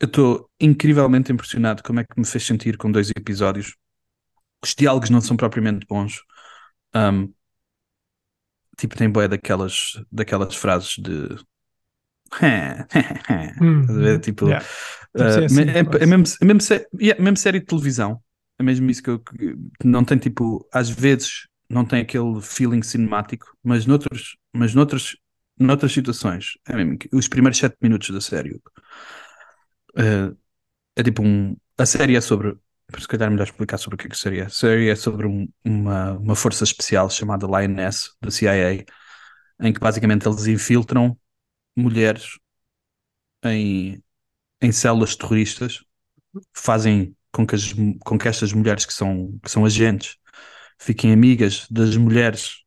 eu 0.00 0.06
estou 0.06 0.50
incrivelmente 0.58 1.30
impressionado 1.30 1.82
como 1.82 2.00
é 2.00 2.04
que 2.04 2.18
me 2.18 2.26
fez 2.26 2.44
sentir 2.44 2.78
com 2.78 2.90
dois 2.90 3.10
episódios. 3.10 3.76
Os 4.62 4.74
diálogos 4.74 5.10
não 5.10 5.20
são 5.20 5.36
propriamente 5.36 5.86
bons. 5.86 6.22
Um, 6.94 7.32
tipo, 8.78 8.96
tem 8.96 9.10
boé 9.10 9.28
daquelas, 9.28 10.02
daquelas 10.10 10.56
frases 10.56 10.96
de. 10.96 11.36
Hum, 13.60 13.84
hum, 13.90 14.20
Tipo, 14.20 14.46
yeah. 14.46 14.64
Uh, 15.14 15.22
é 15.22 15.44
assim, 15.44 15.62
é, 15.62 15.84
quase. 15.84 16.02
é 16.04 16.06
mesmo, 16.06 16.24
é, 16.40 16.44
mesmo 16.44 16.60
yeah, 17.00 17.22
mesmo 17.22 17.36
série 17.36 17.60
de 17.60 17.66
televisão. 17.66 18.22
É 18.60 18.64
mesmo 18.64 18.90
isso 18.90 19.02
que 19.02 19.10
eu 19.10 19.22
não 19.84 20.04
tem 20.04 20.18
tipo, 20.18 20.68
às 20.72 20.90
vezes 20.90 21.48
não 21.70 21.84
tem 21.86 22.02
aquele 22.02 22.40
feeling 22.42 22.82
cinemático, 22.82 23.46
mas 23.64 23.86
noutros, 23.86 24.36
mas 24.54 24.74
noutras, 24.74 25.16
noutras 25.58 25.92
situações, 25.92 26.58
é 26.68 26.76
mesmo 26.76 26.98
que 26.98 27.08
os 27.12 27.28
primeiros 27.28 27.58
sete 27.58 27.76
minutos 27.82 28.10
da 28.10 28.20
série 28.20 28.60
uh, 29.98 30.36
é 30.96 31.04
tipo 31.04 31.22
um. 31.22 31.56
A 31.78 31.86
série 31.86 32.16
é 32.16 32.20
sobre. 32.20 32.56
Se 32.98 33.08
calhar 33.08 33.28
é 33.28 33.30
melhor 33.30 33.44
explicar 33.46 33.78
sobre 33.78 33.96
o 33.96 33.98
que 33.98 34.06
é 34.06 34.10
que 34.10 34.14
a 34.16 34.18
série 34.18 34.40
é. 34.40 34.44
A 34.46 34.50
série 34.50 34.90
é 34.90 34.96
sobre 34.96 35.26
um- 35.26 35.48
uma, 35.64 36.12
uma 36.14 36.36
força 36.36 36.64
especial 36.64 37.10
chamada 37.10 37.46
Lioness, 37.46 38.10
da 38.22 38.30
CIA, 38.30 38.86
em 39.66 39.72
que 39.72 39.80
basicamente 39.80 40.28
eles 40.28 40.46
infiltram 40.48 41.18
mulheres 41.76 42.38
em, 43.44 44.02
em 44.62 44.72
células 44.72 45.16
terroristas, 45.16 45.80
fazem 46.54 47.16
com 47.32 47.46
que, 47.46 47.54
as, 47.54 47.72
com 48.04 48.18
que 48.18 48.28
estas 48.28 48.52
mulheres 48.52 48.84
que 48.86 48.92
são, 48.92 49.38
que 49.42 49.50
são 49.50 49.64
agentes 49.64 50.16
fiquem 50.78 51.12
amigas 51.12 51.66
das 51.70 51.96
mulheres 51.96 52.64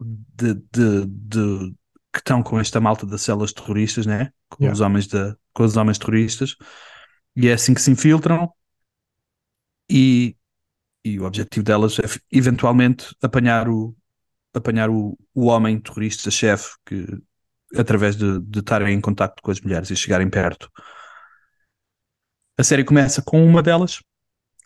de, 0.00 0.54
de, 0.72 1.06
de- 1.06 1.74
que 2.12 2.18
estão 2.18 2.42
com 2.42 2.58
esta 2.58 2.80
malta 2.80 3.06
das 3.06 3.22
células 3.22 3.52
terroristas, 3.52 4.06
né? 4.06 4.32
com, 4.48 4.64
Yeah. 4.64 4.74
os 4.74 4.80
homens 4.80 5.06
da, 5.06 5.36
com 5.52 5.62
os 5.64 5.76
homens 5.76 5.98
terroristas, 5.98 6.56
e 7.36 7.48
é 7.48 7.52
assim 7.54 7.74
que 7.74 7.80
se 7.82 7.90
infiltram. 7.90 8.52
E, 9.90 10.36
e 11.04 11.20
o 11.20 11.24
objetivo 11.24 11.64
delas 11.64 11.98
é 11.98 12.04
eventualmente 12.32 13.14
apanhar 13.22 13.68
o, 13.68 13.96
apanhar 14.54 14.90
o, 14.90 15.18
o 15.34 15.46
homem 15.46 15.80
terrorista-chefe 15.80 16.74
que 16.86 17.06
através 17.76 18.16
de, 18.16 18.40
de 18.40 18.60
estarem 18.60 18.94
em 18.94 19.00
contacto 19.00 19.42
com 19.42 19.50
as 19.50 19.60
mulheres 19.60 19.90
e 19.90 19.96
chegarem 19.96 20.30
perto. 20.30 20.70
A 22.60 22.62
série 22.62 22.84
começa 22.84 23.22
com 23.22 23.42
uma 23.42 23.62
delas. 23.62 24.00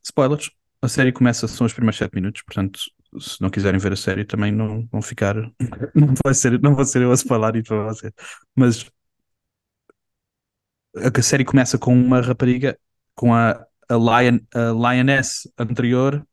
Spoilers. 0.02 0.50
A 0.82 0.88
série 0.88 1.12
começa, 1.12 1.46
são 1.46 1.64
os 1.64 1.72
primeiros 1.72 1.96
7 1.96 2.12
minutos, 2.12 2.42
portanto, 2.42 2.80
se 3.20 3.40
não 3.40 3.48
quiserem 3.48 3.78
ver 3.78 3.92
a 3.92 3.96
série, 3.96 4.24
também 4.24 4.50
não 4.50 4.84
vão 4.90 5.00
ficar. 5.00 5.36
Não 5.94 6.12
vai 6.24 6.34
ser, 6.34 6.60
não 6.60 6.74
vou 6.74 6.84
ser 6.84 7.02
eu 7.02 7.12
a 7.12 7.14
spoiler 7.14 7.54
isso 7.54 7.68
para 7.68 7.84
vocês. 7.84 8.12
Mas 8.56 8.90
a, 10.96 11.22
série 11.22 11.44
começa 11.44 11.78
com 11.78 11.94
uma 11.94 12.20
rapariga, 12.20 12.76
com 13.14 13.32
a, 13.32 13.64
a, 13.88 13.94
Lion, 13.94 14.40
a 14.52 14.72
Lioness 14.72 15.48
anterior, 15.56 16.26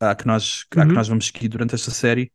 à 0.00 0.14
que, 0.14 0.26
nós, 0.26 0.64
à 0.70 0.74
que 0.74 0.88
Uhum. 0.88 0.94
nós 0.94 1.06
vamos 1.06 1.26
seguir 1.26 1.48
durante 1.48 1.74
esta 1.74 1.90
série, 1.90 2.32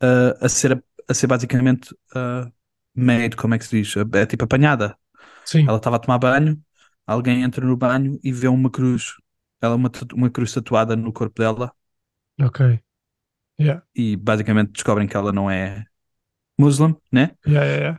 a, 0.00 0.46
a, 0.46 0.48
ser, 0.48 0.82
a 1.06 1.12
ser 1.12 1.26
basicamente 1.26 1.92
uh, 2.16 2.50
made, 2.94 3.36
como 3.36 3.52
é 3.52 3.58
que 3.58 3.66
se 3.66 3.82
diz? 3.82 3.94
É 4.14 4.24
tipo 4.24 4.44
apanhada. 4.44 4.96
Sim, 5.44 5.66
Ela 5.68 5.76
estava 5.76 5.96
a 5.96 5.98
tomar 5.98 6.18
banho, 6.18 6.58
alguém 7.08 7.42
entra 7.44 7.66
no 7.66 7.76
banho 7.76 8.20
e 8.24 8.32
vê 8.32 8.48
uma 8.48 8.70
cruz. 8.70 9.14
Ela 9.62 9.76
uma, 9.76 9.90
tatu- 9.90 10.16
uma 10.16 10.30
cruz 10.30 10.52
tatuada 10.54 10.96
no 10.96 11.12
corpo 11.12 11.40
dela 11.42 11.72
ok. 12.40 12.60
Yeah, 13.58 13.80
e 13.94 14.16
basicamente 14.16 14.72
descobrem 14.72 15.08
que 15.08 15.16
ela 15.16 15.32
não 15.32 15.50
é 15.50 15.84
muçulmana, 16.58 16.98
né? 17.12 17.32
yeah, 17.46 17.64
yeah, 17.64 17.76
yeah. 17.78 17.98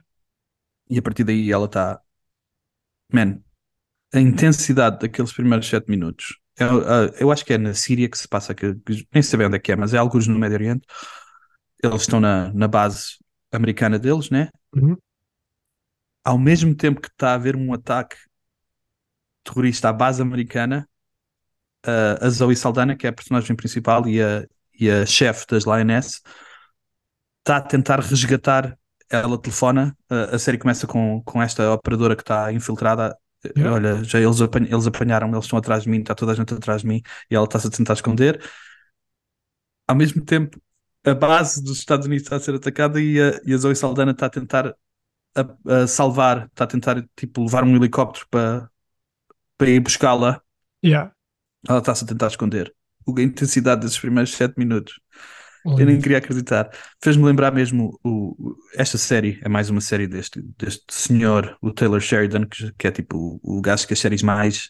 E 0.94 0.96
a 0.98 1.02
partir 1.06 1.24
daí 1.26 1.52
ela 1.52 1.66
está. 1.66 2.02
Man, 3.12 3.42
a 4.14 4.20
intensidade 4.20 5.00
daqueles 5.00 5.34
primeiros 5.34 5.68
7 5.70 5.90
minutos. 5.90 6.40
Eu, 6.58 6.82
ah, 6.88 7.12
eu 7.20 7.32
acho 7.32 7.46
que 7.46 7.54
é 7.54 7.58
na 7.58 7.74
Síria 7.74 8.10
que 8.10 8.18
se 8.18 8.28
passa, 8.28 8.54
que- 8.56 8.76
nem 9.14 9.24
sei 9.24 9.38
bem 9.38 9.48
onde 9.48 9.58
é 9.58 9.60
que 9.60 9.72
é, 9.72 9.76
mas 9.76 9.94
é 9.94 9.98
alguns 9.98 10.28
no 10.28 10.40
Médio 10.40 10.56
Oriente. 10.58 10.88
Eles 11.84 12.02
estão 12.02 12.20
na, 12.20 12.52
na 12.54 12.68
base 12.68 13.18
americana 13.52 14.00
deles, 14.00 14.30
né? 14.30 14.50
Uhum. 14.76 14.98
Ao 16.24 16.38
mesmo 16.38 16.76
tempo 16.76 17.02
que 17.02 17.08
está 17.10 17.32
a 17.32 17.34
haver 17.36 17.56
um 17.56 17.74
ataque 17.74 18.16
terrorista 19.44 19.90
à 19.90 19.94
base 19.94 20.22
americana, 20.22 20.88
a, 21.86 22.26
a 22.26 22.30
Zoe 22.30 22.56
Saldana, 22.56 22.96
que 22.96 23.08
é 23.08 23.10
a 23.10 23.14
personagem 23.14 23.56
principal 23.56 24.08
e 24.08 24.22
a, 24.22 24.46
e 24.80 24.90
a 24.90 25.06
chefe 25.06 25.46
das 25.50 25.66
Lioness, 25.66 26.22
está 27.40 27.58
a 27.58 27.62
tentar 27.62 28.00
resgatar. 28.00 28.78
Ela 29.12 29.42
telefona, 29.42 29.98
a, 30.08 30.36
a 30.36 30.40
série 30.40 30.58
começa 30.60 30.86
com, 30.86 31.22
com 31.24 31.42
esta 31.42 31.72
operadora 31.72 32.16
que 32.16 32.22
está 32.22 32.54
infiltrada. 32.54 33.18
Yeah. 33.58 33.74
Olha, 33.74 34.04
já 34.04 34.20
eles, 34.20 34.42
apanha- 34.42 34.68
eles 34.70 34.86
apanharam, 34.86 35.30
eles 35.30 35.46
estão 35.46 35.58
atrás 35.58 35.84
de 35.84 35.90
mim, 35.90 36.00
está 36.00 36.14
toda 36.14 36.34
a 36.34 36.36
gente 36.36 36.54
atrás 36.54 36.82
de 36.82 36.88
mim 36.88 37.02
e 37.32 37.36
ela 37.36 37.46
está-se 37.46 37.68
a 37.68 37.72
tentar 37.72 37.94
esconder. 37.94 38.40
Ao 39.88 39.96
mesmo 39.96 40.24
tempo, 40.24 40.62
a 41.04 41.14
base 41.14 41.64
dos 41.64 41.80
Estados 41.80 42.06
Unidos 42.06 42.24
está 42.24 42.36
a 42.36 42.40
ser 42.40 42.54
atacada 42.56 43.02
e 43.02 43.20
a, 43.20 43.40
e 43.46 43.54
a 43.54 43.58
Zoe 43.58 43.76
Saldana 43.76 44.12
está 44.12 44.28
a 44.28 44.30
tentar 44.30 44.76
a, 45.36 45.84
a 45.84 45.88
salvar, 45.88 46.48
está 46.48 46.66
a 46.66 46.68
tentar 46.68 47.04
tipo, 47.16 47.42
levar 47.44 47.64
um 47.64 47.76
helicóptero 47.76 48.28
para, 48.30 48.69
para 49.60 49.70
ir 49.70 49.80
buscá-la 49.82 50.42
Yeah. 50.84 51.12
ela 51.68 51.80
está-se 51.80 52.06
a 52.06 52.08
tentar 52.08 52.28
esconder. 52.28 52.74
O- 53.06 53.14
A 53.20 53.22
intensidade 53.22 53.82
desses 53.82 54.00
primeiros 54.00 54.32
7 54.34 54.56
minutos. 54.58 55.00
Eu 55.66 55.86
nem 55.86 56.00
queria 56.00 56.20
acreditar. 56.20 56.70
Fez-me 57.04 57.26
lembrar 57.26 57.52
mesmo 57.52 58.00
o, 58.04 58.30
o- 58.52 58.56
esta 58.76 58.98
série, 58.98 59.38
é 59.44 59.50
mais 59.50 59.70
uma 59.70 59.82
série 59.82 60.08
deste, 60.08 60.42
deste 60.58 60.86
senhor, 60.94 61.58
o 61.62 61.74
Taylor 61.74 62.00
Sheridan, 62.00 62.46
que, 62.48 62.72
que 62.78 62.88
é 62.88 62.92
tipo 62.92 63.40
o, 63.44 63.58
o 63.58 63.62
gajo 63.62 63.86
que 63.86 63.94
as 63.94 64.00
séries 64.00 64.24
mais 64.24 64.70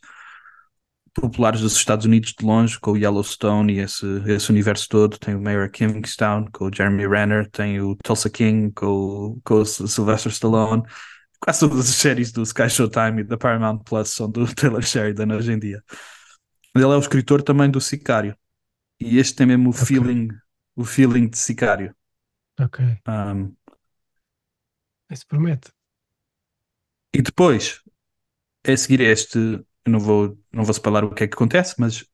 populares 1.13 1.61
dos 1.61 1.75
Estados 1.75 2.05
Unidos 2.05 2.33
de 2.37 2.45
longe, 2.45 2.79
com 2.79 2.91
o 2.93 2.97
Yellowstone 2.97 3.73
e 3.73 3.79
esse, 3.79 4.05
esse 4.27 4.49
universo 4.49 4.87
todo. 4.89 5.17
Tem 5.19 5.35
o 5.35 5.41
Mayor 5.41 5.69
Kingstown, 5.69 6.45
com 6.51 6.65
o 6.65 6.71
Jeremy 6.73 7.07
Renner, 7.07 7.49
tem 7.49 7.81
o 7.81 7.95
Tulsa 8.03 8.29
King, 8.29 8.71
com, 8.73 9.39
com 9.43 9.55
o 9.55 9.65
Sylvester 9.65 10.31
Stallone. 10.31 10.83
Quase 11.39 11.59
todas 11.61 11.89
as 11.89 11.95
séries 11.95 12.31
do 12.31 12.43
Sky 12.43 12.69
Showtime 12.69 13.21
e 13.21 13.23
da 13.23 13.37
Paramount 13.37 13.79
Plus 13.79 14.09
são 14.09 14.29
do 14.29 14.45
Taylor 14.53 14.81
Sheridan 14.83 15.33
hoje 15.35 15.51
em 15.53 15.59
dia. 15.59 15.83
Ele 16.75 16.85
é 16.85 16.87
o 16.87 16.99
escritor 16.99 17.41
também 17.43 17.69
do 17.69 17.81
Sicário. 17.81 18.35
E 18.99 19.17
este 19.19 19.35
tem 19.35 19.47
mesmo 19.47 19.69
o 19.69 19.73
Ok. 19.77 19.85
feeling, 19.87 20.29
o 20.75 20.85
feeling 20.85 21.27
de 21.29 21.37
Sicário. 21.37 21.95
ok. 22.59 22.79
Um, 23.07 23.55
Isso 25.09 25.27
promete. 25.27 25.71
E 27.13 27.21
depois, 27.21 27.81
a 28.67 28.77
seguir 28.77 29.01
este, 29.01 29.37
eu 29.39 29.65
não 29.91 29.99
vou, 29.99 30.39
não 30.53 30.63
vou 30.65 30.73
separar 30.73 31.03
o 31.05 31.13
que 31.13 31.23
é 31.25 31.27
que 31.27 31.35
acontece, 31.35 31.75
mas 31.79 32.05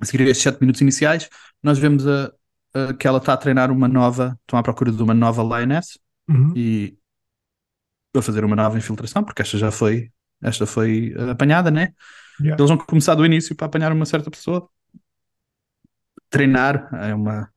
a 0.00 0.04
seguir 0.06 0.24
estes 0.28 0.42
7 0.44 0.60
minutos 0.60 0.80
iniciais, 0.82 1.28
nós 1.62 1.78
vemos 1.78 2.06
a, 2.06 2.32
a- 2.74 2.94
que 2.94 3.06
ela 3.08 3.18
está 3.18 3.34
a 3.34 3.36
treinar 3.36 3.70
uma 3.72 3.88
nova, 3.88 4.38
estão 4.42 4.58
à 4.58 4.62
procura 4.62 4.92
de 4.92 5.02
uma 5.02 5.14
nova 5.14 5.42
Lioness 5.42 5.98
Uhum. 6.28 6.54
e 6.54 6.98
a 8.14 8.22
fazer 8.22 8.44
uma 8.44 8.56
nova 8.56 8.78
infiltração, 8.78 9.24
porque 9.24 9.42
esta 9.42 9.58
já 9.58 9.70
foi, 9.70 10.10
esta 10.42 10.66
foi 10.66 11.14
eh, 11.16 11.30
apanhada, 11.30 11.70
né? 11.70 11.92
Yeah. 12.40 12.60
Eles 12.60 12.68
vão 12.68 12.78
começar 12.78 13.14
do 13.14 13.24
início 13.24 13.54
para 13.54 13.66
apanhar 13.66 13.92
uma 13.92 14.06
certa 14.06 14.30
pessoa. 14.30 14.68
Treinar 16.30 16.88
é 16.94 17.14
uma. 17.14 17.50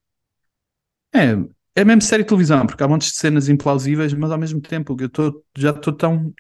É, 1.14 1.34
é 1.76 1.86
mesmo 1.86 2.02
série 2.02 2.24
de 2.24 2.30
televisão, 2.30 2.66
porque 2.66 2.84
há 2.84 2.88
montes 2.88 3.12
de 3.12 3.18
cenas 3.18 3.50
implausíveis, 3.50 4.14
mas 4.14 4.32
ao 4.32 4.38
mesmo 4.38 4.62
tempo 4.62 4.96
eu 5.00 5.10
tô, 5.10 5.44
já 5.58 5.72
estou 5.72 5.94
tão 5.94 6.34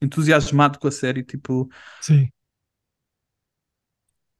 entusiasmado 0.00 0.78
com 0.78 0.88
a 0.88 0.90
série. 0.92 1.24
Tipo, 1.24 1.68
Sim. 2.00 2.28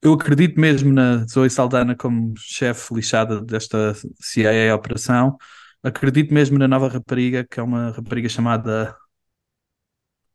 eu 0.03 0.13
acredito 0.13 0.61
mesmo 0.61 0.93
na 0.93 1.27
Zoe 1.27 1.51
Saldana 1.51 1.97
como 1.97 2.35
chefe 2.37 2.95
lixada 2.95 3.41
desta 3.41 3.95
CIA 4.21 4.75
operação. 4.75 5.37
Acredito 5.83 6.33
mesmo 6.33 6.59
na 6.59 6.69
nova 6.69 6.89
rapariga, 6.89 7.45
que 7.45 7.59
é 7.59 7.63
uma 7.63 7.91
rapariga 7.91 8.29
chamada 8.29 8.95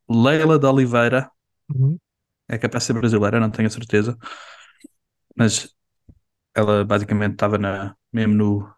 Leila 0.09 0.59
de 0.59 0.65
Oliveira. 0.65 1.29
Uhum. 1.69 1.97
É 2.47 2.57
capaz 2.57 2.83
de 2.83 2.87
ser 2.87 2.93
brasileira, 2.93 3.39
não 3.39 3.49
tenho 3.49 3.67
a 3.67 3.71
certeza. 3.71 4.17
Mas 5.35 5.75
ela 6.53 6.85
basicamente 6.85 7.33
estava 7.33 7.57
na, 7.57 7.95
mesmo 8.11 8.33
no. 8.33 8.75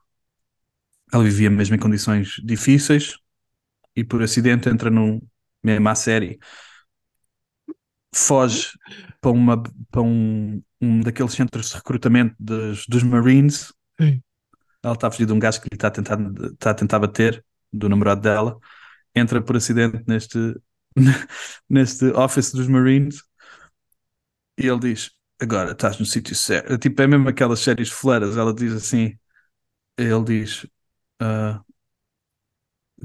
Ela 1.13 1.23
vivia 1.23 1.49
mesmo 1.49 1.75
em 1.75 1.79
condições 1.79 2.41
difíceis 2.43 3.17
e 3.95 4.03
por 4.03 4.21
acidente 4.21 4.69
entra 4.69 4.89
num, 4.89 5.21
mesmo 5.63 5.87
à 5.89 5.95
série. 5.95 6.39
Foge 8.13 8.69
para, 9.21 9.31
uma, 9.31 9.61
para 9.91 10.01
um, 10.01 10.61
um 10.81 11.01
daqueles 11.01 11.33
centros 11.33 11.69
de 11.69 11.75
recrutamento 11.75 12.35
dos, 12.39 12.85
dos 12.87 13.03
Marines. 13.03 13.73
Sim. 13.99 14.21
Ela 14.83 14.93
está 14.93 15.07
a 15.07 15.11
fugir 15.11 15.25
de 15.25 15.33
um 15.33 15.39
gajo 15.39 15.61
que 15.61 15.69
lhe 15.69 15.75
está 15.75 15.87
a 15.87 15.91
tentar, 15.91 16.17
está 16.53 16.71
a 16.71 16.73
tentar 16.73 16.99
bater, 16.99 17.43
do 17.71 17.89
namorado 17.89 18.21
dela. 18.21 18.57
Entra 19.15 19.41
por 19.41 19.55
acidente 19.57 20.03
neste, 20.07 20.55
neste 21.69 22.05
office 22.11 22.51
dos 22.51 22.67
Marines 22.67 23.21
e 24.57 24.67
ele 24.67 24.79
diz: 24.79 25.11
Agora 25.39 25.71
estás 25.71 25.99
no 25.99 26.05
sítio 26.05 26.35
certo. 26.35 26.77
Tipo, 26.77 27.01
é 27.01 27.07
mesmo 27.07 27.29
aquelas 27.29 27.59
séries 27.59 27.89
fleiras. 27.89 28.37
Ela 28.37 28.53
diz 28.53 28.73
assim: 28.73 29.17
Ele 29.97 30.23
diz: 30.23 30.67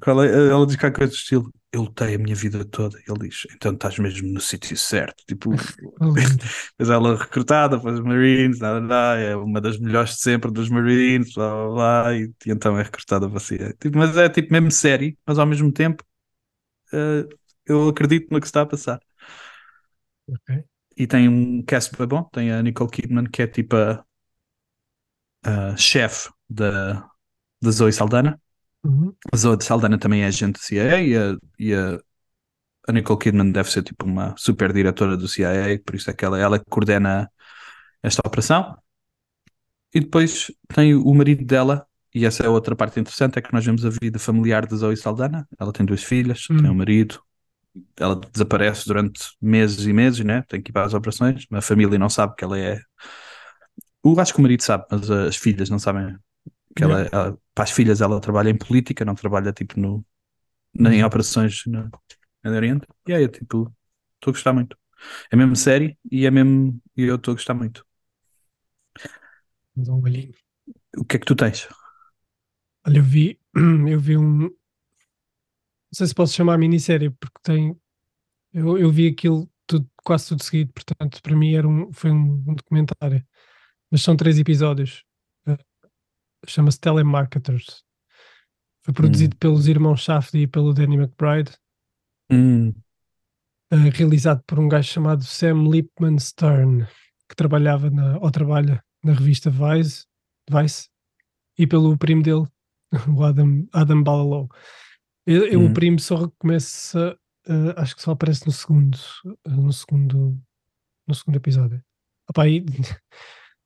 qual 0.02 0.22
é? 0.24 0.28
Ela 0.50 0.66
diz 0.66 0.76
qualquer 0.76 0.98
coisa 0.98 1.12
do 1.12 1.16
estilo: 1.16 1.52
Eu 1.72 1.82
lutei 1.82 2.14
a 2.14 2.18
minha 2.18 2.34
vida 2.34 2.64
toda. 2.64 2.98
Ele 3.06 3.28
diz: 3.28 3.46
Então 3.54 3.72
estás 3.72 3.98
mesmo 3.98 4.28
no 4.32 4.40
sítio 4.40 4.76
certo. 4.76 5.22
Tipo. 5.26 5.50
Mas 6.78 6.88
ela 6.90 7.12
é 7.14 7.16
recrutada 7.16 7.78
para 7.80 7.92
os 7.92 8.00
Marines, 8.00 8.58
lá, 8.60 9.16
é 9.16 9.36
uma 9.36 9.60
das 9.60 9.78
melhores 9.78 10.16
de 10.16 10.20
sempre 10.22 10.50
dos 10.50 10.68
Marines, 10.68 11.34
blá, 11.34 11.50
blá, 11.50 11.74
blá, 11.74 12.16
e, 12.16 12.24
e 12.46 12.50
então 12.50 12.78
é 12.78 12.82
recrutada 12.82 13.28
para 13.28 13.40
si. 13.40 13.58
Tipo, 13.78 13.98
mas 13.98 14.16
é 14.16 14.28
tipo 14.28 14.52
mesmo 14.52 14.70
série, 14.70 15.16
mas 15.26 15.38
ao 15.38 15.46
mesmo 15.46 15.70
tempo 15.72 16.04
eh, 16.92 17.26
eu 17.66 17.88
acredito 17.88 18.30
no 18.32 18.40
que 18.40 18.46
está 18.46 18.62
a 18.62 18.66
passar. 18.66 19.00
Ok. 20.26 20.64
E 20.96 21.06
tem 21.06 21.28
um 21.28 21.62
cast 21.64 21.96
bem 21.96 22.06
bom, 22.06 22.22
tem 22.24 22.52
a 22.52 22.62
Nicole 22.62 22.90
Kidman, 22.90 23.24
que 23.30 23.42
é 23.42 23.46
tipo 23.46 23.76
a, 23.76 24.04
a 25.44 25.76
chefe 25.76 26.30
da, 26.48 27.08
da 27.62 27.70
Zoe 27.70 27.92
Saldana. 27.92 28.40
Uhum. 28.84 29.14
A 29.32 29.36
Zoe 29.36 29.58
Saldana 29.62 29.98
também 29.98 30.22
é 30.22 30.26
agente 30.26 30.54
do 30.54 30.58
CIA 30.64 31.02
e 31.02 31.16
a, 31.16 31.36
e 31.58 31.74
a, 31.74 31.98
a 32.88 32.92
Nicole 32.92 33.18
Kidman 33.20 33.52
deve 33.52 33.70
ser 33.70 33.82
tipo 33.82 34.06
uma 34.06 34.34
super 34.38 34.72
diretora 34.72 35.16
do 35.16 35.28
CIA, 35.28 35.80
por 35.84 35.94
isso 35.96 36.10
é 36.10 36.14
que 36.14 36.24
ela, 36.24 36.38
ela 36.38 36.60
coordena 36.60 37.30
esta 38.02 38.22
operação. 38.26 38.76
E 39.94 40.00
depois 40.00 40.50
tem 40.74 40.94
o 40.94 41.14
marido 41.14 41.44
dela, 41.44 41.86
e 42.14 42.24
essa 42.24 42.44
é 42.44 42.48
outra 42.48 42.74
parte 42.74 42.98
interessante, 42.98 43.38
é 43.38 43.42
que 43.42 43.52
nós 43.52 43.64
vemos 43.64 43.84
a 43.84 43.90
vida 43.90 44.18
familiar 44.18 44.66
de 44.66 44.76
Zoe 44.76 44.96
Saldana. 44.96 45.46
Ela 45.58 45.72
tem 45.72 45.84
duas 45.84 46.02
filhas, 46.02 46.46
Hum. 46.50 46.56
tem 46.56 46.70
um 46.70 46.74
marido, 46.74 47.22
ela 47.98 48.16
desaparece 48.32 48.86
durante 48.86 49.20
meses 49.40 49.86
e 49.86 49.92
meses, 49.92 50.24
né? 50.24 50.42
Tem 50.48 50.62
que 50.62 50.70
ir 50.70 50.72
para 50.72 50.86
as 50.86 50.94
operações, 50.94 51.46
a 51.52 51.62
família 51.62 51.98
não 51.98 52.10
sabe 52.10 52.34
que 52.36 52.44
ela 52.44 52.58
é. 52.58 52.80
Eu 54.04 54.18
acho 54.20 54.32
que 54.34 54.38
o 54.40 54.42
marido 54.42 54.62
sabe, 54.62 54.84
mas 54.90 55.10
as 55.10 55.36
filhas 55.36 55.70
não 55.70 55.78
sabem 55.78 56.16
que 56.76 56.84
ela, 56.84 57.02
ela- 57.12 57.38
para 57.54 57.64
as 57.64 57.70
filhas 57.72 58.00
ela 58.00 58.20
trabalha 58.20 58.50
em 58.50 58.58
política, 58.58 59.04
não 59.04 59.14
trabalha 59.14 59.52
tipo 59.52 59.80
no, 59.80 60.04
nem 60.74 61.00
em 61.00 61.04
Uhum. 61.04 61.04
operações 61.04 61.62
no, 61.66 61.90
no 62.44 62.52
Oriente. 62.56 62.86
E 63.08 63.14
aí, 63.14 63.24
eu, 63.24 63.28
tipo, 63.30 63.74
estou 64.16 64.32
a 64.32 64.34
gostar 64.34 64.52
muito. 64.54 64.76
É 65.32 65.36
mesmo 65.36 65.56
série 65.56 65.98
e 66.10 66.26
é 66.26 66.32
mesmo. 66.32 66.80
E 66.96 67.04
eu 67.04 67.16
estou 67.16 67.32
a 67.32 67.36
gostar 67.36 67.54
muito. 67.54 67.86
Vamos 69.76 69.88
dar 69.88 69.94
um 69.96 70.02
olhinho. 70.02 70.34
O 71.00 71.04
que 71.04 71.16
é 71.16 71.18
que 71.20 71.26
tu 71.26 71.36
tens? 71.36 71.68
Olha, 72.86 72.98
eu 72.98 73.02
vi, 73.04 73.38
eu 73.88 74.00
vi 74.00 74.16
um. 74.16 74.48
Não 75.92 75.96
sei 75.98 76.06
se 76.06 76.14
posso 76.14 76.34
chamar 76.34 76.58
minissérie, 76.58 77.10
porque 77.10 77.38
tem. 77.42 77.76
Eu, 78.52 78.78
eu 78.78 78.90
vi 78.90 79.08
aquilo 79.08 79.50
tudo, 79.66 79.88
quase 80.02 80.28
tudo 80.28 80.42
seguido, 80.42 80.72
portanto, 80.72 81.20
para 81.22 81.36
mim 81.36 81.54
era 81.54 81.68
um, 81.68 81.92
foi 81.92 82.10
um, 82.10 82.42
um 82.46 82.54
documentário. 82.54 83.24
Mas 83.90 84.02
são 84.02 84.16
três 84.16 84.38
episódios. 84.38 85.04
Eh, 85.46 85.58
Chama-se 86.46 86.80
Telemarketers. 86.80 87.84
Foi 88.84 88.92
produzido 88.94 89.36
pelos 89.36 89.68
irmãos 89.68 90.00
Shafty 90.00 90.38
e 90.38 90.46
pelo 90.46 90.72
Danny 90.72 90.96
McBride, 90.96 91.52
Hum, 92.30 92.72
eh, 93.70 93.90
realizado 93.92 94.42
por 94.46 94.58
um 94.58 94.68
gajo 94.68 94.88
chamado 94.88 95.22
Sam 95.22 95.68
Lipman 95.70 96.18
Stern, 96.18 96.86
que 97.28 97.36
trabalhava 97.36 97.90
na, 97.90 98.18
ou 98.18 98.30
trabalha 98.30 98.82
na 99.04 99.12
revista 99.12 99.50
Vice, 99.50 100.06
Vice 100.50 100.88
e 101.58 101.66
pelo 101.66 101.96
primo 101.98 102.22
dele, 102.22 102.46
o 103.14 103.22
Adam, 103.22 103.66
Adam 103.72 104.02
Balalau. 104.02 104.48
Eu, 105.26 105.46
eu. 105.46 105.64
O 105.64 105.72
primo 105.72 105.98
só 105.98 106.28
começa, 106.38 107.16
eh, 107.46 107.74
acho 107.76 107.94
que 107.96 108.02
só 108.02 108.12
aparece 108.12 108.46
no 108.46 108.52
segundo, 108.52 108.98
eh, 109.46 109.50
no 109.50 109.72
segundo, 109.72 110.38
no 111.06 111.14
segundo 111.14 111.36
episódio. 111.36 111.82
Opa, 112.28 112.42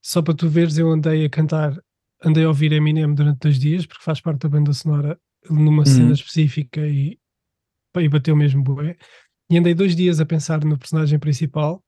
só 0.03 0.23
para 0.23 0.35
tu 0.35 0.49
veres, 0.49 0.79
eu 0.79 0.91
andei 0.91 1.25
a 1.25 1.31
cantar, 1.31 1.77
andei 2.25 2.45
a 2.45 2.49
ouvir 2.49 2.73
Eminem 2.73 3.15
durante 3.15 3.41
dois 3.41 3.59
dias, 3.59 3.87
porque 3.87 4.05
faz 4.05 4.21
parte 4.21 4.41
da 4.43 4.49
banda 4.49 4.73
sonora 4.73 5.19
numa 5.49 5.87
cena 5.87 6.09
Uhum. 6.09 6.13
específica 6.13 6.87
e, 6.87 7.19
e 7.97 8.09
bateu 8.09 8.37
mesmo 8.37 8.63
bué. 8.63 8.97
E 9.51 9.59
andei 9.59 9.75
dois 9.75 9.95
dias 9.95 10.21
a 10.21 10.27
pensar 10.27 10.65
no 10.65 10.79
personagem 10.79 11.19
principal, 11.19 11.83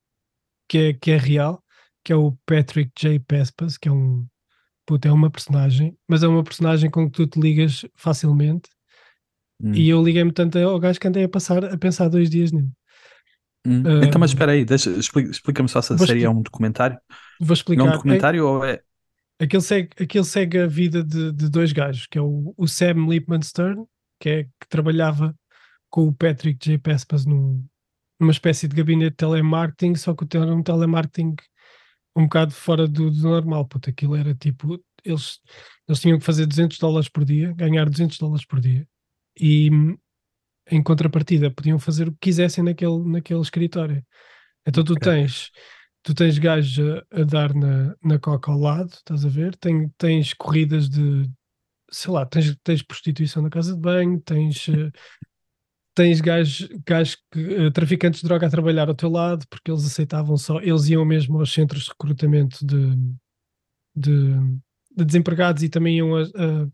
que 0.69 0.79
é, 0.79 0.93
que 0.95 1.11
é 1.11 1.17
real, 1.17 1.63
que 2.05 2.13
é 2.13 2.17
o 2.17 2.33
Patrick 2.47 2.93
J. 2.99 3.19
Pespas, 3.21 3.77
que 3.77 3.89
é 3.89 3.93
um 3.93 4.27
puta, 4.87 5.09
é 5.09 5.13
uma 5.13 5.31
personagem, 5.31 5.97
mas 6.09 6.23
é 6.23 6.29
uma 6.29 6.43
personagem 6.43 6.91
com 6.91 7.07
que 7.11 7.13
tu 7.13 7.27
te 7.27 7.39
ligas 7.39 7.85
facilmente. 7.95 8.71
Hum, 9.61 9.73
E 9.75 9.89
eu 9.91 10.03
liguei-me 10.03 10.33
tanto 10.33 10.59
ao 10.59 10.79
gajo 10.81 11.01
que 11.01 11.09
andei 11.09 11.25
a, 11.25 11.29
passar, 11.29 11.65
a 11.65 11.79
pensar 11.79 12.09
dois 12.09 12.31
dias 12.31 12.53
nele. 12.53 12.71
hum. 13.67 13.83
ah, 13.87 14.05
Então, 14.05 14.21
mas 14.21 14.31
espera 14.31 14.53
aí, 14.53 14.65
explica- 14.99 15.31
explica-me 15.31 15.69
só 15.69 15.83
se 15.83 15.93
a 15.93 15.99
série 15.99 16.25
é 16.25 16.31
um 16.31 16.43
documentário. 16.43 16.99
Vou 17.41 17.55
Não 17.75 17.85
explicar. 17.85 17.85
é 17.87 17.89
um 17.89 17.93
documentário 17.93 18.47
ou 18.47 18.65
é. 18.65 18.83
Aquele 19.41 19.63
segue, 19.63 19.91
aquele 20.03 20.25
segue 20.25 20.59
a 20.59 20.67
vida 20.67 21.03
de, 21.05 21.33
de 21.33 21.49
dois 21.49 21.73
gajos, 21.73 22.07
que 22.07 22.19
é 22.19 22.23
o, 22.23 22.55
o 22.57 22.67
Sam 22.67 23.07
Lipman 23.09 23.41
Stern, 23.43 23.85
que, 24.21 24.29
é, 24.29 24.45
que 24.45 24.69
trabalhava 24.69 25.35
com 25.91 26.09
o 26.09 26.15
Patrick 26.15 26.59
J. 26.65 26.79
Pespas 26.79 27.27
num, 27.27 27.65
numa 28.21 28.33
espécie 28.33 28.69
de 28.69 28.77
gabinete 28.77 29.13
de 29.13 29.17
telemarketing, 29.17 29.97
só 29.97 30.15
que 30.15 30.37
era 30.37 30.55
um 30.55 30.63
telemarketing 30.63 31.37
um 32.17 32.25
bocado 32.25 32.53
fora 32.53 32.89
do, 32.89 33.11
do 33.11 33.23
normal, 33.23 33.67
puto. 33.67 33.91
Aquilo 33.91 34.17
era 34.17 34.35
tipo, 34.35 34.83
eles, 35.05 35.41
eles 35.89 36.01
tinham 36.01 36.19
que 36.19 36.25
fazer 36.25 36.47
200 36.47 36.79
dólares 36.79 37.09
por 37.09 37.25
dia, 37.25 37.53
ganhar 37.55 37.89
200 37.91 38.19
dólares 38.19 38.47
por 38.47 38.61
dia, 38.61 38.87
e 39.41 39.71
em 40.71 40.83
contrapartida 40.83 41.51
podiam 41.51 41.79
fazer 41.79 42.09
o 42.09 42.13
que 42.13 42.19
quisessem 42.21 42.63
naquele, 42.65 42.99
naquele 43.05 43.41
escritório. 43.41 44.05
Então 44.67 44.85
tu 44.85 44.95
tens 44.95 45.51
tu 46.03 46.15
tens 46.15 46.39
gajos 46.39 46.79
a, 47.13 47.21
a 47.21 47.25
dar 47.25 47.55
na, 47.55 47.95
na 48.03 48.19
coca 48.19 48.51
ao 48.51 48.59
lado, 48.59 48.91
estás 48.91 49.25
a 49.25 49.29
ver? 49.29 49.55
Tem, 49.57 49.89
tens 49.99 50.33
corridas 50.35 50.89
de 50.89 51.29
sei 51.91 52.13
lá, 52.13 52.27
tens, 52.27 52.57
tens 52.63 52.83
prostituição 52.83 53.43
na 53.43 53.51
casa 53.51 53.75
de 53.75 53.81
banho, 53.81 54.21
tens 54.21 54.69
eh, 54.71 54.91
tens 55.95 56.21
gajos, 56.21 56.69
gajos 56.87 57.17
que, 57.33 57.41
eh, 57.41 57.71
traficantes 57.71 58.21
de 58.21 58.29
droga 58.29 58.47
a 58.47 58.51
trabalhar 58.51 58.89
ao 58.89 58.95
teu 58.95 59.11
lado, 59.11 59.45
porque 59.51 59.71
eles 59.71 59.85
aceitavam 59.85 60.37
só, 60.37 60.61
eles 60.61 60.89
iam 60.89 61.05
mesmo 61.05 61.39
aos 61.39 61.53
centros 61.53 61.85
de 61.85 61.91
recrutamento 61.91 62.65
de, 62.65 62.95
de, 63.95 64.35
de 64.97 65.05
desempregados 65.05 65.63
e 65.63 65.69
também 65.69 65.97
iam 65.99 66.17
a, 66.17 66.23
a- 66.23 66.69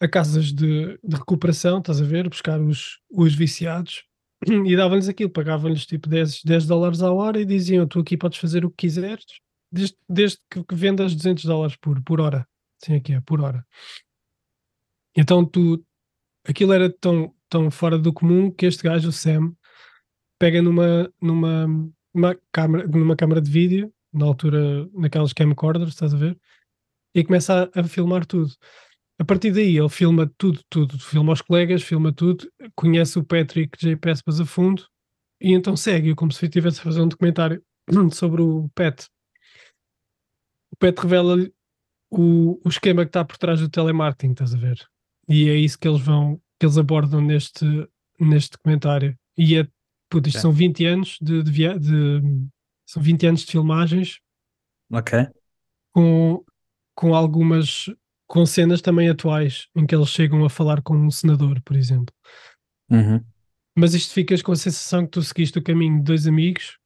a 0.00 0.08
casas 0.08 0.52
de, 0.52 0.98
de 1.02 1.16
recuperação, 1.16 1.78
estás 1.78 2.00
a 2.00 2.04
ver? 2.04 2.28
Buscar 2.28 2.60
os, 2.60 3.00
os 3.10 3.34
viciados 3.34 4.04
e 4.46 4.76
davam-lhes 4.76 5.08
aquilo, 5.08 5.30
pagavam-lhes 5.30 5.86
tipo 5.86 6.08
10, 6.08 6.42
10 6.44 6.66
dólares 6.66 7.02
à 7.02 7.12
hora 7.12 7.40
e 7.40 7.44
diziam: 7.44 7.86
Tu 7.86 8.00
aqui 8.00 8.16
podes 8.16 8.38
fazer 8.38 8.64
o 8.64 8.70
que 8.70 8.86
quiseres, 8.86 9.24
desde, 9.72 9.96
desde 10.08 10.38
que, 10.50 10.62
que 10.64 10.74
vendas 10.74 11.14
200 11.14 11.44
dólares 11.44 11.76
por, 11.76 12.02
por 12.02 12.20
hora. 12.20 12.46
Sim, 12.82 12.94
aqui 12.94 13.12
é, 13.12 13.20
por 13.20 13.40
hora. 13.40 13.66
Então 15.16 15.44
tu, 15.44 15.84
aquilo 16.46 16.72
era 16.72 16.90
tão, 16.90 17.34
tão 17.48 17.70
fora 17.70 17.98
do 17.98 18.12
comum 18.12 18.50
que 18.50 18.66
este 18.66 18.84
gajo, 18.84 19.08
o 19.08 19.12
Sam, 19.12 19.52
pega 20.38 20.62
numa, 20.62 21.12
numa, 21.20 21.66
numa, 22.14 22.38
câmara, 22.52 22.86
numa 22.86 23.16
de 23.16 23.50
vídeo, 23.50 23.92
na 24.12 24.26
altura, 24.26 24.88
naquelas 24.92 25.32
camcorders, 25.32 25.90
estás 25.90 26.14
a 26.14 26.16
ver? 26.16 26.38
E 27.14 27.24
começa 27.24 27.68
a, 27.74 27.80
a 27.80 27.84
filmar 27.84 28.24
tudo. 28.24 28.52
A 29.20 29.24
partir 29.24 29.50
daí 29.50 29.76
ele 29.76 29.88
filma 29.88 30.30
tudo, 30.38 30.60
tudo, 30.68 30.98
filma 30.98 31.32
os 31.32 31.42
colegas, 31.42 31.82
filma 31.82 32.12
tudo, 32.12 32.48
conhece 32.76 33.18
o 33.18 33.24
Patrick 33.24 33.76
J. 33.78 33.96
Pespas 33.96 34.40
a 34.40 34.46
fundo 34.46 34.86
e 35.40 35.52
então 35.52 35.76
segue 35.76 36.14
como 36.14 36.30
se 36.32 36.44
estivesse 36.44 36.80
a 36.80 36.84
fazer 36.84 37.00
um 37.00 37.08
documentário 37.08 37.62
sobre 38.12 38.42
o 38.42 38.68
Pet. 38.74 39.08
O 40.72 40.76
Pet 40.76 40.96
revela-lhe 41.00 41.52
o, 42.10 42.60
o 42.64 42.68
esquema 42.68 43.04
que 43.04 43.08
está 43.10 43.24
por 43.24 43.36
trás 43.36 43.60
do 43.60 43.68
telemarketing, 43.68 44.32
estás 44.32 44.54
a 44.54 44.58
ver? 44.58 44.78
E 45.28 45.48
é 45.48 45.56
isso 45.56 45.78
que 45.78 45.88
eles 45.88 46.00
vão, 46.00 46.40
que 46.58 46.64
eles 46.66 46.78
abordam 46.78 47.20
neste, 47.20 47.64
neste 48.20 48.52
documentário. 48.52 49.18
E 49.36 49.56
é, 49.56 49.68
puto, 50.08 50.28
isto 50.28 50.40
são 50.40 50.52
20 50.52 50.84
anos 50.86 51.18
de, 51.20 51.42
de, 51.42 51.50
via- 51.50 51.78
de- 51.78 52.20
são 52.86 53.02
20 53.02 53.26
anos 53.26 53.40
de 53.40 53.52
filmagens 53.52 54.20
Ok. 54.92 55.26
com, 55.92 56.44
com 56.94 57.14
algumas 57.14 57.90
com 58.28 58.46
cenas 58.46 58.80
também 58.80 59.08
atuais 59.08 59.66
em 59.74 59.84
que 59.84 59.94
eles 59.94 60.10
chegam 60.10 60.44
a 60.44 60.50
falar 60.50 60.82
com 60.82 60.94
um 60.94 61.10
senador, 61.10 61.60
por 61.62 61.74
exemplo. 61.74 62.14
Uhum. 62.90 63.24
Mas 63.76 63.94
isto 63.94 64.12
ficas 64.12 64.42
com 64.42 64.52
a 64.52 64.56
sensação 64.56 65.04
que 65.04 65.12
tu 65.12 65.22
seguiste 65.22 65.58
o 65.58 65.62
caminho 65.62 65.98
de 65.98 66.04
dois 66.04 66.26
amigos 66.26 66.78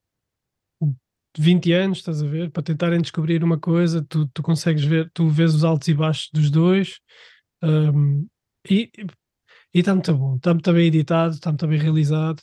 de 1.34 1.43
20 1.43 1.72
anos, 1.72 1.99
estás 1.99 2.22
a 2.22 2.26
ver, 2.26 2.51
para 2.51 2.62
tentarem 2.62 3.01
descobrir 3.01 3.43
uma 3.43 3.59
coisa, 3.59 4.05
tu, 4.09 4.26
tu 4.28 4.43
consegues 4.43 4.84
ver, 4.84 5.11
tu 5.14 5.28
vês 5.28 5.55
os 5.55 5.64
altos 5.64 5.88
e 5.88 5.95
baixos 5.95 6.28
dos 6.32 6.51
dois, 6.51 7.01
um, 7.62 8.26
e 8.68 8.90
está 9.72 9.95
muito 9.95 10.14
bom, 10.14 10.36
está 10.36 10.53
muito 10.53 10.72
bem 10.72 10.86
editado, 10.86 11.34
está 11.34 11.51
muito 11.51 11.66
bem 11.66 11.78
realizado, 11.78 12.43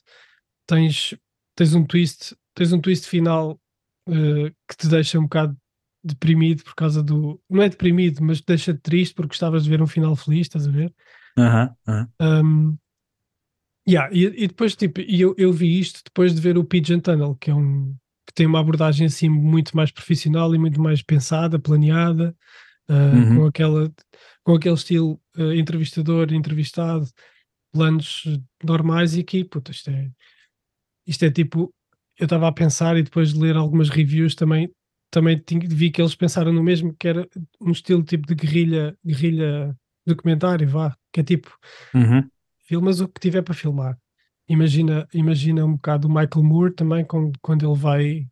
tens, 0.65 1.15
tens 1.55 1.75
um 1.75 1.85
twist, 1.85 2.35
tens 2.55 2.73
um 2.73 2.81
twist 2.81 3.07
final 3.07 3.59
eh, 4.07 4.51
que 4.67 4.75
te 4.75 4.87
deixa 4.87 5.19
um 5.19 5.23
bocado 5.23 5.55
deprimido 6.03 6.63
por 6.63 6.75
causa 6.75 7.03
do. 7.03 7.41
Não 7.49 7.61
é 7.63 7.69
deprimido, 7.69 8.23
mas 8.23 8.41
te 8.41 8.47
deixa 8.47 8.73
triste 8.73 9.13
porque 9.15 9.29
gostavas 9.29 9.63
de 9.63 9.69
ver 9.69 9.81
um 9.81 9.87
final 9.87 10.15
feliz, 10.15 10.41
estás 10.47 10.67
a 10.67 10.71
ver? 10.71 10.93
Aham, 11.37 11.75
aham. 11.87 12.11
Um, 12.21 12.77
yeah, 13.87 14.09
e, 14.13 14.25
e 14.43 14.47
depois, 14.47 14.75
tipo, 14.75 15.01
e 15.01 15.19
eu, 15.21 15.33
eu 15.37 15.51
vi 15.51 15.79
isto 15.79 16.01
depois 16.03 16.33
de 16.33 16.41
ver 16.41 16.57
o 16.57 16.63
Pigeon 16.63 16.99
Tunnel, 16.99 17.35
que 17.35 17.49
é 17.51 17.55
um 17.55 17.95
que 18.27 18.33
tem 18.35 18.45
uma 18.45 18.59
abordagem 18.59 19.07
assim 19.07 19.27
muito 19.27 19.75
mais 19.75 19.89
profissional 19.89 20.53
e 20.53 20.59
muito 20.59 20.79
mais 20.79 21.01
pensada, 21.01 21.57
planeada, 21.57 22.35
uh, 22.87 23.25
Uhum. 23.31 23.35
com, 23.35 23.45
aquela, 23.47 23.91
com 24.43 24.53
aquele 24.55 24.75
estilo 24.75 25.19
uh, 25.35 25.53
entrevistador, 25.53 26.31
entrevistado, 26.31 27.07
planos 27.71 28.23
normais 28.63 29.15
e 29.15 29.21
aqui, 29.21 29.43
puta, 29.43 29.71
isto 29.71 29.89
é, 29.89 30.11
isto 31.07 31.25
é 31.25 31.31
tipo, 31.31 31.73
eu 32.19 32.25
estava 32.25 32.47
a 32.47 32.51
pensar 32.51 32.97
e 32.97 33.03
depois 33.03 33.33
de 33.33 33.39
ler 33.39 33.55
algumas 33.55 33.89
reviews 33.89 34.35
também, 34.35 34.69
também 35.11 35.41
vi 35.69 35.91
que 35.91 36.01
eles 36.01 36.15
pensaram 36.15 36.53
no 36.53 36.63
mesmo, 36.63 36.93
que 36.95 37.07
era 37.07 37.27
um 37.61 37.71
estilo 37.71 38.03
tipo 38.03 38.27
de 38.27 38.35
guerrilha, 38.35 38.97
guerrilha 39.05 39.75
documentário, 40.05 40.67
vá, 40.67 40.95
que 41.11 41.21
é 41.21 41.23
tipo, 41.23 41.55
Uhum. 41.93 42.29
filmas 42.65 42.99
o 43.01 43.07
que 43.07 43.19
tiver 43.19 43.41
para 43.41 43.53
filmar. 43.53 43.97
Imagina, 44.47 45.07
imagina 45.13 45.65
um 45.65 45.73
bocado 45.73 46.07
o 46.07 46.11
Michael 46.11 46.43
Moore 46.43 46.73
também 46.73 47.05
quando, 47.05 47.37
quando 47.41 47.65
ele 47.69 47.77
vai 47.79 48.27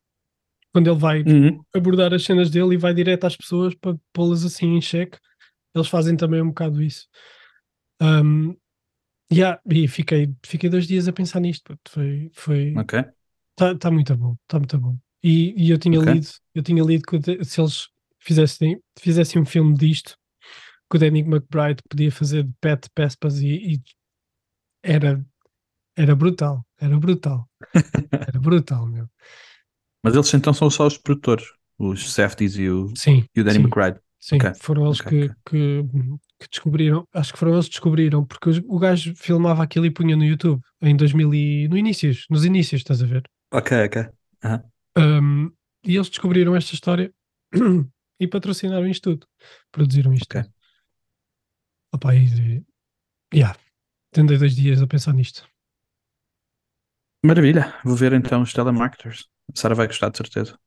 quando 0.73 0.89
ele 0.91 0.99
vai 0.99 1.23
Uhum. 1.25 1.63
abordar 1.73 2.13
as 2.13 2.23
cenas 2.23 2.49
dele 2.51 2.75
e 2.75 2.77
vai 2.77 2.93
direto 2.93 3.25
às 3.25 3.35
pessoas 3.35 3.73
para 3.75 3.97
pô-las 4.13 4.45
assim 4.45 4.75
em 4.75 4.81
xeque. 4.81 5.17
Eles 5.75 5.87
fazem 5.87 6.15
também 6.17 6.41
um 6.41 6.49
bocado 6.49 6.81
isso. 6.83 7.07
Um, 8.01 8.55
yeah, 9.31 9.61
e 9.69 9.87
fiquei, 9.87 10.33
fiquei 10.45 10.69
dois 10.69 10.87
dias 10.87 11.07
a 11.07 11.13
pensar 11.13 11.39
nisto. 11.39 11.77
Foi, 11.89 12.31
foi, 12.33 12.73
Ok. 12.75 12.93
tá, 13.55 13.77
tá 13.77 13.91
muito 13.91 14.15
bom, 14.17 14.37
tá 14.47 14.59
muito 14.59 14.79
bom. 14.79 14.97
E, 15.23 15.53
e 15.67 15.69
eu 15.71 15.77
tinha 15.77 15.99
Ok. 15.99 16.07
lido, 16.07 16.27
eu 16.53 16.63
tinha 16.63 16.83
lido 16.83 17.03
que 17.05 17.43
se 17.45 17.61
eles 17.61 17.89
fizessem, 18.19 18.81
fizessem 18.99 19.41
um 19.41 19.45
filme 19.45 19.75
disto, 19.75 20.17
que 20.89 20.97
o 20.97 20.99
Danny 20.99 21.21
McBride 21.21 21.81
podia 21.89 22.11
fazer 22.11 22.43
de 22.45 22.53
Pet 22.61 22.89
Pespas 22.95 23.39
e, 23.41 23.75
e 23.75 23.81
era, 24.83 25.23
era 25.97 26.15
brutal, 26.15 26.65
era 26.79 26.97
brutal, 26.99 27.49
era 28.27 28.39
brutal, 28.39 28.87
meu. 28.87 29.09
Mas 30.03 30.13
eles 30.15 30.33
então 30.33 30.53
são 30.53 30.69
só 30.69 30.87
os 30.87 30.97
produtores, 30.97 31.45
os 31.77 32.11
Safdies 32.13 32.55
e 32.57 32.69
o, 32.69 32.95
Sim, 32.95 33.27
e 33.35 33.41
o 33.41 33.43
Danny 33.43 33.59
sim, 33.59 33.59
McBride. 33.59 33.99
sim, 34.19 34.41
Ok, 34.41 34.51
foram 34.53 34.85
eles 34.85 35.01
ok, 35.01 35.01
que, 35.01 35.29
que, 35.45 35.83
que 36.39 36.47
descobriram, 36.51 37.07
acho 37.13 37.33
que 37.33 37.39
foram 37.39 37.53
eles 37.53 37.65
que 37.65 37.71
descobriram, 37.71 38.25
porque 38.25 38.49
o 38.67 38.79
gajo 38.79 39.15
filmava 39.15 39.63
aquilo 39.63 39.85
e 39.85 39.91
punha 39.91 40.15
no 40.15 40.25
YouTube 40.25 40.61
em 40.81 40.95
2000 40.95 41.33
e, 41.33 41.67
no 41.67 41.77
inícios, 41.77 42.25
nos 42.29 42.45
inícios, 42.45 42.81
estás 42.81 43.01
a 43.03 43.05
ver? 43.05 43.23
Ok, 43.51 43.71
ok. 43.85 43.97
Aham. 44.43 44.71
Um, 44.97 45.51
e 45.85 45.95
eles 45.95 46.09
descobriram 46.09 46.55
esta 46.55 46.73
história 46.73 47.13
e 48.19 48.27
patrocinaram 48.27 48.87
isto 48.87 49.11
tudo. 49.11 49.27
Produziram 49.71 50.13
isto 50.13 50.25
Ok. 50.25 50.41
tudo. 50.43 50.53
Opa, 51.93 52.15
e, 52.15 52.63
yeah, 53.33 53.57
tendei 54.11 54.37
dois 54.37 54.55
dias 54.55 54.81
a 54.81 54.87
pensar 54.87 55.13
nisto. 55.13 55.47
Maravilha. 57.25 57.73
Vou 57.83 57.95
ver 57.95 58.13
então 58.13 58.41
os 58.41 58.53
telemarketers. 58.53 59.27
A 59.53 59.59
Sara 59.59 59.75
vai 59.75 59.87
gostar 59.87 60.09
de 60.09 60.17
certeza. 60.17 60.59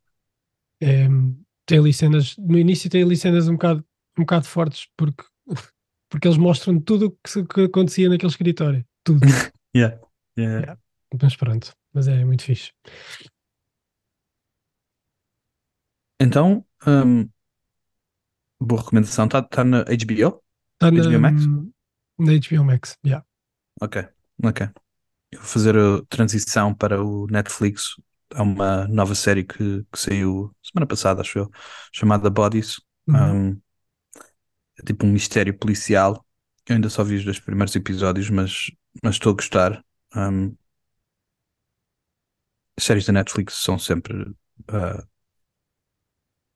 É, 0.83 1.07
tem 1.67 1.79
ali 1.79 1.93
cenas, 1.93 2.37
no 2.39 2.59
início 2.59 2.91
tem 2.91 3.03
ali 3.03 3.17
cenas 3.17 3.49
um 3.49 3.53
bocado, 3.53 3.85
um 4.19 4.23
bocado 4.23 4.47
fortes 4.47 4.89
porque, 4.97 5.25
porque 6.11 6.27
eles 6.27 6.39
mostram 6.39 6.81
tudo 6.81 7.07
o 7.07 7.11
que, 7.11 7.45
que 7.47 7.61
acontecia 7.63 8.09
naquele 8.09 8.31
escritório. 8.31 8.85
Tudo. 9.05 9.21
Yeah. 9.73 10.01
Yeah. 10.37 10.61
Yeah. 10.63 10.81
Mas 11.23 11.37
pronto, 11.37 11.73
mas 11.95 12.09
é 12.09 12.25
muito 12.25 12.43
fixe. 12.43 12.73
Então, 16.21 16.63
hum, 16.87 17.27
boa 18.61 18.83
recomendação. 18.83 19.25
Está 19.25 19.41
tá 19.43 19.65
na 19.65 19.81
HBO? 19.81 20.43
Está 20.75 20.91
na, 20.91 21.03
HBO 21.03 21.21
Max? 21.21 21.47
na 22.19 22.33
HBO 22.33 22.65
Max. 22.65 22.99
Yeah. 23.05 23.27
Ok, 23.81 24.07
ok. 24.45 24.69
Eu 25.33 25.39
vou 25.41 25.49
fazer 25.49 25.77
a 25.77 26.03
transição 26.11 26.75
para 26.75 27.03
o 27.03 27.27
Netflix. 27.29 27.95
Há 28.35 28.43
uma 28.43 28.87
nova 28.87 29.15
série 29.15 29.45
que, 29.45 29.83
que 29.91 29.99
saiu 29.99 30.55
semana 30.63 30.87
passada, 30.87 31.23
acho 31.23 31.39
eu, 31.39 31.51
chamada 31.93 32.29
Bodies. 32.29 32.81
Uhum. 33.09 33.53
Um, 33.53 33.61
é 34.79 34.83
tipo 34.85 35.07
um 35.07 35.13
mistério 35.13 35.57
policial. 35.57 36.25
Eu 36.69 36.75
ainda 36.77 36.91
só 36.91 37.03
vi 37.03 37.17
os 37.17 37.25
dois 37.25 37.41
primeiros 37.41 37.75
episódios, 37.75 38.29
mas, 38.29 38.71
mas 39.03 39.15
estou 39.15 39.33
a 39.33 39.37
gostar. 39.37 39.85
Um, 40.15 40.55
as 42.77 42.85
séries 42.85 43.07
da 43.07 43.13
Netflix 43.13 43.55
são 43.55 43.79
sempre. 43.79 44.35
ah, 44.69 45.03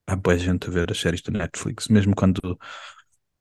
há 0.06 0.16
boa 0.16 0.36
gente 0.38 0.68
a 0.68 0.70
ver 0.70 0.90
as 0.90 0.98
séries 0.98 1.22
da 1.22 1.32
Netflix, 1.36 1.88
mesmo 1.88 2.14
quando, 2.14 2.58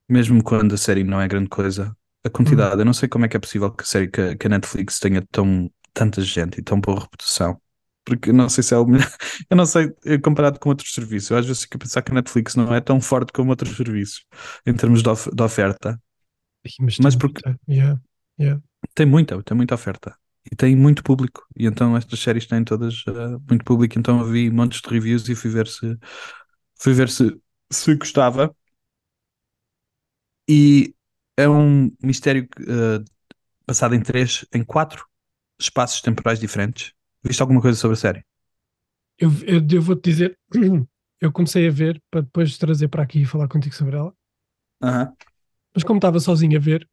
mesmo 0.10 0.44
quando 0.44 0.76
a 0.76 0.78
série 0.78 1.04
não 1.04 1.22
é 1.22 1.28
grande 1.28 1.50
coisa. 1.50 1.96
A 2.26 2.30
quantidade, 2.30 2.80
eu 2.80 2.86
não 2.86 2.94
sei 2.94 3.10
como 3.10 3.26
é 3.26 3.28
que 3.28 3.36
é 3.38 3.40
possível 3.40 3.72
que 3.72 3.84
a 3.84 3.86
série 3.86 4.08
que, 4.08 4.36
que 4.36 4.48
a 4.48 4.50
Netflix 4.50 5.00
tenha 5.00 5.22
tão, 5.32 5.70
tanta 5.94 6.22
gente 6.22 6.60
e 6.60 6.64
tão 6.64 6.80
boa 6.80 7.02
reputação. 7.02 7.60
Porque 8.06 8.30
eu 8.32 8.34
não 8.34 8.50
sei 8.50 8.64
se 8.64 8.74
é 8.74 8.78
o 8.78 8.86
melhor. 8.86 9.08
Eu 9.50 9.56
não 9.56 9.66
sei, 9.66 9.94
eh, 10.06 10.18
comparado 10.18 10.60
com 10.60 10.68
outros 10.70 10.94
serviços. 10.94 11.30
Eu 11.32 11.38
às 11.38 11.46
vezes 11.46 11.62
fico 11.64 11.78
a 11.78 11.80
pensar 11.80 12.02
que 12.02 12.12
a 12.12 12.16
Netflix 12.16 12.54
não 12.56 12.74
é 12.76 12.82
tão 12.82 13.00
forte 13.00 13.32
como 13.32 13.50
outros 13.52 13.78
serviços 13.78 14.26
em 14.66 14.74
termos 14.74 15.02
de, 15.02 15.08
of- 15.10 15.30
de 15.34 15.42
oferta. 15.42 15.98
Mas, 16.80 16.98
Mas 17.00 17.14
tem 17.16 17.20
porque- 17.20 17.42
muita- 17.48 17.60
yeah, 17.70 18.02
yeah. 18.40 18.62
Tem 18.96 19.06
muita, 19.06 19.42
tem 19.44 19.56
muita 19.58 19.76
oferta. 19.76 20.16
E 20.52 20.56
tem 20.56 20.76
muito 20.76 21.04
público. 21.04 21.46
E 21.58 21.66
então 21.66 21.96
estas 21.96 22.20
séries 22.20 22.46
têm 22.46 22.64
todas 22.64 23.04
eh, 23.08 23.38
muito 23.50 23.64
público. 23.64 23.98
Então 23.98 24.20
eu 24.20 24.26
vi 24.26 24.50
montes 24.52 24.82
de 24.82 24.90
reviews 24.90 25.28
e 25.30 25.36
fui 25.36 25.50
ver 25.50 25.68
se 25.68 25.98
fui 26.84 26.94
ver 26.94 27.10
se, 27.10 27.40
se 27.72 27.96
gostava. 27.96 28.56
E 30.50 30.94
é 31.38 31.48
um 31.50 31.92
mistério 32.02 32.48
eh, 32.60 33.04
passado 33.66 33.96
em 33.96 34.02
três, 34.02 34.46
em 34.54 34.64
quatro 34.64 35.08
espaços 35.60 36.02
temporais 36.02 36.40
diferentes. 36.40 36.94
Viste 37.24 37.42
alguma 37.42 37.62
coisa 37.62 37.80
sobre 37.80 37.96
a 37.98 38.00
série? 38.00 38.26
Eu, 39.18 39.30
eu, 39.46 39.68
eu 39.72 39.82
vou-te 39.82 40.10
dizer, 40.10 40.38
eu 41.22 41.32
comecei 41.32 41.68
a 41.68 41.72
ver 41.72 42.02
para 42.12 42.22
depois 42.22 42.58
trazer 42.58 42.88
para 42.88 43.04
aqui 43.04 43.22
e 43.22 43.26
falar 43.26 43.48
contigo 43.48 43.76
sobre 43.76 43.96
ela. 43.98 44.14
Aham. 44.82 45.16
Mas 45.74 45.84
como 45.84 45.98
estava 45.98 46.20
sozinho 46.20 46.58
a 46.58 46.62
ver, 46.62 46.88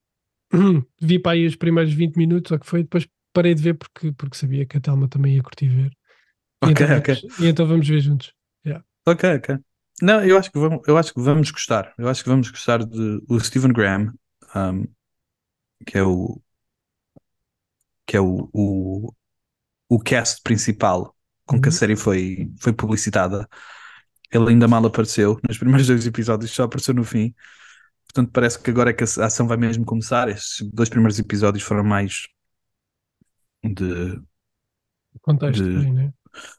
vi 1.00 1.18
para 1.18 1.32
aí 1.32 1.46
os 1.46 1.56
primeiros 1.56 1.92
20 1.92 2.16
minutos, 2.16 2.52
ou 2.52 2.58
que 2.58 2.66
foi, 2.66 2.84
depois 2.84 3.08
parei 3.34 3.54
de 3.54 3.62
ver 3.62 3.74
porque, 3.74 4.12
porque 4.12 4.36
sabia 4.36 4.66
que 4.66 4.78
a 4.78 4.82
Telma 4.82 5.08
também 5.08 5.36
ia 5.36 5.44
curtir 5.44 5.68
ver. 5.68 5.92
E 6.62 6.70
Ok, 6.70 6.80
então 6.80 6.88
ok. 6.98 7.08
vamos- 7.08 7.24
E 7.38 7.46
então 7.48 7.66
vamos 7.66 7.88
ver 7.88 8.00
juntos. 8.00 8.34
Ok, 9.04 9.24
ok. 9.24 9.60
Não, 10.02 10.24
eu 10.24 10.38
acho 10.38 10.50
que 10.50 10.58
vamos, 10.58 10.80
eu 10.86 10.96
acho 10.96 11.12
que 11.14 11.20
vamos 11.20 11.50
gostar. 11.50 11.94
Eu 11.98 12.08
acho 12.08 12.22
que 12.22 12.28
vamos 12.30 12.50
gostar 12.50 12.84
de 12.84 13.22
o 13.28 13.38
Stephen 13.40 13.72
Graham, 13.72 14.12
um, 14.54 14.84
que 15.86 15.98
é 15.98 16.02
o 16.02 16.40
que 18.06 18.16
é 18.16 18.20
o, 18.20 18.48
o, 18.52 19.12
o 19.88 20.00
cast 20.00 20.42
principal 20.42 21.16
com 21.46 21.60
que 21.60 21.68
a 21.68 21.72
Uhum. 21.72 21.72
série 21.72 21.96
foi, 21.96 22.50
foi 22.60 22.72
publicitada. 22.72 23.48
Ele 24.32 24.50
ainda 24.50 24.68
mal 24.68 24.84
apareceu 24.86 25.40
nos 25.48 25.58
primeiros 25.58 25.86
dois 25.88 26.06
episódios, 26.06 26.52
só 26.52 26.64
apareceu 26.64 26.94
no 26.94 27.04
fim. 27.04 27.34
Portanto, 28.06 28.30
parece 28.32 28.60
que 28.62 28.70
agora 28.70 28.90
é 28.90 28.94
que 28.94 29.04
a 29.04 29.26
ação 29.26 29.46
vai 29.48 29.56
mesmo 29.58 29.84
começar. 29.86 30.28
Estes 30.28 30.68
dois 30.72 30.88
primeiros 30.90 31.18
episódios 31.18 31.64
foram 31.64 31.84
mais 31.84 32.28
de, 33.62 34.20
Contexto 35.22 35.78
de- 35.78 35.92
né? 35.94 36.12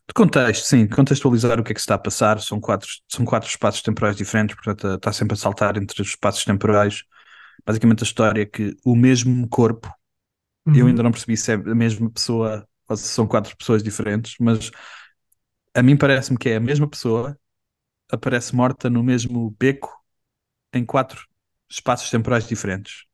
De 0.07 0.13
contexto, 0.13 0.65
sim, 0.65 0.87
contextualizar 0.87 1.59
o 1.59 1.63
que 1.63 1.71
é 1.71 1.75
que 1.75 1.79
se 1.79 1.83
está 1.85 1.95
a 1.95 1.97
passar. 1.99 2.39
São 2.41 2.59
quatro, 2.59 2.87
são 3.07 3.25
quatro 3.25 3.49
espaços 3.49 3.81
temporais 3.81 4.15
diferentes, 4.15 4.55
portanto, 4.55 4.95
está 4.95 5.11
sempre 5.13 5.33
a 5.35 5.37
saltar 5.37 5.77
entre 5.77 6.01
os 6.01 6.09
espaços 6.09 6.43
temporais. 6.45 7.03
Basicamente, 7.65 8.03
a 8.03 8.07
história 8.07 8.43
é 8.43 8.45
que 8.45 8.75
o 8.85 8.95
mesmo 8.95 9.47
corpo 9.49 9.89
Eu 10.73 10.87
Uhum. 10.87 10.87
ainda 10.87 11.03
não 11.03 11.11
percebi 11.11 11.37
se 11.37 11.51
é 11.53 11.55
a 11.55 11.75
mesma 11.75 12.09
pessoa 12.11 12.67
ou 12.89 12.97
se 12.97 13.07
são 13.09 13.27
quatro 13.27 13.55
pessoas 13.57 13.83
diferentes, 13.83 14.35
mas 14.39 14.71
a 15.73 15.81
mim 15.83 15.97
parece-me 15.97 16.37
que 16.37 16.49
é 16.49 16.55
a 16.57 16.59
mesma 16.59 16.89
pessoa, 16.89 17.37
aparece 18.11 18.55
morta 18.55 18.89
no 18.89 19.03
mesmo 19.03 19.51
beco 19.59 19.89
em 20.73 20.85
quatro 20.85 21.25
espaços 21.69 22.09
temporais 22.11 22.47
diferentes. 22.47 23.05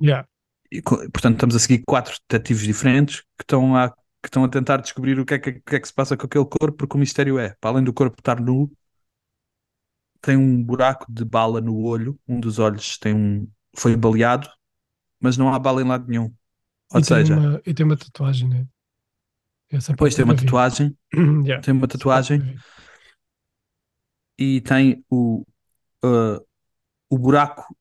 Yeah. 0.00 0.24
E, 0.70 0.82
portanto, 0.82 1.34
estamos 1.34 1.54
a 1.56 1.58
seguir 1.58 1.82
quatro 1.86 2.14
detetives 2.28 2.64
diferentes 2.64 3.20
que 3.38 3.42
estão 3.42 3.76
a, 3.76 3.94
que 4.26 4.30
estão 4.30 4.44
a 4.44 4.48
tentar 4.48 4.78
descobrir 4.78 5.18
o 5.20 5.24
que, 5.26 5.34
é 5.34 5.38
que, 5.38 5.52
que 5.60 5.76
é 5.76 5.80
que 5.80 5.88
se 5.88 5.94
passa 5.94 6.16
com 6.16 6.26
aquele 6.26 6.44
corpo, 6.46 6.72
porque 6.78 6.96
o 6.96 7.00
mistério 7.00 7.38
é, 7.38 7.54
para 7.60 7.70
além 7.70 7.84
do 7.84 7.92
corpo 7.92 8.18
estar 8.20 8.40
nu, 8.40 8.70
tem 10.20 10.36
um 10.36 10.62
buraco 10.62 11.06
de 11.12 11.24
bala 11.24 11.60
no 11.60 11.78
olho, 11.82 12.18
um 12.28 12.40
dos 12.40 12.58
olhos 12.58 12.98
tem 12.98 13.14
um, 13.14 13.48
foi 13.76 13.96
baleado, 13.96 14.48
mas 15.20 15.36
não 15.36 15.52
há 15.54 15.58
bala 15.58 15.82
em 15.82 15.86
lado 15.88 16.08
nenhum. 16.08 16.34
Ou 16.92 17.00
e, 17.00 17.02
seja, 17.02 17.36
tem 17.36 17.46
uma, 17.46 17.62
e 17.66 17.74
tem 17.74 17.84
uma 17.86 17.96
tatuagem, 17.96 18.48
né? 18.48 18.66
Essa 19.70 19.94
parte 19.94 20.16
tem 20.16 20.24
uma 20.24 20.34
tatuagem, 20.34 20.96
Yeah. 21.46 21.62
tem 21.62 21.74
uma 21.74 21.88
tatuagem 21.88 22.42
e 24.38 24.60
tem 24.60 25.04
o, 25.10 25.42
uh, 26.04 26.46
o 27.10 27.18
buraco 27.18 27.76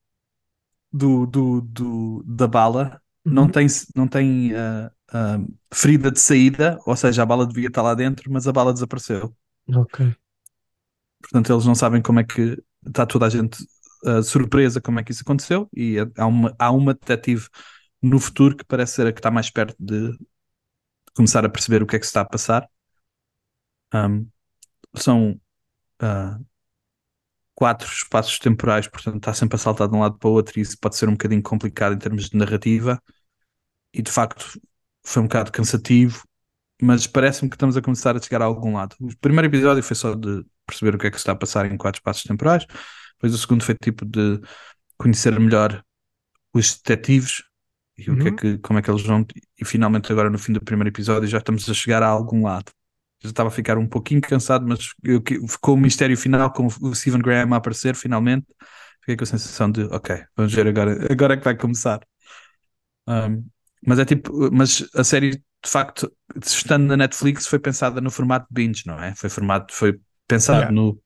do, 0.91 1.25
do, 1.25 1.61
do- 1.61 2.23
da 2.25 2.47
bala, 2.47 3.01
não 3.29 3.45
Uhum. 3.45 3.51
tem, 3.51 3.67
não 3.95 4.07
tem 4.07 4.53
uh, 4.53 4.91
uh, 5.13 5.57
ferida 5.73 6.11
de 6.11 6.19
saída, 6.19 6.79
ou 6.85 6.95
seja, 6.95 7.23
a 7.23 7.25
bala 7.25 7.45
devia 7.45 7.67
estar 7.67 7.81
lá 7.81 7.93
dentro, 7.93 8.31
mas 8.31 8.47
a 8.47 8.51
bala 8.51 8.73
desapareceu. 8.73 9.35
Ok. 9.67 10.15
Portanto, 11.21 11.51
eles 11.51 11.65
não 11.65 11.75
sabem 11.75 12.01
como 12.01 12.19
é 12.19 12.23
que 12.23 12.61
está 12.85 13.05
toda 13.05 13.25
a 13.25 13.29
gente 13.29 13.63
uh, 14.05 14.23
surpresa 14.23 14.79
como 14.79 14.99
é 14.99 15.03
que 15.03 15.11
isso 15.11 15.23
aconteceu 15.23 15.69
e 15.75 15.97
há 16.17 16.27
uma, 16.27 16.55
há 16.59 16.71
uma 16.71 16.93
detetive 16.93 17.47
no 18.01 18.19
futuro 18.19 18.55
que 18.55 18.63
parece 18.63 18.93
ser 18.93 19.07
a 19.07 19.13
que 19.13 19.19
está 19.19 19.31
mais 19.31 19.49
perto 19.49 19.75
de, 19.79 20.11
de 20.11 20.17
começar 21.15 21.43
a 21.43 21.49
perceber 21.49 21.81
o 21.81 21.87
que 21.87 21.95
é 21.95 21.99
que 21.99 22.05
se 22.05 22.09
está 22.09 22.21
a 22.21 22.25
passar. 22.25 22.69
Um, 23.93 24.27
são 24.95 25.39
uh, 26.01 26.45
quatro 27.55 27.87
espaços 27.87 28.37
temporais, 28.37 28.87
portanto 28.87 29.17
está 29.17 29.33
sempre 29.33 29.55
a 29.55 29.59
saltar 29.59 29.87
de 29.87 29.95
um 29.95 30.01
lado 30.01 30.17
para 30.17 30.29
o 30.29 30.33
outro 30.33 30.59
e 30.59 30.61
isso 30.61 30.77
pode 30.79 30.95
ser 30.97 31.09
um 31.09 31.13
bocadinho 31.13 31.41
complicado 31.41 31.95
em 31.95 31.97
termos 31.97 32.29
de 32.29 32.37
narrativa 32.37 33.01
e 33.93 34.01
de 34.01 34.11
facto 34.11 34.59
foi 35.05 35.21
um 35.23 35.27
bocado 35.27 35.51
cansativo, 35.51 36.23
mas 36.81 37.07
parece-me 37.07 37.49
que 37.49 37.55
estamos 37.55 37.77
a 37.77 37.81
começar 37.81 38.15
a 38.17 38.21
chegar 38.21 38.41
a 38.41 38.45
algum 38.45 38.73
lado. 38.75 38.95
O 38.99 39.09
primeiro 39.21 39.47
episódio 39.47 39.83
foi 39.83 39.95
só 39.95 40.15
de 40.15 40.45
perceber 40.65 40.95
o 40.95 40.99
que 40.99 41.07
é 41.07 41.11
que 41.11 41.17
se 41.17 41.21
está 41.21 41.33
a 41.33 41.35
passar 41.35 41.65
em 41.71 41.77
quatro 41.77 41.99
espaços 41.99 42.23
temporais, 42.23 42.65
depois 43.13 43.33
o 43.33 43.37
segundo 43.37 43.63
foi 43.63 43.75
tipo 43.75 44.05
de 44.05 44.41
conhecer 44.97 45.39
melhor 45.39 45.83
os 46.53 46.75
detetives 46.75 47.43
e 47.97 48.11
o 48.11 48.17
que 48.17 48.27
é 48.27 48.31
Uhum. 48.31 48.35
que, 48.35 48.57
como 48.59 48.79
é 48.79 48.81
que 48.81 48.89
eles 48.89 49.03
vão, 49.03 49.25
e 49.59 49.65
finalmente 49.65 50.11
agora 50.11 50.29
no 50.29 50.37
fim 50.37 50.53
do 50.53 50.61
primeiro 50.61 50.89
episódio 50.89 51.27
já 51.27 51.37
estamos 51.37 51.69
a 51.69 51.73
chegar 51.73 52.03
a 52.03 52.07
algum 52.07 52.43
lado. 52.43 52.71
Já 53.23 53.29
estava 53.29 53.49
a 53.49 53.51
ficar 53.51 53.77
um 53.77 53.87
pouquinho 53.87 54.21
cansado, 54.21 54.67
mas 54.67 54.89
eu, 55.03 55.21
ficou 55.47 55.75
o 55.75 55.77
mistério 55.77 56.17
final 56.17 56.51
com 56.51 56.67
o 56.67 56.95
Stephen 56.95 57.21
Graham 57.21 57.53
a 57.53 57.57
aparecer 57.57 57.95
finalmente. 57.95 58.45
Fiquei 59.01 59.15
com 59.17 59.23
a 59.23 59.27
sensação 59.27 59.71
de, 59.71 59.83
ok, 59.85 60.23
vamos 60.35 60.53
ver 60.53 60.67
agora, 60.67 61.11
agora 61.11 61.33
é 61.35 61.37
que 61.37 61.43
vai 61.43 61.55
começar. 61.57 62.01
Um, 63.07 63.45
mas 63.85 63.99
é 63.99 64.05
tipo, 64.05 64.51
mas 64.51 64.87
a 64.95 65.03
série 65.03 65.31
de 65.31 65.71
facto, 65.71 66.11
estando 66.43 66.85
na 66.85 66.97
Netflix, 66.97 67.47
foi 67.47 67.59
pensada 67.59 67.99
no 67.99 68.11
formato 68.11 68.45
binge, 68.51 68.83
não 68.85 69.01
é? 69.01 69.15
Foi 69.15 69.29
formato, 69.29 69.73
foi 69.73 69.99
pensado 70.27 70.59
Yeah. 70.59 70.71
no 70.71 71.01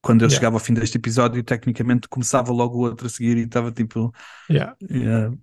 quando 0.00 0.22
eu 0.22 0.28
Yeah. 0.28 0.36
chegava 0.36 0.56
ao 0.56 0.60
fim 0.60 0.74
deste 0.74 0.96
episódio, 0.96 1.42
tecnicamente 1.42 2.08
começava 2.08 2.52
logo 2.52 2.78
o 2.78 2.82
outro 2.82 3.06
a 3.06 3.10
seguir 3.10 3.36
e 3.36 3.42
estava 3.42 3.72
tipo, 3.72 4.12
Yeah. 4.48 4.76
Yeah. 4.88 5.36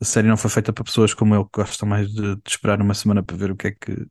A 0.00 0.04
série 0.04 0.28
não 0.28 0.36
foi 0.36 0.50
feita 0.50 0.72
para 0.72 0.84
pessoas 0.84 1.14
como 1.14 1.34
eu 1.34 1.44
que 1.44 1.60
gostam 1.60 1.88
mais 1.88 2.08
de, 2.12 2.36
de 2.36 2.42
esperar 2.46 2.80
uma 2.80 2.94
semana 2.94 3.22
para 3.22 3.36
ver 3.36 3.50
o 3.50 3.56
que 3.56 3.68
é 3.68 3.70
que. 3.72 4.06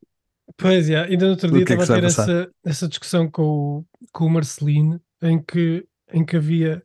Pois 0.58 0.90
é, 0.90 0.98
ainda 1.04 1.26
no 1.26 1.32
outro 1.32 1.52
dia 1.52 1.60
é 1.60 1.64
estava 1.64 1.84
a 1.84 2.02
ter 2.02 2.04
essa, 2.04 2.52
essa 2.64 2.88
discussão 2.88 3.30
com 3.30 3.44
o, 3.44 3.86
com 4.12 4.26
o 4.26 4.30
Marcelino 4.30 5.02
em 5.22 5.42
que, 5.42 5.88
em 6.12 6.26
que 6.26 6.36
havia 6.36 6.84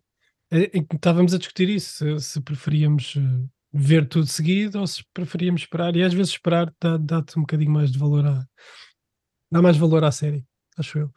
em 0.52 0.84
que 0.84 0.96
estávamos 0.96 1.32
a 1.32 1.38
discutir 1.38 1.68
isso, 1.68 2.18
se, 2.18 2.32
se 2.32 2.40
preferíamos 2.40 3.14
eh, 3.16 3.46
ver 3.72 4.08
tudo 4.08 4.26
seguido 4.26 4.80
ou 4.80 4.86
se 4.86 5.04
preferíamos 5.14 5.62
esperar, 5.62 5.94
e 5.96 6.02
às 6.02 6.12
vezes 6.12 6.32
esperar 6.32 6.72
dá- 6.80 6.96
dá-te 6.96 7.38
um 7.38 7.42
bocadinho 7.42 7.70
mais 7.70 7.90
de 7.92 7.98
valor 7.98 8.26
à 8.26 8.44
dá 9.50 9.62
mais 9.62 9.76
valor 9.76 10.04
à 10.04 10.12
série, 10.12 10.44
acho 10.76 10.98
eu. 10.98 11.12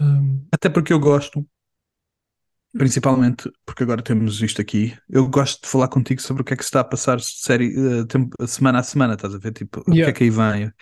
Um, 0.00 0.46
Até 0.52 0.68
porque 0.68 0.92
eu 0.92 1.00
gosto, 1.00 1.46
principalmente 2.72 3.50
porque 3.64 3.82
agora 3.82 4.02
temos 4.02 4.40
isto 4.42 4.60
aqui, 4.60 4.96
eu 5.08 5.26
gosto 5.28 5.62
de 5.62 5.68
falar 5.68 5.88
contigo 5.88 6.20
sobre 6.20 6.42
o 6.42 6.44
que 6.44 6.52
é 6.52 6.56
que 6.56 6.62
se 6.62 6.68
está 6.68 6.80
a 6.80 6.84
passar 6.84 7.20
série, 7.20 7.72
eh, 8.00 8.04
tempo- 8.06 8.36
semana 8.46 8.80
a 8.80 8.82
semana, 8.82 9.14
estás 9.14 9.34
a 9.34 9.38
ver? 9.38 9.52
Tipo, 9.52 9.80
o 9.80 9.84
que 9.84 9.90
é 9.92 9.94
Yeah. 9.96 10.12
que 10.12 10.24
aí 10.24 10.30
vem. 10.30 10.72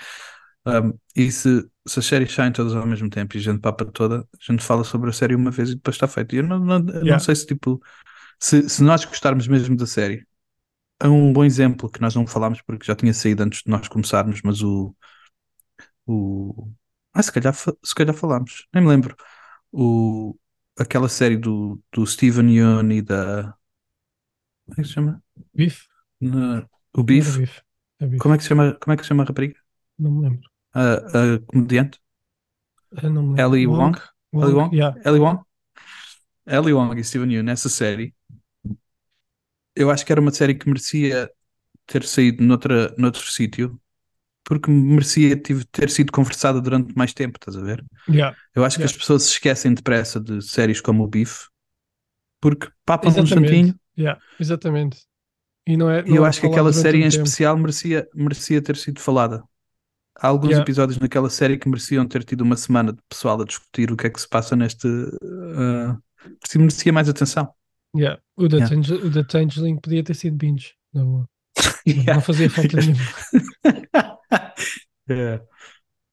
Um, 0.67 0.99
e 1.15 1.31
se, 1.31 1.63
se 1.87 1.99
as 1.99 2.07
séries 2.07 2.33
saem 2.33 2.53
todas 2.53 2.75
ao 2.75 2.87
mesmo 2.87 3.11
tempo 3.11 3.37
e 3.37 3.39
a 3.41 3.43
gente 3.43 3.61
papa 3.61 3.85
toda, 3.85 4.21
a 4.21 4.53
gente 4.53 4.63
fala 4.65 4.83
sobre 4.85 5.11
a 5.11 5.13
série 5.13 5.35
uma 5.35 5.51
vez 5.51 5.71
e 5.71 5.75
depois 5.77 5.97
está 5.97 6.09
feito. 6.09 6.35
E 6.35 6.39
eu 6.39 6.45
não, 6.45 6.59
não, 6.59 6.77
eu 6.79 7.07
não 7.07 7.19
Yeah. 7.19 7.21
sei 7.21 7.35
se 7.37 7.47
tipo 7.47 7.81
se, 8.41 8.69
se 8.69 8.83
nós 8.83 9.05
gostarmos 9.05 9.49
mesmo 9.49 9.77
da 9.77 9.87
série, 9.87 10.27
há 11.05 11.11
um 11.11 11.33
bom 11.33 11.45
exemplo 11.45 11.91
que 11.91 12.01
nós 12.01 12.15
não 12.15 12.27
falámos 12.27 12.61
porque 12.63 12.87
já 12.87 12.97
tinha 12.97 13.15
saído 13.15 13.43
antes 13.43 13.63
de 13.63 13.71
nós 13.71 13.89
começarmos, 13.89 14.41
mas 14.43 14.63
o, 14.63 14.95
o 16.07 16.71
ah, 17.13 17.23
se 17.23 17.33
calhar, 17.33 17.55
se 17.55 17.95
calhar 17.95 18.15
falámos, 18.15 18.67
nem 18.75 18.83
me 18.83 18.89
lembro. 18.91 19.17
O, 19.73 20.37
aquela 20.79 21.09
série 21.09 21.37
do, 21.37 21.81
do 21.93 22.07
Steven 22.07 22.51
Yeun 22.51 22.91
e 22.93 23.03
da 23.03 23.57
como 24.67 24.75
é 24.79 24.83
que 24.83 24.89
se 24.89 24.95
chama? 24.95 25.23
bife? 25.55 25.89
Na- 26.21 26.69
o 26.97 27.03
era 27.03 27.31
Beef. 27.33 27.63
É 28.01 28.07
bife. 28.07 28.23
Como 28.23 28.35
é 28.35 28.37
que 28.37 28.43
se 28.45 28.49
chama? 28.49 28.75
Como 28.81 28.93
é 28.93 28.97
que 28.97 29.03
se 29.03 29.09
chama 29.09 29.23
a 29.25 29.27
rapariga? 29.27 29.59
Não 29.99 30.11
me 30.13 30.23
lembro. 30.29 30.49
A, 30.73 30.83
a 31.37 31.39
comediante? 31.47 32.01
Eu 33.03 33.11
não 33.11 33.23
me 33.23 33.29
lembro. 33.37 33.57
Ellie 33.57 33.67
Wong? 33.67 33.99
Ellie 34.33 34.55
Wong? 34.55 34.77
Yeah. 34.77 35.01
Ellie 35.05 35.21
Wong? 35.21 35.41
Ellie 36.47 36.73
Wong 36.75 36.99
e 36.99 37.05
Steven 37.05 37.31
Yeun 37.31 37.43
nessa 37.45 37.69
série, 37.69 38.15
eu 39.77 39.91
acho 39.91 40.05
que 40.05 40.13
era 40.13 40.21
uma 40.21 40.31
série 40.33 40.55
que 40.55 40.69
merecia 40.69 41.31
ter 41.87 42.05
saído 42.05 42.43
noutra, 42.43 42.95
noutro 42.99 43.23
sítio, 43.31 43.81
porque 44.45 44.71
merecia 44.71 45.37
ter 45.73 45.91
sido 45.91 46.13
conversada 46.13 46.61
durante 46.61 46.95
mais 46.97 47.13
tempo, 47.13 47.39
estás 47.39 47.57
a 47.57 47.63
ver? 47.63 47.85
Yeah. 48.09 48.37
Eu 48.55 48.65
acho 48.65 48.77
que 48.77 48.83
Yeah. 48.83 48.95
as 48.95 48.97
pessoas 48.97 49.23
se 49.25 49.31
esquecem 49.31 49.75
depressa 49.75 50.21
de 50.21 50.43
séries 50.43 50.81
como 50.81 51.05
o 51.05 51.09
Beef, 51.09 51.47
porque 52.41 52.69
papam 52.85 53.11
um 53.11 53.23
instantinho, 53.23 53.75
Yeah. 53.97 54.21
Exatamente. 54.41 54.99
E 55.67 55.77
não 55.77 55.89
é, 55.89 56.03
não 56.05 56.17
eu 56.17 56.25
é 56.25 56.29
acho 56.29 56.41
que 56.41 56.47
aquela 56.47 56.73
série 56.73 56.99
em 56.99 57.09
tempo. 57.09 57.15
especial 57.25 57.57
merecia, 57.57 58.09
merecia 58.15 58.61
ter 58.61 58.77
sido 58.77 59.01
falada. 59.01 59.43
Há 60.17 60.29
alguns 60.29 60.51
Yeah. 60.51 60.63
episódios 60.63 60.99
naquela 60.99 61.31
série 61.31 61.57
que 61.59 61.69
mereciam 61.69 62.07
ter 62.07 62.25
tido 62.25 62.43
uma 62.43 62.57
semana 62.57 62.93
de 62.93 63.01
pessoal 63.09 63.41
a 63.41 63.45
discutir 63.45 63.91
o 63.91 63.97
que 63.97 64.07
é 64.07 64.11
que 64.11 64.21
se 64.21 64.29
passa 64.29 64.55
neste. 64.57 64.87
Uh, 64.87 65.97
merecia 66.57 66.93
mais 66.93 67.09
atenção. 67.09 67.49
Yeah. 67.97 68.21
O, 68.37 68.49
da 68.49 68.59
Yeah. 68.59 68.77
O 69.07 69.11
da 69.11 69.25
Changeling 69.31 69.77
podia 69.79 70.03
ter 70.03 70.15
sido 70.15 70.37
binge. 70.37 70.75
Não- 70.93 71.27
Yeah. 71.87 72.15
Não 72.15 72.21
fazia 72.21 72.49
falta 72.51 72.77
nenhuma. 72.81 73.01
yeah. 75.09 75.43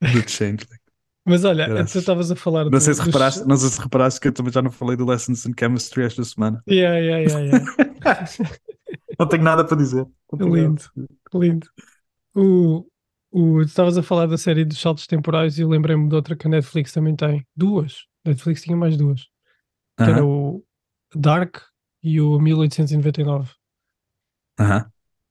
The 0.01 0.27
Changeling. 0.27 0.79
Mas 1.25 1.43
olha, 1.45 1.67
Graças. 1.67 1.91
tu 1.91 1.99
estavas 1.99 2.31
a 2.31 2.35
falar 2.35 2.63
Não 2.65 2.71
do- 2.71 2.81
sei, 2.81 2.93
se 2.93 2.99
dos- 2.99 3.07
reparaste, 3.07 3.47
não 3.47 3.55
sei 3.55 3.69
se 3.69 3.79
reparaste 3.81 4.19
que 4.19 4.27
eu 4.27 4.31
também 4.33 4.51
já 4.51 4.61
não 4.61 4.71
falei 4.71 4.97
do 4.97 5.05
Lessons 5.05 5.45
in 5.45 5.53
Chemistry 5.57 6.03
esta 6.03 6.23
semana. 6.23 6.61
Yeah, 6.67 6.97
yeah, 6.97 7.31
yeah, 7.31 7.65
yeah. 8.03 8.25
Não 9.19 9.27
tenho 9.27 9.43
nada 9.43 9.63
para 9.63 9.77
dizer. 9.77 10.05
Lindo, 10.33 10.81
lindo. 11.33 11.67
O, 12.35 12.85
o, 13.31 13.59
tu 13.59 13.61
estavas 13.61 13.97
a 13.97 14.03
falar 14.03 14.25
da 14.25 14.37
série 14.37 14.65
dos 14.65 14.79
saltos 14.81 15.05
temporais 15.05 15.57
e 15.57 15.61
eu 15.61 15.69
lembrei-me 15.69 16.09
de 16.09 16.15
outra 16.15 16.35
que 16.35 16.47
a 16.47 16.49
Netflix 16.49 16.91
também 16.91 17.15
tem. 17.15 17.45
Duas. 17.55 18.05
Netflix 18.25 18.63
tinha 18.63 18.75
mais 18.75 18.97
duas. 18.97 19.21
Que 19.97 20.03
era 20.03 20.13
Aham, 20.21 20.25
o 20.25 20.63
Dark 21.15 21.57
e 22.03 22.19
o 22.21 22.39
1899. 22.39 23.51
aham. 24.59 24.85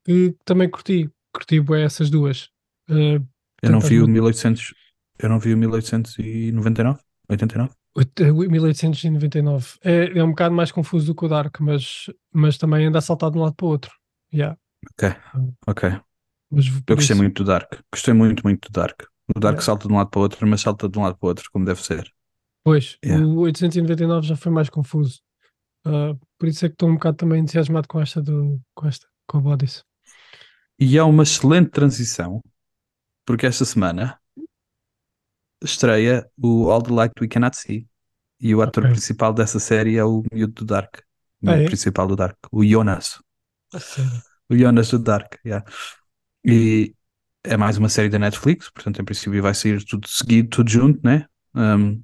Que 0.04 0.34
também 0.44 0.68
curti. 0.70 1.10
Curti 1.32 1.60
bué 1.60 1.82
essas 1.84 2.10
duas. 2.10 2.48
Eh, 2.88 3.20
Eu 3.62 3.70
não 3.70 3.80
vi 3.80 4.00
o 4.00 4.04
as- 4.04 4.08
1800. 4.08 4.74
Eu 5.18 5.28
não 5.28 5.38
vi 5.38 5.52
o 5.54 5.58
1899? 5.58 6.98
89? 7.28 7.70
Oito- 7.96 8.22
eh, 8.22 8.32
1899. 8.32 9.78
É, 9.82 10.18
é 10.18 10.24
um 10.24 10.30
bocado 10.30 10.54
mais 10.54 10.72
confuso 10.72 11.06
do 11.06 11.14
que 11.14 11.24
o 11.24 11.28
Dark, 11.28 11.60
mas, 11.60 12.06
mas 12.32 12.56
também 12.58 12.86
anda 12.86 12.98
a 12.98 13.02
saltar 13.02 13.30
de 13.30 13.38
um 13.38 13.42
lado 13.42 13.54
para 13.54 13.66
o 13.66 13.68
outro. 13.68 13.92
Yeah. 14.32 14.56
Ok, 14.92 15.08
ok. 15.66 15.90
Mas 16.50 16.66
Eu 16.66 16.96
gostei 16.96 17.14
isso- 17.14 17.16
muito 17.16 17.44
do 17.44 17.46
Dark. 17.46 17.74
Gostei 17.92 18.14
muito, 18.14 18.42
muito 18.42 18.70
do 18.70 18.72
Dark. 18.72 19.02
O 19.36 19.38
Dark 19.38 19.56
Yeah. 19.56 19.62
salta 19.66 19.86
de 19.86 19.92
um 19.94 19.96
lado 19.98 20.10
para 20.10 20.18
o 20.18 20.22
outro, 20.22 20.46
mas 20.48 20.60
salta 20.62 20.88
de 20.88 20.98
um 20.98 21.02
lado 21.02 21.16
para 21.18 21.26
o 21.26 21.28
outro, 21.28 21.48
como 21.52 21.64
deve 21.64 21.82
ser. 21.82 22.10
Pois, 22.64 22.98
Yeah. 23.04 23.24
o 23.24 23.38
899 23.40 24.26
já 24.26 24.34
foi 24.36 24.50
mais 24.50 24.68
confuso. 24.70 25.20
Ah, 25.84 26.14
por 26.38 26.48
isso 26.48 26.64
é 26.66 26.68
que 26.68 26.74
estou 26.74 26.88
um 26.88 26.94
bocado 26.94 27.16
também 27.18 27.40
entusiasmado 27.40 27.88
com 27.88 28.00
esta 28.00 28.22
do, 28.22 28.60
com 28.74 28.86
esta, 28.88 29.06
com 29.26 29.38
a 29.38 29.40
Bodies. 29.40 29.84
E 30.78 30.96
é 30.98 31.02
uma 31.02 31.22
excelente 31.22 31.70
transição, 31.70 32.42
porque 33.26 33.46
esta 33.46 33.64
semana 33.64 34.20
estreia 35.62 36.26
o 36.38 36.70
All 36.70 36.82
the 36.82 36.92
Light 36.92 37.12
We 37.20 37.28
Cannot 37.28 37.56
See. 37.56 37.86
E 38.40 38.54
o 38.54 38.62
ator 38.62 38.84
Ok. 38.84 38.92
principal 38.92 39.32
dessa 39.34 39.60
série 39.60 39.96
é 39.96 40.04
o 40.04 40.22
miúdo 40.32 40.54
do 40.54 40.64
Dark. 40.64 41.00
O 41.42 41.46
Ah, 41.46 41.56
é? 41.56 41.64
principal 41.64 42.06
do 42.08 42.16
Dark, 42.16 42.36
o 42.52 42.64
Jonas. 42.64 43.18
O 44.48 44.56
Jonas 44.56 44.90
do 44.90 44.98
Dark, 44.98 45.36
yeah. 45.44 45.64
E 46.44 46.94
é 47.44 47.56
mais 47.56 47.78
uma 47.78 47.88
série 47.88 48.08
da 48.08 48.18
Netflix, 48.18 48.70
portanto, 48.70 49.00
em 49.00 49.04
princípio, 49.04 49.42
vai 49.42 49.54
sair 49.54 49.84
tudo 49.84 50.08
seguido, 50.08 50.48
tudo 50.50 50.70
junto, 50.70 51.00
né? 51.04 51.26
Um, 51.54 52.02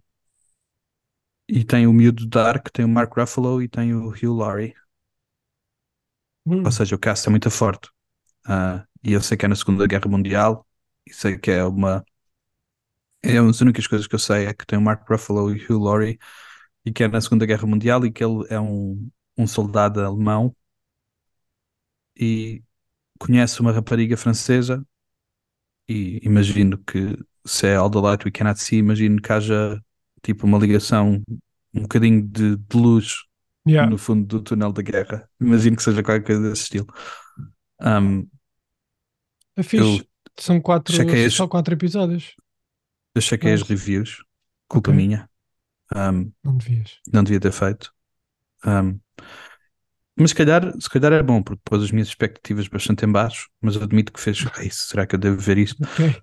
e 1.48 1.64
tem 1.64 1.86
o 1.86 1.92
miúdo 1.92 2.24
do 2.24 2.28
Dark, 2.30 2.68
tem 2.70 2.84
o 2.84 2.88
Mark 2.88 3.12
Ruffalo 3.16 3.62
e 3.62 3.68
tem 3.68 3.94
o 3.94 4.08
Hugh 4.10 4.36
Laurie. 4.36 4.74
Hum, 6.46 6.62
Ou 6.64 6.72
seja, 6.72 6.94
o 6.96 6.98
cast 6.98 7.26
é 7.28 7.30
muito 7.30 7.50
forte. 7.50 7.90
Ah, 8.46 8.86
e 9.04 9.12
eu 9.12 9.22
sei 9.22 9.36
que 9.38 9.44
é 9.46 9.48
na 9.48 9.56
Segunda 9.56 9.86
Guerra 9.86 10.08
Mundial, 10.10 10.66
e 11.06 11.14
sei 11.14 11.38
que 11.38 11.50
é 11.50 11.64
uma. 11.64 12.04
É 13.22 13.40
uma 13.40 13.50
das 13.50 13.60
únicas 13.60 13.86
coisas 13.86 14.06
que 14.06 14.14
eu 14.14 14.18
sei 14.18 14.46
é 14.46 14.54
que 14.54 14.66
tem 14.66 14.78
o 14.78 14.82
Mark 14.82 15.08
Ruffalo 15.08 15.50
e 15.54 15.64
o 15.66 15.74
Hugh 15.76 15.82
Laurie, 15.84 16.18
e 16.84 16.92
que 16.92 17.04
é 17.04 17.08
na 17.08 17.20
Segunda 17.20 17.46
Guerra 17.46 17.66
Mundial, 17.66 18.04
e 18.06 18.12
que 18.12 18.24
ele 18.24 18.44
é 18.50 18.60
um, 18.60 19.10
um 19.38 19.46
soldado 19.46 20.00
alemão 20.04 20.54
e 22.18 22.62
conhece 23.18 23.60
uma 23.60 23.72
rapariga 23.72 24.16
francesa. 24.16 24.84
E 25.88 26.18
imagino 26.24 26.78
que 26.78 27.16
se 27.46 27.66
é 27.68 27.76
All 27.76 27.90
the 27.90 27.98
Light 28.00 28.24
We 28.24 28.30
Cannot 28.32 28.58
See, 28.60 28.78
imagino 28.78 29.20
que 29.20 29.32
haja 29.32 29.82
tipo 30.26 30.46
uma 30.46 30.58
ligação, 30.58 31.22
um 31.74 31.82
bocadinho 31.82 32.22
de, 32.26 32.56
de 32.56 32.76
luz 32.76 33.24
yeah. 33.66 33.90
no 33.90 33.98
fundo 33.98 34.26
do 34.26 34.42
túnel 34.42 34.72
da 34.72 34.82
guerra. 34.82 35.28
Imagino 35.40 35.76
que 35.76 35.82
seja 35.82 36.02
qualquer 36.02 36.24
coisa 36.26 36.50
desse 36.50 36.64
estilo. 36.64 36.86
Um, 37.80 38.28
É 39.56 39.62
fixe. 39.62 40.06
São 40.38 40.60
quatro, 40.60 40.94
são 40.94 41.06
as- 41.08 41.34
só 41.34 41.48
quatro 41.48 41.72
episódios. 41.74 42.34
eu 43.14 43.22
chequei 43.22 43.52
as 43.54 43.60
Nice. 43.60 43.72
reviews, 43.72 44.22
culpa 44.68 44.90
Ok. 44.90 44.94
minha. 44.94 45.30
Um, 45.94 46.32
Não 46.44 46.56
devias. 46.58 47.00
não 47.12 47.24
devia 47.24 47.40
ter 47.40 47.52
feito. 47.52 47.92
Um, 48.66 49.00
mas 50.18 50.30
se 50.30 50.34
calhar, 50.36 50.72
se 50.80 50.88
calhar 50.88 51.12
é 51.12 51.22
bom, 51.22 51.42
porque 51.42 51.60
pôs 51.64 51.82
as 51.82 51.90
minhas 51.90 52.08
expectativas 52.08 52.68
bastante 52.68 53.04
em 53.04 53.12
baixo, 53.12 53.48
mas 53.60 53.76
admito 53.76 54.12
que 54.12 54.20
fez, 54.20 54.44
"Ei, 54.58 54.70
será 54.70 55.06
que 55.06 55.14
eu 55.14 55.18
devo 55.18 55.38
ver 55.38 55.58
isto? 55.58 55.82
Ok. 55.82 56.22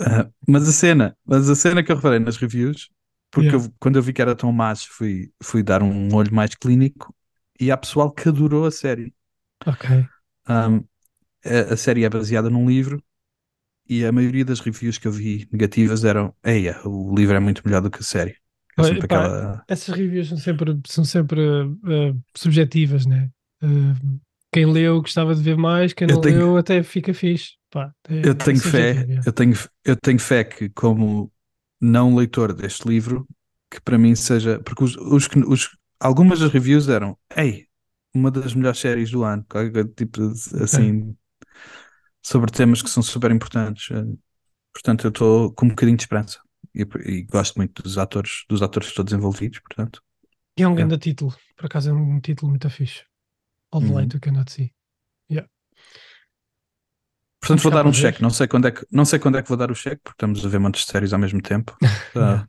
Ah, 0.00 0.28
mas 0.48 0.68
a 0.68 0.72
cena, 0.72 1.16
mas 1.24 1.48
a 1.48 1.54
cena 1.54 1.82
que 1.82 1.92
eu 1.92 1.96
reparei 1.96 2.18
nas 2.18 2.36
reviews, 2.36 2.90
porque 3.34 3.48
Yeah. 3.48 3.68
eu- 3.68 3.74
quando 3.80 3.96
eu 3.96 4.02
vi 4.02 4.12
que 4.12 4.22
era 4.22 4.36
tão 4.36 4.52
más, 4.52 4.84
fui, 4.84 5.32
fui 5.42 5.62
dar 5.62 5.82
um 5.82 6.14
olho 6.14 6.34
mais 6.34 6.54
clínico 6.54 7.14
e 7.60 7.70
há 7.70 7.76
pessoal 7.76 8.10
que 8.12 8.28
adorou 8.28 8.66
a 8.66 8.70
série. 8.70 9.14
Ok. 9.66 9.84
Um, 10.48 10.84
a, 11.44 11.74
a 11.74 11.76
série 11.76 12.04
é 12.04 12.10
baseada 12.10 12.50
num 12.50 12.68
livro 12.68 13.02
e 13.88 14.04
a 14.04 14.12
maioria 14.12 14.44
das 14.44 14.60
reviews 14.60 14.98
que 14.98 15.08
eu 15.08 15.12
vi 15.12 15.48
negativas 15.52 16.04
eram: 16.04 16.34
Eia, 16.44 16.80
o 16.86 17.14
livro 17.14 17.36
é 17.36 17.40
muito 17.40 17.62
melhor 17.66 17.82
do 17.82 17.90
que 17.90 18.00
a 18.00 18.04
série. 18.04 18.36
É 18.78 18.82
Olha, 18.82 18.96
pá, 18.96 19.04
aquela. 19.04 19.64
Essas 19.68 19.94
reviews 19.96 20.28
são 20.28 20.38
sempre, 20.38 20.80
são 20.86 21.04
sempre 21.04 21.40
ah, 21.84 22.14
subjetivas, 22.36 23.06
né? 23.06 23.30
Ah, 23.62 23.94
quem 24.52 24.66
leu 24.66 25.00
gostava 25.00 25.34
de 25.34 25.42
ver 25.42 25.56
mais, 25.56 25.92
quem 25.92 26.06
não 26.08 26.20
tenho- 26.20 26.38
leu 26.38 26.56
até 26.56 26.82
fica 26.82 27.12
fixe. 27.14 27.52
Pá, 27.70 27.92
é- 28.08 28.28
Eu 28.28 28.34
tenho 28.34 28.58
fé, 28.60 29.06
eu 29.26 29.32
tenho, 29.32 29.54
eu 29.84 29.96
tenho 29.96 30.18
fé 30.18 30.44
que, 30.44 30.68
como 30.70 31.30
não 31.84 32.14
leitor 32.16 32.52
deste 32.54 32.88
livro, 32.88 33.26
que 33.70 33.80
para 33.80 33.98
mim 33.98 34.14
seja. 34.14 34.60
Porque 34.62 34.84
os, 34.84 34.96
os, 34.96 35.28
os- 35.48 35.70
algumas 36.00 36.40
das 36.40 36.52
reviews 36.52 36.88
eram: 36.88 37.18
Ei, 37.36 37.66
uma 38.14 38.30
das 38.30 38.54
melhores 38.54 38.80
séries 38.80 39.10
do 39.10 39.24
ano, 39.24 39.44
qualquer 39.48 39.86
tipo 39.94 40.22
assim, 40.62 41.16
sobre 42.22 42.50
temas 42.50 42.82
que 42.82 42.90
são 42.90 43.02
super 43.02 43.30
importantes. 43.30 43.88
Portanto, 44.72 45.06
eu 45.06 45.10
estou 45.10 45.52
com 45.54 45.66
um 45.66 45.70
bocadinho 45.70 45.96
de 45.96 46.04
esperança 46.04 46.40
e, 46.74 46.82
e 47.06 47.22
gosto 47.24 47.56
muito 47.56 47.82
dos 47.82 47.98
atores, 47.98 48.44
dos 48.48 48.62
atores 48.62 48.92
todos 48.94 49.12
envolvidos. 49.12 49.60
Portanto, 49.60 50.02
E 50.58 50.62
é 50.62 50.68
um 50.68 50.74
Yeah. 50.74 50.88
grande 50.88 50.98
título. 50.98 51.32
Por 51.56 51.66
acaso 51.66 51.90
é 51.90 51.92
um 51.92 52.20
título 52.20 52.50
muito 52.50 52.68
fixe. 52.70 53.04
All 53.72 53.82
the 53.82 53.88
Uhum. 53.88 53.94
light 53.94 54.14
you 54.14 54.20
cannot 54.20 54.50
see. 54.52 54.72
Portanto 57.46 57.62
vou 57.62 57.72
dar 57.72 57.86
um 57.86 57.92
cheque. 57.92 58.22
Não 58.22 58.30
sei 58.30 58.46
quando 58.48 58.68
é 58.68 58.72
que, 58.72 58.86
não 58.90 59.04
sei 59.04 59.18
quando 59.18 59.38
é 59.38 59.42
que 59.42 59.48
vou 59.48 59.58
dar 59.58 59.70
o 59.70 59.74
cheque, 59.74 60.00
porque 60.02 60.16
estamos 60.16 60.44
a 60.44 60.48
ver 60.48 60.58
montes 60.60 60.84
de 60.86 60.90
séries 60.92 61.12
ao 61.12 61.18
mesmo 61.18 61.40
tempo. 61.42 61.76
Ah, 62.16 62.46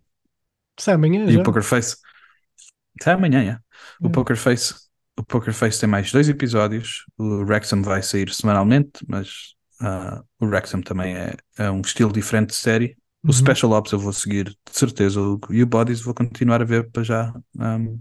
Sai 0.80 0.94
amanhã 0.96 1.28
E 1.28 1.36
já. 1.36 1.42
o 1.42 1.42
Poker 1.44 1.64
Face. 1.64 1.98
Sai 3.02 3.14
amanhã, 3.14 3.44
é. 3.44 3.60
O 4.02 4.10
É. 4.10 4.10
Poker 4.10 4.38
Face. 4.38 4.74
O 5.18 5.24
Poker 5.24 5.54
Face 5.54 5.80
tem 5.80 5.90
mais 5.90 6.12
dois 6.12 6.28
episódios. 6.30 7.06
O 7.18 7.44
Wrexham 7.44 7.82
vai 7.82 8.02
sair 8.04 8.30
semanalmente, 8.34 8.92
mas 9.08 9.56
ah, 9.82 10.24
o 10.40 10.46
Wrexham 10.46 10.82
também 10.82 11.16
é, 11.16 11.36
é 11.58 11.72
um 11.72 11.82
estilo 11.82 12.12
diferente 12.12 12.50
de 12.50 12.56
série. 12.56 12.98
O 13.28 13.32
Uhum. 13.32 13.34
Special 13.34 13.72
Ops 13.72 13.92
eu 13.92 14.00
vou 14.00 14.14
seguir 14.14 14.46
de 14.50 14.56
certeza. 14.72 15.20
O, 15.20 15.40
e 15.50 15.64
o 15.64 15.68
Bodies 15.68 16.02
vou 16.02 16.14
continuar 16.14 16.62
a 16.62 16.66
ver 16.66 16.90
para 16.92 17.04
já. 17.04 17.34
ahm, 17.60 17.98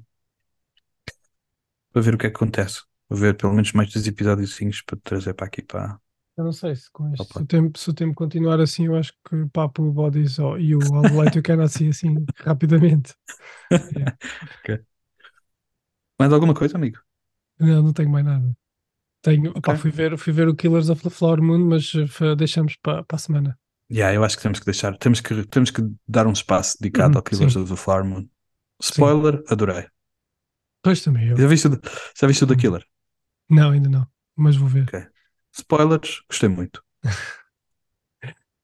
para 1.92 2.02
ver 2.02 2.14
o 2.14 2.18
que 2.18 2.26
é 2.26 2.30
que 2.30 2.36
acontece. 2.36 2.82
Vou 3.08 3.18
ver 3.18 3.36
pelo 3.36 3.52
menos 3.54 3.72
mais 3.72 3.92
dois 3.92 4.06
episódios 4.06 4.82
para 4.82 4.98
trazer 5.02 5.34
para 5.34 5.46
aqui 5.46 5.62
para. 5.62 5.98
Eu 6.36 6.44
não 6.44 6.52
sei 6.52 6.74
se 6.74 6.90
com 6.90 7.14
Opa. 7.18 7.40
se 7.40 7.42
o, 7.42 7.46
tempo, 7.46 7.78
se 7.78 7.90
o 7.90 7.94
tempo 7.94 8.14
continuar 8.14 8.60
assim, 8.60 8.86
eu 8.86 8.96
acho 8.96 9.12
que 9.28 9.36
o 9.36 9.48
Papo, 9.50 9.90
Bodies 9.92 10.38
ó, 10.38 10.56
e 10.58 10.74
o 10.74 10.94
All 10.94 11.06
the 11.06 11.14
Light 11.14 11.36
You 11.36 11.42
Cannot 11.42 11.68
See 11.72 11.88
assim 11.88 12.28
rapidamente. 12.40 13.14
Yeah. 13.90 14.12
Mais 16.18 16.32
alguma 16.32 16.54
coisa, 16.54 16.76
amigo? 16.76 16.98
Não, 17.58 17.82
não 17.82 17.92
tenho 17.92 18.10
mais 18.10 18.24
nada. 18.24 18.56
Tenho, 19.22 19.52
opá, 19.56 19.74
Ok. 19.74 19.76
fui, 19.76 19.90
ver, 19.90 20.18
fui 20.18 20.32
ver 20.32 20.48
o 20.48 20.56
Killers 20.56 20.90
of 20.90 21.02
the 21.02 21.10
Flower 21.10 21.42
Moon, 21.42 21.60
mas 21.68 21.92
eh, 21.94 22.36
deixamos 22.36 22.76
para 22.76 23.04
a 23.10 23.18
semana. 23.18 23.58
Yeah, 23.90 24.12
eu 24.14 24.24
acho 24.24 24.36
que 24.36 24.42
temos 24.42 24.58
que 24.60 24.64
deixar, 24.66 24.96
temos 24.98 25.20
que, 25.20 25.44
temos 25.46 25.70
que 25.70 25.82
dar 26.08 26.26
um 26.26 26.32
espaço 26.32 26.76
dedicado 26.80 27.16
Uhum, 27.16 27.18
ao 27.18 27.22
Killers 27.24 27.54
sim. 27.54 27.56
of 27.56 27.70
the 27.70 27.76
Flower 27.76 28.04
Moon. 28.04 28.28
Spoiler, 28.80 29.42
adorei. 29.48 29.86
Pois 30.82 31.02
também 31.02 31.28
eu. 31.28 31.38
Já 31.38 31.46
viste, 31.46 31.68
já 32.18 32.26
viste 32.26 32.44
o 32.44 32.46
da 32.46 32.54
Uhum. 32.54 32.60
Killer? 32.60 32.84
Não, 33.50 33.70
ainda 33.72 33.88
não, 33.88 34.06
mas 34.36 34.56
vou 34.56 34.68
ver. 34.68 34.92
Ok. 34.92 35.13
Spoilers, 35.56 36.22
gostei 36.28 36.48
muito. 36.48 36.82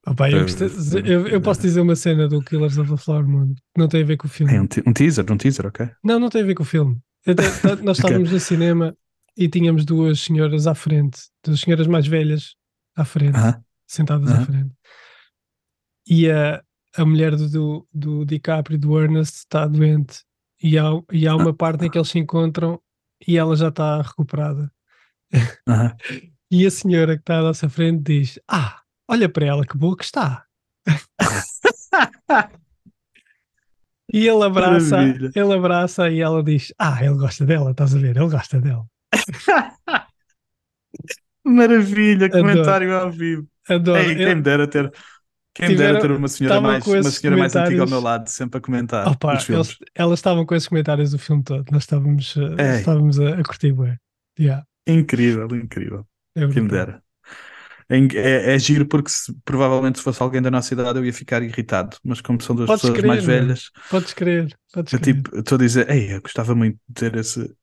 Opá, 0.05 0.29
eu, 0.31 0.39
Eu- 0.39 0.45
gostei- 0.45 1.03
eu, 1.05 1.27
eu 1.27 1.41
posso 1.41 1.61
dizer 1.61 1.79
uma 1.79 1.95
cena 1.95 2.27
do 2.27 2.41
Killers 2.43 2.77
of 2.77 2.89
the 2.89 2.97
Flower 2.97 3.27
Moon 3.27 3.53
que 3.53 3.61
não 3.77 3.87
tem 3.87 4.01
a 4.01 4.05
ver 4.05 4.17
com 4.17 4.27
o 4.27 4.29
filme. 4.29 4.53
É 4.55 4.59
um, 4.61 4.67
um 4.87 4.93
teaser, 4.93 5.31
um 5.31 5.37
teaser, 5.37 5.65
ok? 5.67 5.89
Não, 6.03 6.19
não 6.19 6.29
tem 6.29 6.41
a 6.41 6.45
ver 6.45 6.55
com 6.55 6.63
o 6.63 6.65
filme. 6.65 6.99
Até- 7.25 7.75
nós 7.83 7.97
estávamos 7.97 8.31
no 8.31 8.39
cinema 8.39 8.97
e 9.37 9.47
tínhamos 9.47 9.85
duas 9.85 10.19
senhoras 10.19 10.65
à 10.65 10.73
frente, 10.73 11.19
duas 11.45 11.59
senhoras 11.59 11.87
mais 11.87 12.07
velhas 12.07 12.55
à 12.95 13.05
frente, 13.05 13.37
Aham. 13.37 13.63
sentadas 13.87 14.29
à 14.29 14.33
Aham. 14.33 14.45
frente. 14.45 14.75
E 16.07 16.29
a, 16.31 16.63
a 16.97 17.05
mulher 17.05 17.35
do, 17.35 17.47
do, 17.47 17.87
do 17.93 18.25
DiCaprio, 18.25 18.77
do 18.79 18.99
Ernest, 18.99 19.37
está 19.37 19.67
doente. 19.67 20.23
E 20.61 20.77
há, 20.77 20.85
e 21.11 21.27
há 21.27 21.35
uma 21.35 21.53
parte 21.53 21.85
em 21.85 21.89
que 21.89 21.97
eles 21.97 22.09
se 22.09 22.19
encontram 22.19 22.81
e 23.27 23.37
ela 23.37 23.55
já 23.55 23.69
está 23.69 24.01
recuperada. 24.01 24.71
Aham. 25.67 25.95
E 26.51 26.65
a 26.65 26.71
senhora 26.71 27.15
que 27.15 27.21
está 27.21 27.39
à 27.39 27.41
nossa 27.43 27.69
frente 27.69 28.03
diz: 28.03 28.37
Ah, 28.47 28.81
olha 29.07 29.29
para 29.29 29.45
ela, 29.45 29.65
que 29.65 29.77
boa 29.77 29.95
que 29.95 30.03
está. 30.03 30.45
e 34.13 34.27
ele 34.27 34.43
abraça, 34.43 34.97
Maravilha. 34.97 35.31
ele 35.33 35.53
abraça 35.53 36.09
e 36.09 36.19
ela 36.19 36.43
diz: 36.43 36.73
Ah, 36.77 37.03
ele 37.03 37.15
gosta 37.15 37.45
dela, 37.45 37.71
estás 37.71 37.95
a 37.95 37.99
ver? 37.99 38.17
Ele 38.17 38.29
gosta 38.29 38.59
dela. 38.59 38.85
Maravilha, 41.43 42.27
Adoro. 42.27 42.43
comentário 42.43 42.95
ao 42.95 43.11
vivo. 43.11 43.47
Adoro. 43.67 43.99
Ei, 44.01 44.15
quem 44.15 44.35
me 44.35 44.41
dera 44.41 44.67
ter, 44.67 44.91
quem 45.55 45.69
Tiveram- 45.69 45.93
dera 45.93 46.01
ter 46.07 46.11
uma 46.15 46.27
senhora, 46.27 46.61
mais, 46.61 46.85
uma 46.85 47.03
senhora 47.03 47.37
mais 47.39 47.55
antiga 47.55 47.81
ao 47.83 47.89
meu 47.89 47.99
lado, 48.01 48.27
sempre 48.29 48.57
a 48.59 48.61
comentar 48.61 49.07
Opa, 49.07 49.37
os 49.37 49.43
filmes. 49.43 49.67
eles- 49.67 49.77
elas 49.95 50.19
estavam 50.19 50.45
com 50.45 50.53
esses 50.55 50.67
comentários 50.67 51.13
o 51.13 51.17
filme 51.19 51.43
todo. 51.43 51.65
Nós 51.71 51.83
estávamos, 51.83 52.35
eh, 52.57 52.79
estávamos 52.79 53.19
a, 53.19 53.39
a 53.39 53.43
curtir, 53.43 53.71
bué. 53.73 53.97
Yeah, 54.39 54.65
Incrível, 54.87 55.47
incrível. 55.55 56.05
É 56.35 56.45
Quem 56.49 56.63
me 56.63 56.69
dera. 56.69 57.03
É, 57.89 57.97
é, 57.97 58.55
é 58.55 58.59
giro 58.59 58.87
porque 58.87 59.09
se- 59.09 59.33
provavelmente 59.45 59.99
se 59.99 60.03
fosse 60.05 60.21
alguém 60.23 60.41
da 60.41 60.51
nossa 60.51 60.73
idade 60.73 60.99
eu 60.99 61.05
ia 61.05 61.13
ficar 61.13 61.43
irritado, 61.43 61.97
mas 62.03 62.21
como 62.21 62.41
são 62.41 62.55
duas 62.55 62.69
Podes 62.69 62.89
pessoas 62.89 62.97
crer, 62.97 63.03
mais 63.03 63.23
velhas, 63.25 63.71
Podes 63.89 64.13
crer, 64.13 64.57
podes 64.73 64.93
eu 64.93 64.99
crer. 64.99 65.15
tipo, 65.15 65.37
estou 65.37 65.55
a 65.55 65.59
dizer, 65.59 65.89
ei, 65.89 66.13
eu 66.15 66.21
gostava 66.21 66.55
muito 66.55 66.79
de 66.87 66.93
ter 66.95 67.15
esse 67.15 67.55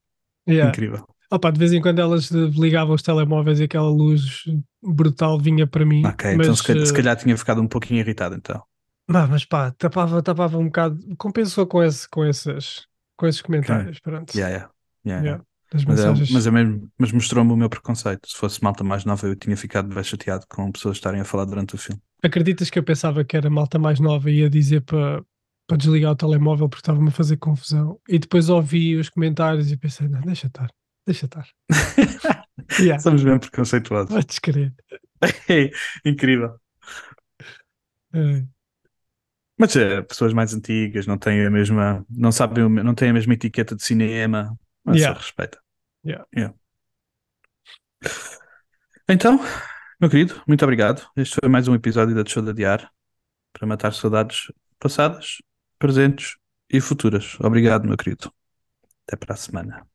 Yeah. 0.47 0.71
incrível. 0.71 1.07
Opa, 1.31 1.51
de 1.51 1.59
vez 1.59 1.73
em 1.73 1.81
quando 1.81 1.99
elas 1.99 2.29
ligavam 2.31 2.95
os 2.95 3.03
telemóveis 3.03 3.59
e 3.59 3.63
aquela 3.63 3.89
luz 3.89 4.43
brutal 4.81 5.39
vinha 5.39 5.67
para 5.67 5.85
mim. 5.85 6.03
Ok, 6.03 6.25
mas, 6.31 6.47
então 6.47 6.55
se 6.55 6.63
calhar, 6.63 6.85
se 6.85 6.93
eh, 6.93 6.93
calhar 6.93 7.15
tinha 7.17 7.37
ficado 7.37 7.61
um 7.61 7.67
pouquinho 7.67 7.99
irritado 7.99 8.35
então. 8.35 8.63
Bah, 9.07 9.27
mas 9.27 9.43
pá, 9.45 9.71
tapava, 9.71 10.21
tapava 10.21 10.57
um 10.57 10.65
bocado. 10.65 10.99
Compensou 11.17 11.65
com, 11.67 11.81
esse, 11.83 12.07
com, 12.09 12.25
esses, 12.25 12.87
com 13.17 13.25
esses 13.27 13.41
comentários. 13.41 13.99
Pronto. 13.99 14.33
Yeah, 14.33 14.49
yeah, 14.49 14.69
yeah, 15.05 15.23
Yeah. 15.23 15.43
Das 15.71 15.85
Mas, 15.85 15.99
é, 15.99 16.07
mensagens. 16.07 16.31
mas, 16.31 16.47
é 16.47 16.51
mesmo, 16.51 16.91
mas 16.97 17.11
mostrou-me 17.11 17.51
o 17.51 17.55
meu 17.57 17.69
preconceito. 17.69 18.27
Se 18.27 18.35
fosse 18.35 18.63
malta 18.63 18.83
mais 18.83 19.05
nova, 19.05 19.27
eu 19.27 19.35
tinha 19.35 19.55
ficado 19.55 19.93
bem 19.93 20.03
chateado 20.03 20.45
com 20.49 20.71
pessoas 20.71 20.97
estarem 20.97 21.21
a 21.21 21.25
falar 21.25 21.45
durante 21.45 21.75
o 21.75 21.77
filme. 21.77 22.01
Acreditas 22.23 22.69
que 22.69 22.79
eu 22.79 22.83
pensava 22.83 23.23
que 23.23 23.37
era 23.37 23.49
malta 23.49 23.77
mais 23.77 23.99
nova 23.99 24.29
e 24.31 24.39
ia 24.39 24.49
dizer 24.49 24.81
para 24.81 25.23
para 25.67 25.77
desligar 25.77 26.11
o 26.11 26.15
telemóvel 26.15 26.67
porque 26.67 26.81
estava-me 26.81 27.09
a 27.09 27.11
fazer 27.11 27.37
confusão. 27.37 27.99
E 28.09 28.17
depois 28.17 28.49
ouvi 28.49 28.95
os 28.97 29.07
comentários 29.07 29.71
e 29.71 29.77
pensei, 29.77 30.07
não, 30.07 30.19
deixa 30.21 30.47
estar, 30.47 30.67
deixa 31.05 31.27
estar. 31.27 31.47
yeah, 32.79 32.97
Somos 32.99 33.23
bem 33.23 33.37
preconceituosos. 33.37 34.09
podes 34.09 34.39
crer. 34.39 34.73
Incrível. 36.03 36.55
É, 38.13 38.47
Mas 39.57 39.75
é, 39.75 40.01
pessoas 40.01 40.33
mais 40.33 40.53
antigas 40.53 41.05
não 41.05 41.17
têm 41.17 41.45
a 41.45 41.51
mesma, 41.51 42.05
não 42.09 42.31
sabem, 42.31 42.67
não 42.67 42.95
têm 42.95 43.09
a 43.09 43.13
mesma 43.13 43.33
etiqueta 43.33 43.75
de 43.75 43.83
cinema, 43.83 44.57
mas 44.89 44.97
Yeah. 44.97 45.17
respeita. 45.19 45.59
Yeah. 46.03 46.25
Yeah. 46.35 46.55
Então, 49.07 49.39
meu 49.99 50.09
querido, 50.09 50.41
muito 50.47 50.63
obrigado. 50.63 51.07
Este 51.15 51.35
foi 51.39 51.49
mais 51.49 51.67
um 51.67 51.75
episódio 51.75 52.15
da 52.15 52.27
Show 52.27 52.41
de 52.43 52.49
Adiar 52.51 52.91
para 53.53 53.67
matar 53.67 53.93
saudades 53.93 54.51
passadas, 54.79 55.37
presentes 55.77 56.37
e 56.69 56.79
futuras. 56.81 57.37
Obrigado, 57.39 57.87
meu 57.87 57.97
querido. 57.97 58.31
Até 59.07 59.15
para 59.17 59.33
a 59.33 59.37
semana. 59.37 59.88